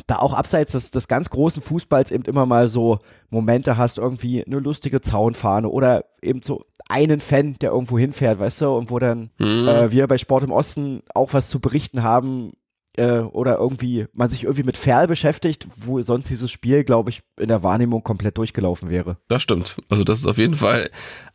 da 0.06 0.18
auch 0.18 0.32
abseits 0.32 0.72
des, 0.72 0.90
des 0.90 1.08
ganz 1.08 1.30
großen 1.30 1.62
Fußballs 1.62 2.10
eben 2.10 2.24
immer 2.24 2.46
mal 2.46 2.68
so 2.68 3.00
Momente 3.30 3.76
hast, 3.76 3.98
irgendwie 3.98 4.44
eine 4.44 4.58
lustige 4.58 5.00
Zaunfahne 5.00 5.68
oder 5.68 6.04
eben 6.22 6.42
so 6.42 6.64
einen 6.88 7.20
Fan, 7.20 7.54
der 7.60 7.70
irgendwo 7.70 7.98
hinfährt, 7.98 8.38
weißt 8.38 8.62
du, 8.62 8.70
und 8.70 8.90
wo 8.90 8.98
dann 8.98 9.30
mhm. 9.38 9.68
äh, 9.68 9.92
wir 9.92 10.06
bei 10.06 10.18
Sport 10.18 10.44
im 10.44 10.52
Osten 10.52 11.02
auch 11.14 11.32
was 11.32 11.48
zu 11.50 11.60
berichten 11.60 12.02
haben 12.02 12.52
äh, 12.96 13.18
oder 13.18 13.58
irgendwie 13.58 14.06
man 14.12 14.28
sich 14.28 14.44
irgendwie 14.44 14.64
mit 14.64 14.76
Ferl 14.76 15.06
beschäftigt, 15.06 15.66
wo 15.76 16.00
sonst 16.00 16.28
dieses 16.30 16.50
Spiel, 16.50 16.84
glaube 16.84 17.10
ich, 17.10 17.22
in 17.38 17.48
der 17.48 17.62
Wahrnehmung 17.62 18.02
komplett 18.02 18.38
durchgelaufen 18.38 18.90
wäre. 18.90 19.16
Das 19.28 19.42
stimmt. 19.42 19.76
Also 19.88 20.04
das 20.04 20.18
ist 20.18 20.26
auf 20.26 20.38
jeden 20.38 20.54
Fall 20.54 20.90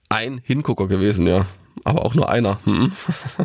ein 0.09 0.39
Hingucker 0.43 0.87
gewesen, 0.87 1.27
ja. 1.27 1.45
Aber 1.83 2.05
auch 2.05 2.15
nur 2.15 2.29
einer. 2.29 2.59
Mhm. 2.65 2.91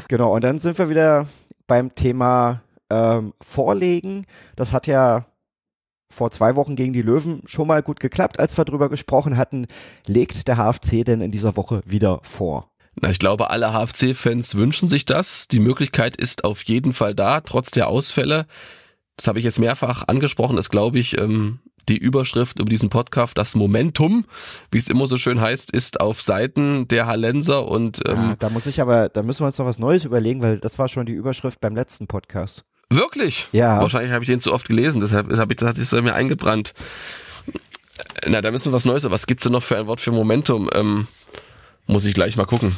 genau, 0.08 0.34
und 0.34 0.42
dann 0.42 0.58
sind 0.58 0.78
wir 0.78 0.88
wieder 0.88 1.28
beim 1.66 1.92
Thema 1.92 2.62
ähm, 2.92 3.34
vorlegen. 3.40 4.26
Das 4.56 4.72
hat 4.72 4.86
ja 4.86 5.26
vor 6.10 6.30
zwei 6.30 6.56
Wochen 6.56 6.76
gegen 6.76 6.92
die 6.92 7.02
Löwen 7.02 7.42
schon 7.46 7.66
mal 7.66 7.82
gut 7.82 7.98
geklappt, 7.98 8.38
als 8.38 8.56
wir 8.58 8.64
drüber 8.64 8.88
gesprochen 8.88 9.36
hatten. 9.36 9.66
Legt 10.06 10.46
der 10.46 10.56
HFC 10.56 11.04
denn 11.04 11.22
in 11.22 11.32
dieser 11.32 11.56
Woche 11.56 11.82
wieder 11.86 12.20
vor? 12.22 12.70
Na, 13.00 13.08
ich 13.08 13.18
glaube, 13.18 13.48
alle 13.48 13.72
HFC-Fans 13.72 14.56
wünschen 14.56 14.88
sich 14.88 15.06
das. 15.06 15.48
Die 15.48 15.60
Möglichkeit 15.60 16.16
ist 16.16 16.44
auf 16.44 16.62
jeden 16.64 16.92
Fall 16.92 17.14
da, 17.14 17.40
trotz 17.40 17.70
der 17.70 17.88
Ausfälle. 17.88 18.46
Das 19.16 19.26
habe 19.26 19.38
ich 19.38 19.44
jetzt 19.44 19.58
mehrfach 19.58 20.08
angesprochen, 20.08 20.58
ist, 20.58 20.68
glaube 20.68 20.98
ich, 20.98 21.18
ähm, 21.18 21.60
die 21.88 21.96
Überschrift 21.96 22.58
über 22.58 22.68
diesen 22.68 22.90
Podcast, 22.90 23.36
das 23.36 23.54
Momentum, 23.54 24.24
wie 24.70 24.78
es 24.78 24.88
immer 24.88 25.06
so 25.06 25.16
schön 25.16 25.40
heißt, 25.40 25.70
ist 25.70 26.00
auf 26.00 26.20
Seiten 26.20 26.86
der 26.88 27.06
Hallenser 27.06 27.66
und 27.66 28.00
ähm, 28.06 28.16
ja, 28.16 28.36
da 28.38 28.50
muss 28.50 28.66
ich 28.66 28.80
aber, 28.80 29.08
da 29.08 29.22
müssen 29.22 29.42
wir 29.42 29.46
uns 29.46 29.58
noch 29.58 29.66
was 29.66 29.78
Neues 29.78 30.04
überlegen, 30.04 30.42
weil 30.42 30.58
das 30.58 30.78
war 30.78 30.88
schon 30.88 31.06
die 31.06 31.12
Überschrift 31.12 31.60
beim 31.60 31.74
letzten 31.74 32.06
Podcast. 32.06 32.64
Wirklich? 32.94 33.48
Ja. 33.52 33.80
Wahrscheinlich 33.80 34.12
habe 34.12 34.24
ich 34.24 34.28
den 34.28 34.40
zu 34.40 34.52
oft 34.52 34.66
gelesen, 34.66 35.00
deshalb, 35.00 35.28
deshalb 35.28 35.60
hat 35.62 35.78
es 35.78 35.92
mir 35.92 36.14
eingebrannt. 36.14 36.74
Na, 38.26 38.40
da 38.40 38.50
müssen 38.50 38.66
wir 38.66 38.72
was 38.72 38.84
Neues. 38.84 39.04
Was 39.04 39.26
gibt's 39.26 39.44
denn 39.44 39.52
noch 39.52 39.62
für 39.62 39.76
ein 39.76 39.86
Wort 39.86 40.00
für 40.00 40.12
Momentum? 40.12 40.70
Ähm, 40.72 41.06
muss 41.92 42.04
ich 42.06 42.14
gleich 42.14 42.36
mal 42.36 42.46
gucken. 42.46 42.74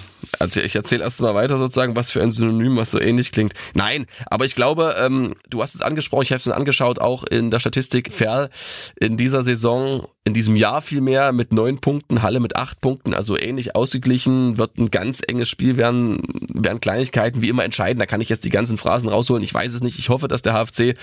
Ich 0.56 0.74
erzähle 0.74 1.04
erst 1.04 1.20
mal 1.20 1.34
weiter 1.34 1.58
sozusagen, 1.58 1.94
was 1.96 2.10
für 2.10 2.20
ein 2.20 2.30
Synonym, 2.30 2.76
was 2.76 2.90
so 2.90 3.00
ähnlich 3.00 3.30
klingt. 3.30 3.54
Nein, 3.74 4.06
aber 4.26 4.44
ich 4.44 4.54
glaube, 4.54 4.96
ähm, 4.98 5.34
du 5.48 5.62
hast 5.62 5.74
es 5.74 5.80
angesprochen, 5.80 6.22
ich 6.22 6.32
habe 6.32 6.40
es 6.40 6.48
angeschaut, 6.48 6.98
auch 6.98 7.24
in 7.24 7.50
der 7.50 7.60
Statistik 7.60 8.12
Ferl 8.12 8.50
in 8.98 9.16
dieser 9.16 9.42
Saison, 9.42 10.08
in 10.24 10.34
diesem 10.34 10.56
Jahr 10.56 10.82
vielmehr 10.82 11.32
mit 11.32 11.52
neun 11.52 11.80
Punkten, 11.80 12.22
Halle 12.22 12.40
mit 12.40 12.56
acht 12.56 12.80
Punkten, 12.80 13.14
also 13.14 13.38
ähnlich 13.38 13.76
ausgeglichen, 13.76 14.58
wird 14.58 14.78
ein 14.78 14.90
ganz 14.90 15.20
enges 15.26 15.48
Spiel 15.48 15.76
werden, 15.76 16.22
werden 16.52 16.80
Kleinigkeiten 16.80 17.42
wie 17.42 17.48
immer 17.48 17.64
entscheiden. 17.64 17.98
Da 17.98 18.06
kann 18.06 18.20
ich 18.20 18.28
jetzt 18.28 18.44
die 18.44 18.50
ganzen 18.50 18.78
Phrasen 18.78 19.08
rausholen. 19.08 19.44
Ich 19.44 19.52
weiß 19.54 19.74
es 19.74 19.82
nicht. 19.82 19.98
Ich 19.98 20.08
hoffe, 20.08 20.26
dass 20.26 20.42
der 20.42 20.54
HFC 20.54 20.96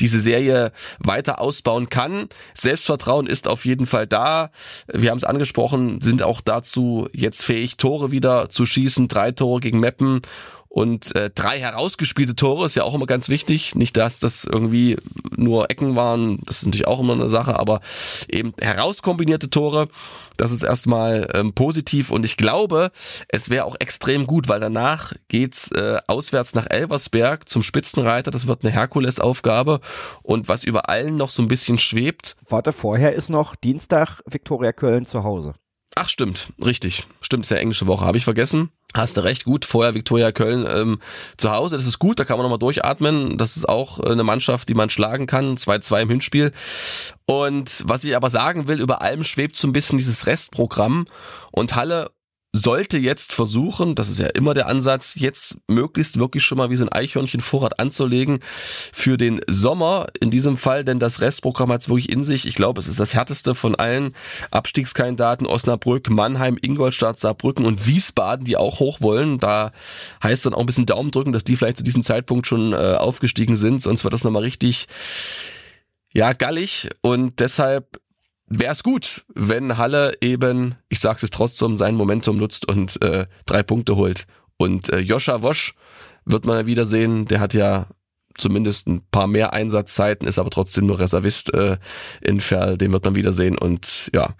diese 0.00 0.20
Serie 0.20 0.72
weiter 1.00 1.40
ausbauen 1.40 1.88
kann. 1.88 2.28
Selbstvertrauen 2.54 3.26
ist 3.26 3.48
auf 3.48 3.66
jeden 3.66 3.86
Fall 3.86 4.06
da. 4.06 4.50
Wir 4.86 5.10
haben 5.10 5.18
es 5.18 5.24
angesprochen, 5.24 6.00
sind 6.00 6.22
auch 6.22 6.40
dazu 6.40 7.08
jetzt 7.12 7.44
fähig, 7.50 7.76
Tore 7.78 8.12
wieder 8.12 8.48
zu 8.48 8.64
schießen. 8.64 9.08
Drei 9.08 9.32
Tore 9.32 9.58
gegen 9.58 9.80
Meppen 9.80 10.22
Und 10.68 11.16
äh, 11.16 11.30
drei 11.34 11.58
herausgespielte 11.58 12.36
Tore 12.36 12.64
ist 12.64 12.76
ja 12.76 12.84
auch 12.84 12.94
immer 12.94 13.06
ganz 13.06 13.28
wichtig. 13.28 13.74
Nicht, 13.74 13.96
dass 13.96 14.20
das 14.20 14.44
irgendwie 14.44 14.96
nur 15.36 15.68
Ecken 15.68 15.96
waren, 15.96 16.38
das 16.46 16.58
ist 16.58 16.66
natürlich 16.66 16.86
auch 16.86 17.00
immer 17.00 17.14
eine 17.14 17.28
Sache, 17.28 17.58
aber 17.58 17.80
eben 18.28 18.54
herauskombinierte 18.60 19.50
Tore, 19.50 19.88
das 20.36 20.52
ist 20.52 20.62
erstmal 20.62 21.28
ähm, 21.34 21.54
positiv. 21.54 22.12
Und 22.12 22.24
ich 22.24 22.36
glaube, 22.36 22.92
es 23.26 23.50
wäre 23.50 23.64
auch 23.64 23.74
extrem 23.80 24.28
gut, 24.28 24.46
weil 24.46 24.60
danach 24.60 25.12
geht's 25.26 25.72
äh, 25.72 25.98
auswärts 26.06 26.54
nach 26.54 26.68
Elversberg 26.70 27.48
zum 27.48 27.64
Spitzenreiter. 27.64 28.30
Das 28.30 28.46
wird 28.46 28.62
eine 28.62 28.72
Herkulesaufgabe. 28.72 29.80
Und 30.22 30.46
was 30.46 30.62
über 30.62 30.88
allen 30.88 31.16
noch 31.16 31.30
so 31.30 31.42
ein 31.42 31.48
bisschen 31.48 31.80
schwebt. 31.80 32.36
Warte, 32.48 32.70
vorher 32.70 33.12
ist 33.12 33.28
noch 33.28 33.56
Dienstag 33.56 34.22
Viktoria 34.24 34.70
Köln 34.70 35.04
zu 35.04 35.24
Hause. 35.24 35.54
Ach 35.96 36.08
stimmt, 36.08 36.52
richtig. 36.64 37.04
Stimmt, 37.20 37.44
ist 37.44 37.50
ja 37.50 37.56
englische 37.56 37.86
Woche, 37.86 38.04
habe 38.04 38.16
ich 38.16 38.24
vergessen. 38.24 38.70
Hast 38.94 39.16
du 39.16 39.22
recht, 39.22 39.44
gut. 39.44 39.64
Vorher 39.64 39.94
Viktoria 39.94 40.32
Köln 40.32 40.66
ähm, 40.68 41.00
zu 41.36 41.50
Hause, 41.50 41.76
das 41.76 41.86
ist 41.86 41.98
gut, 41.98 42.18
da 42.18 42.24
kann 42.24 42.36
man 42.36 42.44
nochmal 42.44 42.58
durchatmen. 42.58 43.38
Das 43.38 43.56
ist 43.56 43.68
auch 43.68 44.00
äh, 44.00 44.10
eine 44.10 44.24
Mannschaft, 44.24 44.68
die 44.68 44.74
man 44.74 44.90
schlagen 44.90 45.26
kann. 45.26 45.56
2-2 45.56 46.02
im 46.02 46.10
Hinspiel. 46.10 46.52
Und 47.26 47.82
was 47.86 48.04
ich 48.04 48.16
aber 48.16 48.30
sagen 48.30 48.66
will, 48.66 48.80
über 48.80 49.02
allem 49.02 49.24
schwebt 49.24 49.56
so 49.56 49.68
ein 49.68 49.72
bisschen 49.72 49.98
dieses 49.98 50.26
Restprogramm. 50.26 51.06
Und 51.52 51.74
Halle 51.74 52.10
sollte 52.52 52.98
jetzt 52.98 53.32
versuchen, 53.32 53.94
das 53.94 54.08
ist 54.08 54.18
ja 54.18 54.26
immer 54.26 54.54
der 54.54 54.66
Ansatz, 54.66 55.14
jetzt 55.16 55.58
möglichst 55.68 56.18
wirklich 56.18 56.44
schon 56.44 56.58
mal 56.58 56.68
wie 56.70 56.76
so 56.76 56.84
ein 56.84 56.92
Eichhörnchen 56.92 57.40
Vorrat 57.40 57.78
anzulegen 57.78 58.40
für 58.92 59.16
den 59.16 59.40
Sommer. 59.48 60.08
In 60.20 60.30
diesem 60.30 60.56
Fall, 60.56 60.84
denn 60.84 60.98
das 60.98 61.20
Restprogramm 61.20 61.70
hat 61.70 61.82
es 61.82 61.88
wirklich 61.88 62.10
in 62.10 62.24
sich. 62.24 62.46
Ich 62.46 62.56
glaube, 62.56 62.80
es 62.80 62.88
ist 62.88 62.98
das 62.98 63.14
härteste 63.14 63.54
von 63.54 63.76
allen 63.76 64.14
Abstiegskandidaten. 64.50 65.46
Osnabrück, 65.46 66.10
Mannheim, 66.10 66.58
Ingolstadt, 66.60 67.20
Saarbrücken 67.20 67.66
und 67.66 67.86
Wiesbaden, 67.86 68.44
die 68.44 68.56
auch 68.56 68.80
hoch 68.80 69.00
wollen. 69.00 69.38
Da 69.38 69.72
heißt 70.22 70.46
dann 70.46 70.54
auch 70.54 70.60
ein 70.60 70.66
bisschen 70.66 70.86
Daumen 70.86 71.12
drücken, 71.12 71.32
dass 71.32 71.44
die 71.44 71.56
vielleicht 71.56 71.78
zu 71.78 71.84
diesem 71.84 72.02
Zeitpunkt 72.02 72.48
schon 72.48 72.72
äh, 72.72 72.76
aufgestiegen 72.76 73.56
sind. 73.56 73.80
Sonst 73.80 74.02
wird 74.02 74.12
das 74.12 74.24
nochmal 74.24 74.42
richtig 74.42 74.88
ja, 76.12 76.32
gallig 76.32 76.90
und 77.02 77.38
deshalb 77.38 78.00
wäre 78.50 78.72
es 78.72 78.82
gut, 78.82 79.24
wenn 79.34 79.78
Halle 79.78 80.12
eben, 80.20 80.74
ich 80.88 81.00
sag's 81.00 81.22
es 81.22 81.30
trotzdem, 81.30 81.76
sein 81.78 81.94
Momentum 81.94 82.36
nutzt 82.36 82.68
und 82.68 83.00
äh, 83.02 83.26
drei 83.46 83.62
Punkte 83.62 83.96
holt. 83.96 84.26
Und 84.58 84.90
äh, 84.90 84.98
Joscha 84.98 85.40
Wosch 85.40 85.74
wird 86.26 86.44
man 86.44 86.58
ja 86.58 86.66
wiedersehen, 86.66 87.26
der 87.26 87.40
hat 87.40 87.54
ja 87.54 87.86
zumindest 88.36 88.88
ein 88.88 89.02
paar 89.10 89.26
mehr 89.26 89.52
Einsatzzeiten, 89.52 90.28
ist 90.28 90.38
aber 90.38 90.50
trotzdem 90.50 90.86
nur 90.86 90.98
Reservist 90.98 91.54
äh, 91.54 91.78
in 92.20 92.40
Ferl, 92.40 92.76
den 92.76 92.92
wird 92.92 93.04
man 93.04 93.14
wiedersehen. 93.14 93.56
Und 93.56 94.10
ja, 94.12 94.34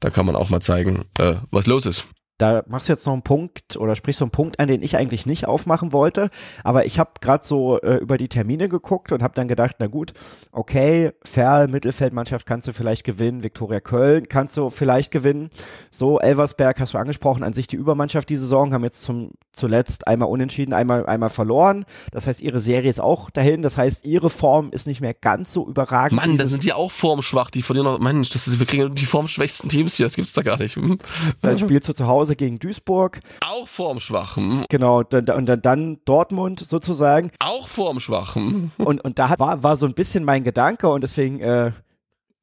da 0.00 0.10
kann 0.10 0.26
man 0.26 0.36
auch 0.36 0.48
mal 0.48 0.60
zeigen, 0.60 1.04
äh, 1.18 1.34
was 1.50 1.66
los 1.66 1.84
ist 1.84 2.06
da 2.38 2.62
machst 2.68 2.88
du 2.88 2.92
jetzt 2.92 3.04
noch 3.04 3.12
einen 3.12 3.22
Punkt 3.22 3.76
oder 3.76 3.96
sprichst 3.96 4.20
so 4.20 4.24
einen 4.24 4.30
Punkt 4.30 4.60
an, 4.60 4.68
den 4.68 4.82
ich 4.82 4.96
eigentlich 4.96 5.26
nicht 5.26 5.46
aufmachen 5.46 5.92
wollte. 5.92 6.30
Aber 6.62 6.86
ich 6.86 6.98
habe 7.00 7.10
gerade 7.20 7.44
so 7.44 7.80
äh, 7.80 7.96
über 7.96 8.16
die 8.16 8.28
Termine 8.28 8.68
geguckt 8.68 9.10
und 9.12 9.22
habe 9.22 9.34
dann 9.34 9.48
gedacht, 9.48 9.76
na 9.80 9.88
gut, 9.88 10.12
okay, 10.52 11.12
Ferl, 11.24 11.66
Mittelfeldmannschaft 11.66 12.46
kannst 12.46 12.68
du 12.68 12.72
vielleicht 12.72 13.04
gewinnen, 13.04 13.42
Viktoria 13.42 13.80
Köln 13.80 14.28
kannst 14.28 14.56
du 14.56 14.70
vielleicht 14.70 15.10
gewinnen. 15.10 15.50
So, 15.90 16.20
Elversberg 16.20 16.78
hast 16.78 16.94
du 16.94 16.98
angesprochen, 16.98 17.42
an 17.42 17.52
sich 17.52 17.66
die 17.66 17.76
Übermannschaft 17.76 18.28
die 18.28 18.36
Saison, 18.36 18.72
haben 18.72 18.84
jetzt 18.84 19.02
zum, 19.02 19.32
zuletzt 19.52 20.06
einmal 20.06 20.28
unentschieden, 20.28 20.72
einmal, 20.72 21.06
einmal 21.06 21.30
verloren. 21.30 21.84
Das 22.12 22.28
heißt, 22.28 22.40
ihre 22.40 22.60
Serie 22.60 22.88
ist 22.88 23.00
auch 23.00 23.30
dahin. 23.30 23.62
Das 23.62 23.76
heißt, 23.76 24.04
ihre 24.06 24.30
Form 24.30 24.70
ist 24.70 24.86
nicht 24.86 25.00
mehr 25.00 25.14
ganz 25.14 25.52
so 25.52 25.66
überragend. 25.66 26.20
Mann, 26.20 26.36
da 26.36 26.46
sind 26.46 26.62
die 26.62 26.72
auch 26.72 26.92
formschwach, 26.92 27.50
die 27.50 27.62
verlieren 27.62 27.86
noch, 27.86 27.98
Mensch, 27.98 28.30
das 28.30 28.46
ist, 28.46 28.60
wir 28.60 28.66
kriegen 28.66 28.94
die 28.94 29.06
formschwächsten 29.06 29.68
Teams 29.68 29.96
hier, 29.96 30.06
das 30.06 30.14
gibt's 30.14 30.32
da 30.32 30.42
gar 30.42 30.58
nicht. 30.58 30.76
Hm? 30.76 30.98
Dann 31.42 31.58
spielst 31.58 31.88
du 31.88 31.92
zu 31.92 32.06
Hause 32.06 32.27
Hause 32.28 32.36
gegen 32.36 32.58
Duisburg. 32.58 33.20
Auch 33.40 33.66
vorm 33.66 34.00
Schwachen. 34.00 34.66
Genau, 34.68 34.98
und 34.98 35.12
dann, 35.12 35.24
dann, 35.46 35.62
dann 35.62 36.00
Dortmund 36.04 36.60
sozusagen. 36.60 37.30
Auch 37.38 37.68
vorm 37.68 38.00
Schwachen. 38.00 38.70
Und, 38.78 39.02
und 39.02 39.18
da 39.18 39.38
war, 39.38 39.62
war 39.62 39.76
so 39.76 39.86
ein 39.86 39.94
bisschen 39.94 40.24
mein 40.24 40.44
Gedanke 40.44 40.88
und 40.88 41.02
deswegen, 41.02 41.40
äh, 41.40 41.72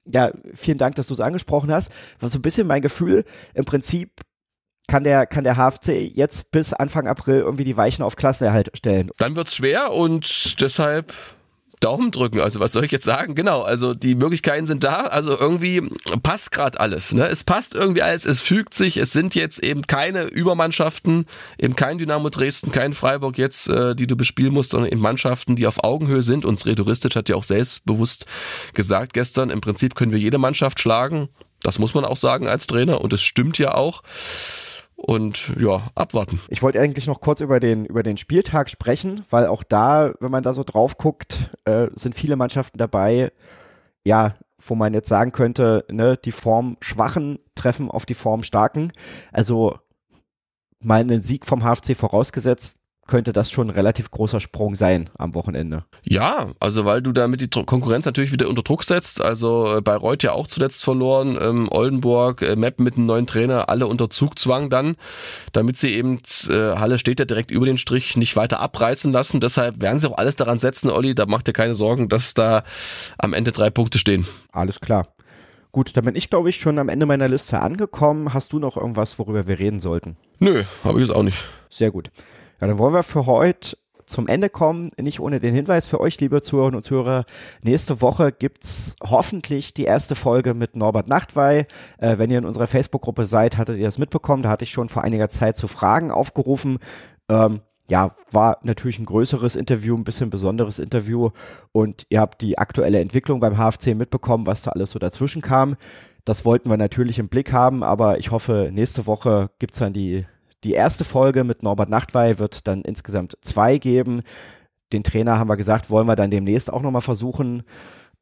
ja, 0.05 0.31
vielen 0.53 0.77
Dank, 0.77 0.95
dass 0.95 1.07
du 1.07 1.13
es 1.13 1.19
angesprochen 1.19 1.71
hast. 1.71 1.91
War 2.19 2.29
so 2.29 2.37
ein 2.39 2.41
bisschen 2.41 2.67
mein 2.67 2.81
Gefühl, 2.81 3.25
im 3.53 3.65
Prinzip 3.65 4.21
kann 4.87 5.03
der, 5.03 5.25
kann 5.25 5.43
der 5.43 5.55
HFC 5.55 6.11
jetzt 6.13 6.51
bis 6.51 6.73
Anfang 6.73 7.07
April 7.07 7.39
irgendwie 7.39 7.63
die 7.63 7.77
Weichen 7.77 8.03
auf 8.03 8.15
Klassenerhalt 8.15 8.71
stellen. 8.75 9.09
Dann 9.17 9.35
wird 9.35 9.47
es 9.47 9.55
schwer 9.55 9.91
und 9.91 10.61
deshalb 10.61 11.13
Daumen 11.79 12.11
drücken. 12.11 12.39
Also 12.39 12.59
was 12.59 12.71
soll 12.71 12.85
ich 12.85 12.91
jetzt 12.91 13.05
sagen? 13.05 13.35
Genau, 13.35 13.61
also 13.61 13.93
die 13.93 14.15
Möglichkeiten 14.15 14.65
sind 14.65 14.83
da. 14.83 15.07
Also 15.07 15.37
irgendwie 15.37 15.89
passt 16.23 16.51
gerade 16.51 16.79
alles. 16.79 17.13
Ne? 17.13 17.27
Es 17.27 17.43
passt 17.43 17.73
irgendwie 17.75 18.01
alles, 18.01 18.25
es 18.25 18.41
fügt 18.41 18.73
sich. 18.73 18.97
Es 18.97 19.11
sind 19.11 19.35
jetzt 19.35 19.63
eben 19.63 19.83
keine 19.83 20.23
Übermannschaften, 20.23 21.25
eben 21.57 21.75
kein 21.75 21.97
Dynamo 21.97 22.29
Dresden, 22.29 22.71
kein 22.71 22.93
Freiburg 22.93 23.37
jetzt, 23.37 23.69
äh, 23.69 23.95
die 23.95 24.07
du 24.07 24.15
bespielen 24.15 24.53
musst, 24.53 24.71
sondern 24.71 24.91
eben 24.91 25.01
Mannschaften, 25.01 25.55
die 25.55 25.67
auf 25.67 25.83
Augenhöhe 25.83 26.23
sind. 26.23 26.45
Und 26.45 26.57
Sredoristic 26.57 27.15
hat 27.15 27.29
ja 27.29 27.35
auch 27.35 27.43
selbstbewusst 27.43 28.25
gesagt 28.73 29.13
gestern, 29.13 29.49
im 29.49 29.61
Prinzip 29.61 29.95
können 29.95 30.11
wir 30.11 30.19
jede 30.19 30.37
Mannschaft 30.37 30.79
schlagen. 30.79 31.29
Das 31.61 31.79
muss 31.79 31.93
man 31.93 32.05
auch 32.05 32.17
sagen 32.17 32.47
als 32.47 32.67
Trainer 32.67 33.01
und 33.01 33.11
es 33.13 33.23
stimmt 33.23 33.57
ja 33.57 33.73
auch 33.73 34.03
und 35.05 35.53
ja, 35.59 35.91
abwarten. 35.93 36.41
Ich 36.49 36.63
wollte 36.63 36.81
eigentlich 36.81 37.05
noch 37.05 37.21
kurz 37.21 37.39
über 37.39 37.59
den, 37.59 37.85
über 37.85 38.01
den 38.01 38.17
Spieltag 38.17 38.71
sprechen, 38.71 39.23
weil 39.29 39.45
auch 39.45 39.63
da, 39.63 40.15
wenn 40.19 40.31
man 40.31 40.41
da 40.41 40.55
so 40.55 40.63
drauf 40.63 40.97
guckt, 40.97 41.51
äh, 41.65 41.89
sind 41.93 42.15
viele 42.15 42.35
Mannschaften 42.35 42.79
dabei, 42.79 43.31
ja, 44.03 44.33
wo 44.57 44.73
man 44.73 44.95
jetzt 44.95 45.07
sagen 45.07 45.31
könnte, 45.31 45.85
ne, 45.91 46.17
die 46.17 46.31
Form 46.31 46.77
Schwachen 46.81 47.37
treffen 47.53 47.91
auf 47.91 48.07
die 48.07 48.15
Form 48.15 48.41
Starken. 48.41 48.91
Also 49.31 49.77
mal 50.79 51.01
einen 51.01 51.21
Sieg 51.21 51.45
vom 51.45 51.61
HFC 51.61 51.95
vorausgesetzt, 51.95 52.79
könnte 53.07 53.33
das 53.33 53.51
schon 53.51 53.67
ein 53.67 53.75
relativ 53.75 54.09
großer 54.09 54.39
Sprung 54.39 54.75
sein 54.75 55.09
am 55.17 55.35
Wochenende. 55.35 55.85
Ja, 56.03 56.53
also 56.59 56.85
weil 56.85 57.01
du 57.01 57.11
damit 57.11 57.41
die 57.41 57.47
Konkurrenz 57.47 58.05
natürlich 58.05 58.31
wieder 58.31 58.49
unter 58.49 58.63
Druck 58.63 58.83
setzt. 58.83 59.21
Also 59.21 59.77
äh, 59.77 59.81
Bayreuth 59.81 60.23
ja 60.23 60.31
auch 60.31 60.47
zuletzt 60.47 60.83
verloren, 60.83 61.37
ähm, 61.39 61.67
Oldenburg, 61.71 62.41
äh, 62.41 62.55
Mepp 62.55 62.79
mit 62.79 62.95
einem 62.95 63.05
neuen 63.05 63.27
Trainer, 63.27 63.69
alle 63.69 63.87
unter 63.87 64.09
Zugzwang 64.09 64.69
dann, 64.69 64.95
damit 65.51 65.77
sie 65.77 65.93
eben, 65.93 66.19
äh, 66.49 66.53
Halle 66.53 66.97
steht 66.97 67.19
ja 67.19 67.25
direkt 67.25 67.51
über 67.51 67.65
den 67.65 67.77
Strich, 67.77 68.17
nicht 68.17 68.35
weiter 68.35 68.59
abreißen 68.59 69.13
lassen. 69.13 69.39
Deshalb 69.39 69.81
werden 69.81 69.99
sie 69.99 70.09
auch 70.09 70.17
alles 70.17 70.35
daran 70.35 70.57
setzen, 70.57 70.89
Olli, 70.89 71.13
da 71.13 71.27
macht 71.27 71.47
dir 71.47 71.53
keine 71.53 71.75
Sorgen, 71.75 72.09
dass 72.09 72.33
da 72.33 72.63
am 73.17 73.33
Ende 73.33 73.51
drei 73.51 73.69
Punkte 73.69 73.99
stehen. 73.99 74.25
Alles 74.51 74.79
klar. 74.79 75.07
Gut, 75.71 75.97
dann 75.97 76.05
bin 76.05 76.15
ich, 76.15 76.29
glaube 76.29 76.49
ich, 76.49 76.55
schon 76.55 76.79
am 76.79 76.87
Ende 76.87 77.05
meiner 77.05 77.27
Liste 77.27 77.59
angekommen. 77.59 78.33
Hast 78.33 78.53
du 78.53 78.59
noch 78.59 78.77
irgendwas, 78.77 79.19
worüber 79.19 79.45
wir 79.45 79.59
reden 79.59 79.81
sollten? 79.81 80.15
Nö, 80.39 80.63
habe 80.85 81.01
ich 81.01 81.09
es 81.09 81.13
auch 81.13 81.21
nicht. 81.21 81.37
Sehr 81.69 81.91
gut. 81.91 82.09
Ja, 82.61 82.67
dann 82.67 82.77
wollen 82.77 82.93
wir 82.93 83.03
für 83.03 83.25
heute 83.25 83.77
zum 84.05 84.27
Ende 84.27 84.49
kommen, 84.49 84.91
nicht 84.99 85.19
ohne 85.19 85.39
den 85.39 85.55
Hinweis 85.55 85.87
für 85.87 85.99
euch, 85.99 86.19
liebe 86.19 86.41
Zuhörerinnen 86.41 86.77
und 86.77 86.83
Zuhörer. 86.83 87.25
Nächste 87.63 88.01
Woche 88.01 88.31
gibt's 88.31 88.95
hoffentlich 89.03 89.73
die 89.73 89.85
erste 89.85 90.15
Folge 90.15 90.53
mit 90.53 90.75
Norbert 90.75 91.09
Nachtwey. 91.09 91.65
Äh, 91.97 92.17
wenn 92.17 92.29
ihr 92.29 92.37
in 92.37 92.45
unserer 92.45 92.67
Facebook-Gruppe 92.67 93.25
seid, 93.25 93.57
hattet 93.57 93.77
ihr 93.77 93.85
das 93.85 93.97
mitbekommen. 93.97 94.43
Da 94.43 94.49
hatte 94.49 94.63
ich 94.63 94.71
schon 94.71 94.89
vor 94.89 95.03
einiger 95.03 95.29
Zeit 95.29 95.57
zu 95.57 95.67
Fragen 95.67 96.11
aufgerufen. 96.11 96.79
Ähm, 97.29 97.61
ja, 97.89 98.15
war 98.31 98.59
natürlich 98.63 98.99
ein 98.99 99.05
größeres 99.05 99.55
Interview, 99.55 99.95
ein 99.95 100.03
bisschen 100.03 100.29
besonderes 100.29 100.79
Interview 100.79 101.29
und 101.71 102.07
ihr 102.09 102.19
habt 102.19 102.41
die 102.41 102.57
aktuelle 102.57 102.99
Entwicklung 102.99 103.39
beim 103.39 103.57
HFC 103.57 103.95
mitbekommen, 103.95 104.47
was 104.47 104.63
da 104.63 104.71
alles 104.71 104.91
so 104.91 104.97
dazwischen 104.97 105.43
kam. 105.43 105.75
Das 106.23 106.45
wollten 106.45 106.69
wir 106.69 106.77
natürlich 106.77 107.19
im 107.19 107.27
Blick 107.27 107.53
haben, 107.53 107.83
aber 107.83 108.17
ich 108.17 108.31
hoffe, 108.31 108.69
nächste 108.73 109.05
Woche 109.05 109.51
gibt's 109.59 109.77
dann 109.77 109.93
die 109.93 110.25
die 110.63 110.73
erste 110.73 111.03
Folge 111.03 111.43
mit 111.43 111.63
Norbert 111.63 111.89
Nachtwey 111.89 112.39
wird 112.39 112.67
dann 112.67 112.81
insgesamt 112.81 113.37
zwei 113.41 113.77
geben. 113.77 114.21
Den 114.93 115.03
Trainer 115.03 115.37
haben 115.37 115.49
wir 115.49 115.57
gesagt, 115.57 115.89
wollen 115.89 116.07
wir 116.07 116.15
dann 116.15 116.31
demnächst 116.31 116.71
auch 116.71 116.81
nochmal 116.81 117.01
versuchen 117.01 117.63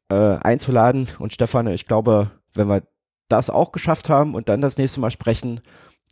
äh, 0.08 0.14
einzuladen. 0.14 1.08
Und 1.18 1.32
Stefan, 1.32 1.66
ich 1.68 1.86
glaube, 1.86 2.30
wenn 2.52 2.68
wir 2.68 2.82
das 3.28 3.50
auch 3.50 3.72
geschafft 3.72 4.08
haben 4.08 4.34
und 4.34 4.48
dann 4.48 4.60
das 4.60 4.78
nächste 4.78 5.00
Mal 5.00 5.10
sprechen, 5.10 5.60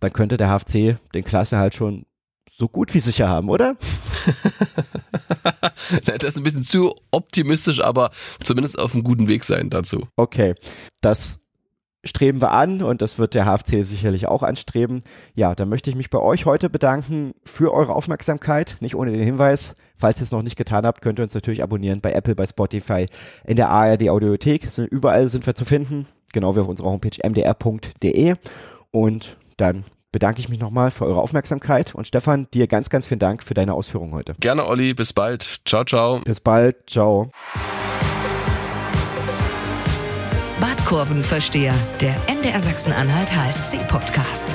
dann 0.00 0.12
könnte 0.12 0.36
der 0.36 0.48
HFC 0.48 0.96
den 1.14 1.24
Klasse 1.24 1.58
halt 1.58 1.74
schon 1.74 2.06
so 2.50 2.68
gut 2.68 2.92
wie 2.94 3.00
sicher 3.00 3.28
haben, 3.28 3.48
oder? 3.48 3.76
das 6.04 6.24
ist 6.24 6.36
ein 6.36 6.44
bisschen 6.44 6.62
zu 6.62 6.94
optimistisch, 7.10 7.80
aber 7.80 8.10
zumindest 8.42 8.78
auf 8.78 8.94
einem 8.94 9.04
guten 9.04 9.28
Weg 9.28 9.44
sein 9.44 9.70
dazu. 9.70 10.08
Okay, 10.16 10.54
das 11.00 11.40
streben 12.04 12.40
wir 12.40 12.50
an 12.50 12.82
und 12.82 13.02
das 13.02 13.18
wird 13.18 13.34
der 13.34 13.46
HFC 13.46 13.84
sicherlich 13.84 14.26
auch 14.26 14.42
anstreben. 14.42 15.02
Ja, 15.34 15.54
dann 15.54 15.68
möchte 15.68 15.90
ich 15.90 15.96
mich 15.96 16.10
bei 16.10 16.18
euch 16.18 16.46
heute 16.46 16.68
bedanken 16.68 17.32
für 17.44 17.72
eure 17.72 17.94
Aufmerksamkeit. 17.94 18.76
Nicht 18.80 18.96
ohne 18.96 19.12
den 19.12 19.22
Hinweis, 19.22 19.76
falls 19.96 20.20
ihr 20.20 20.24
es 20.24 20.32
noch 20.32 20.42
nicht 20.42 20.56
getan 20.56 20.84
habt, 20.84 21.00
könnt 21.00 21.20
ihr 21.20 21.22
uns 21.22 21.34
natürlich 21.34 21.62
abonnieren 21.62 22.00
bei 22.00 22.12
Apple, 22.12 22.34
bei 22.34 22.46
Spotify, 22.46 23.06
in 23.46 23.56
der 23.56 23.68
ARD 23.68 24.08
Audiothek. 24.08 24.66
Überall 24.90 25.28
sind 25.28 25.46
wir 25.46 25.54
zu 25.54 25.64
finden, 25.64 26.06
genau 26.32 26.56
wie 26.56 26.60
auf 26.60 26.68
unserer 26.68 26.90
Homepage 26.90 27.16
mdr.de. 27.22 28.34
Und 28.90 29.36
dann 29.56 29.84
bedanke 30.10 30.40
ich 30.40 30.48
mich 30.48 30.60
nochmal 30.60 30.90
für 30.90 31.06
eure 31.06 31.20
Aufmerksamkeit 31.20 31.94
und 31.94 32.06
Stefan, 32.06 32.46
dir 32.52 32.66
ganz, 32.66 32.90
ganz 32.90 33.06
vielen 33.06 33.20
Dank 33.20 33.42
für 33.42 33.54
deine 33.54 33.74
Ausführungen 33.74 34.12
heute. 34.12 34.34
Gerne, 34.38 34.66
Olli. 34.66 34.92
Bis 34.92 35.12
bald. 35.12 35.60
Ciao, 35.64 35.84
ciao. 35.84 36.20
Bis 36.20 36.40
bald. 36.40 36.90
Ciao. 36.90 37.30
Kurvenversteher, 40.84 41.74
der 42.00 42.14
MDR 42.32 42.60
Sachsen-Anhalt 42.60 43.28
HFC-Podcast. 43.30 44.54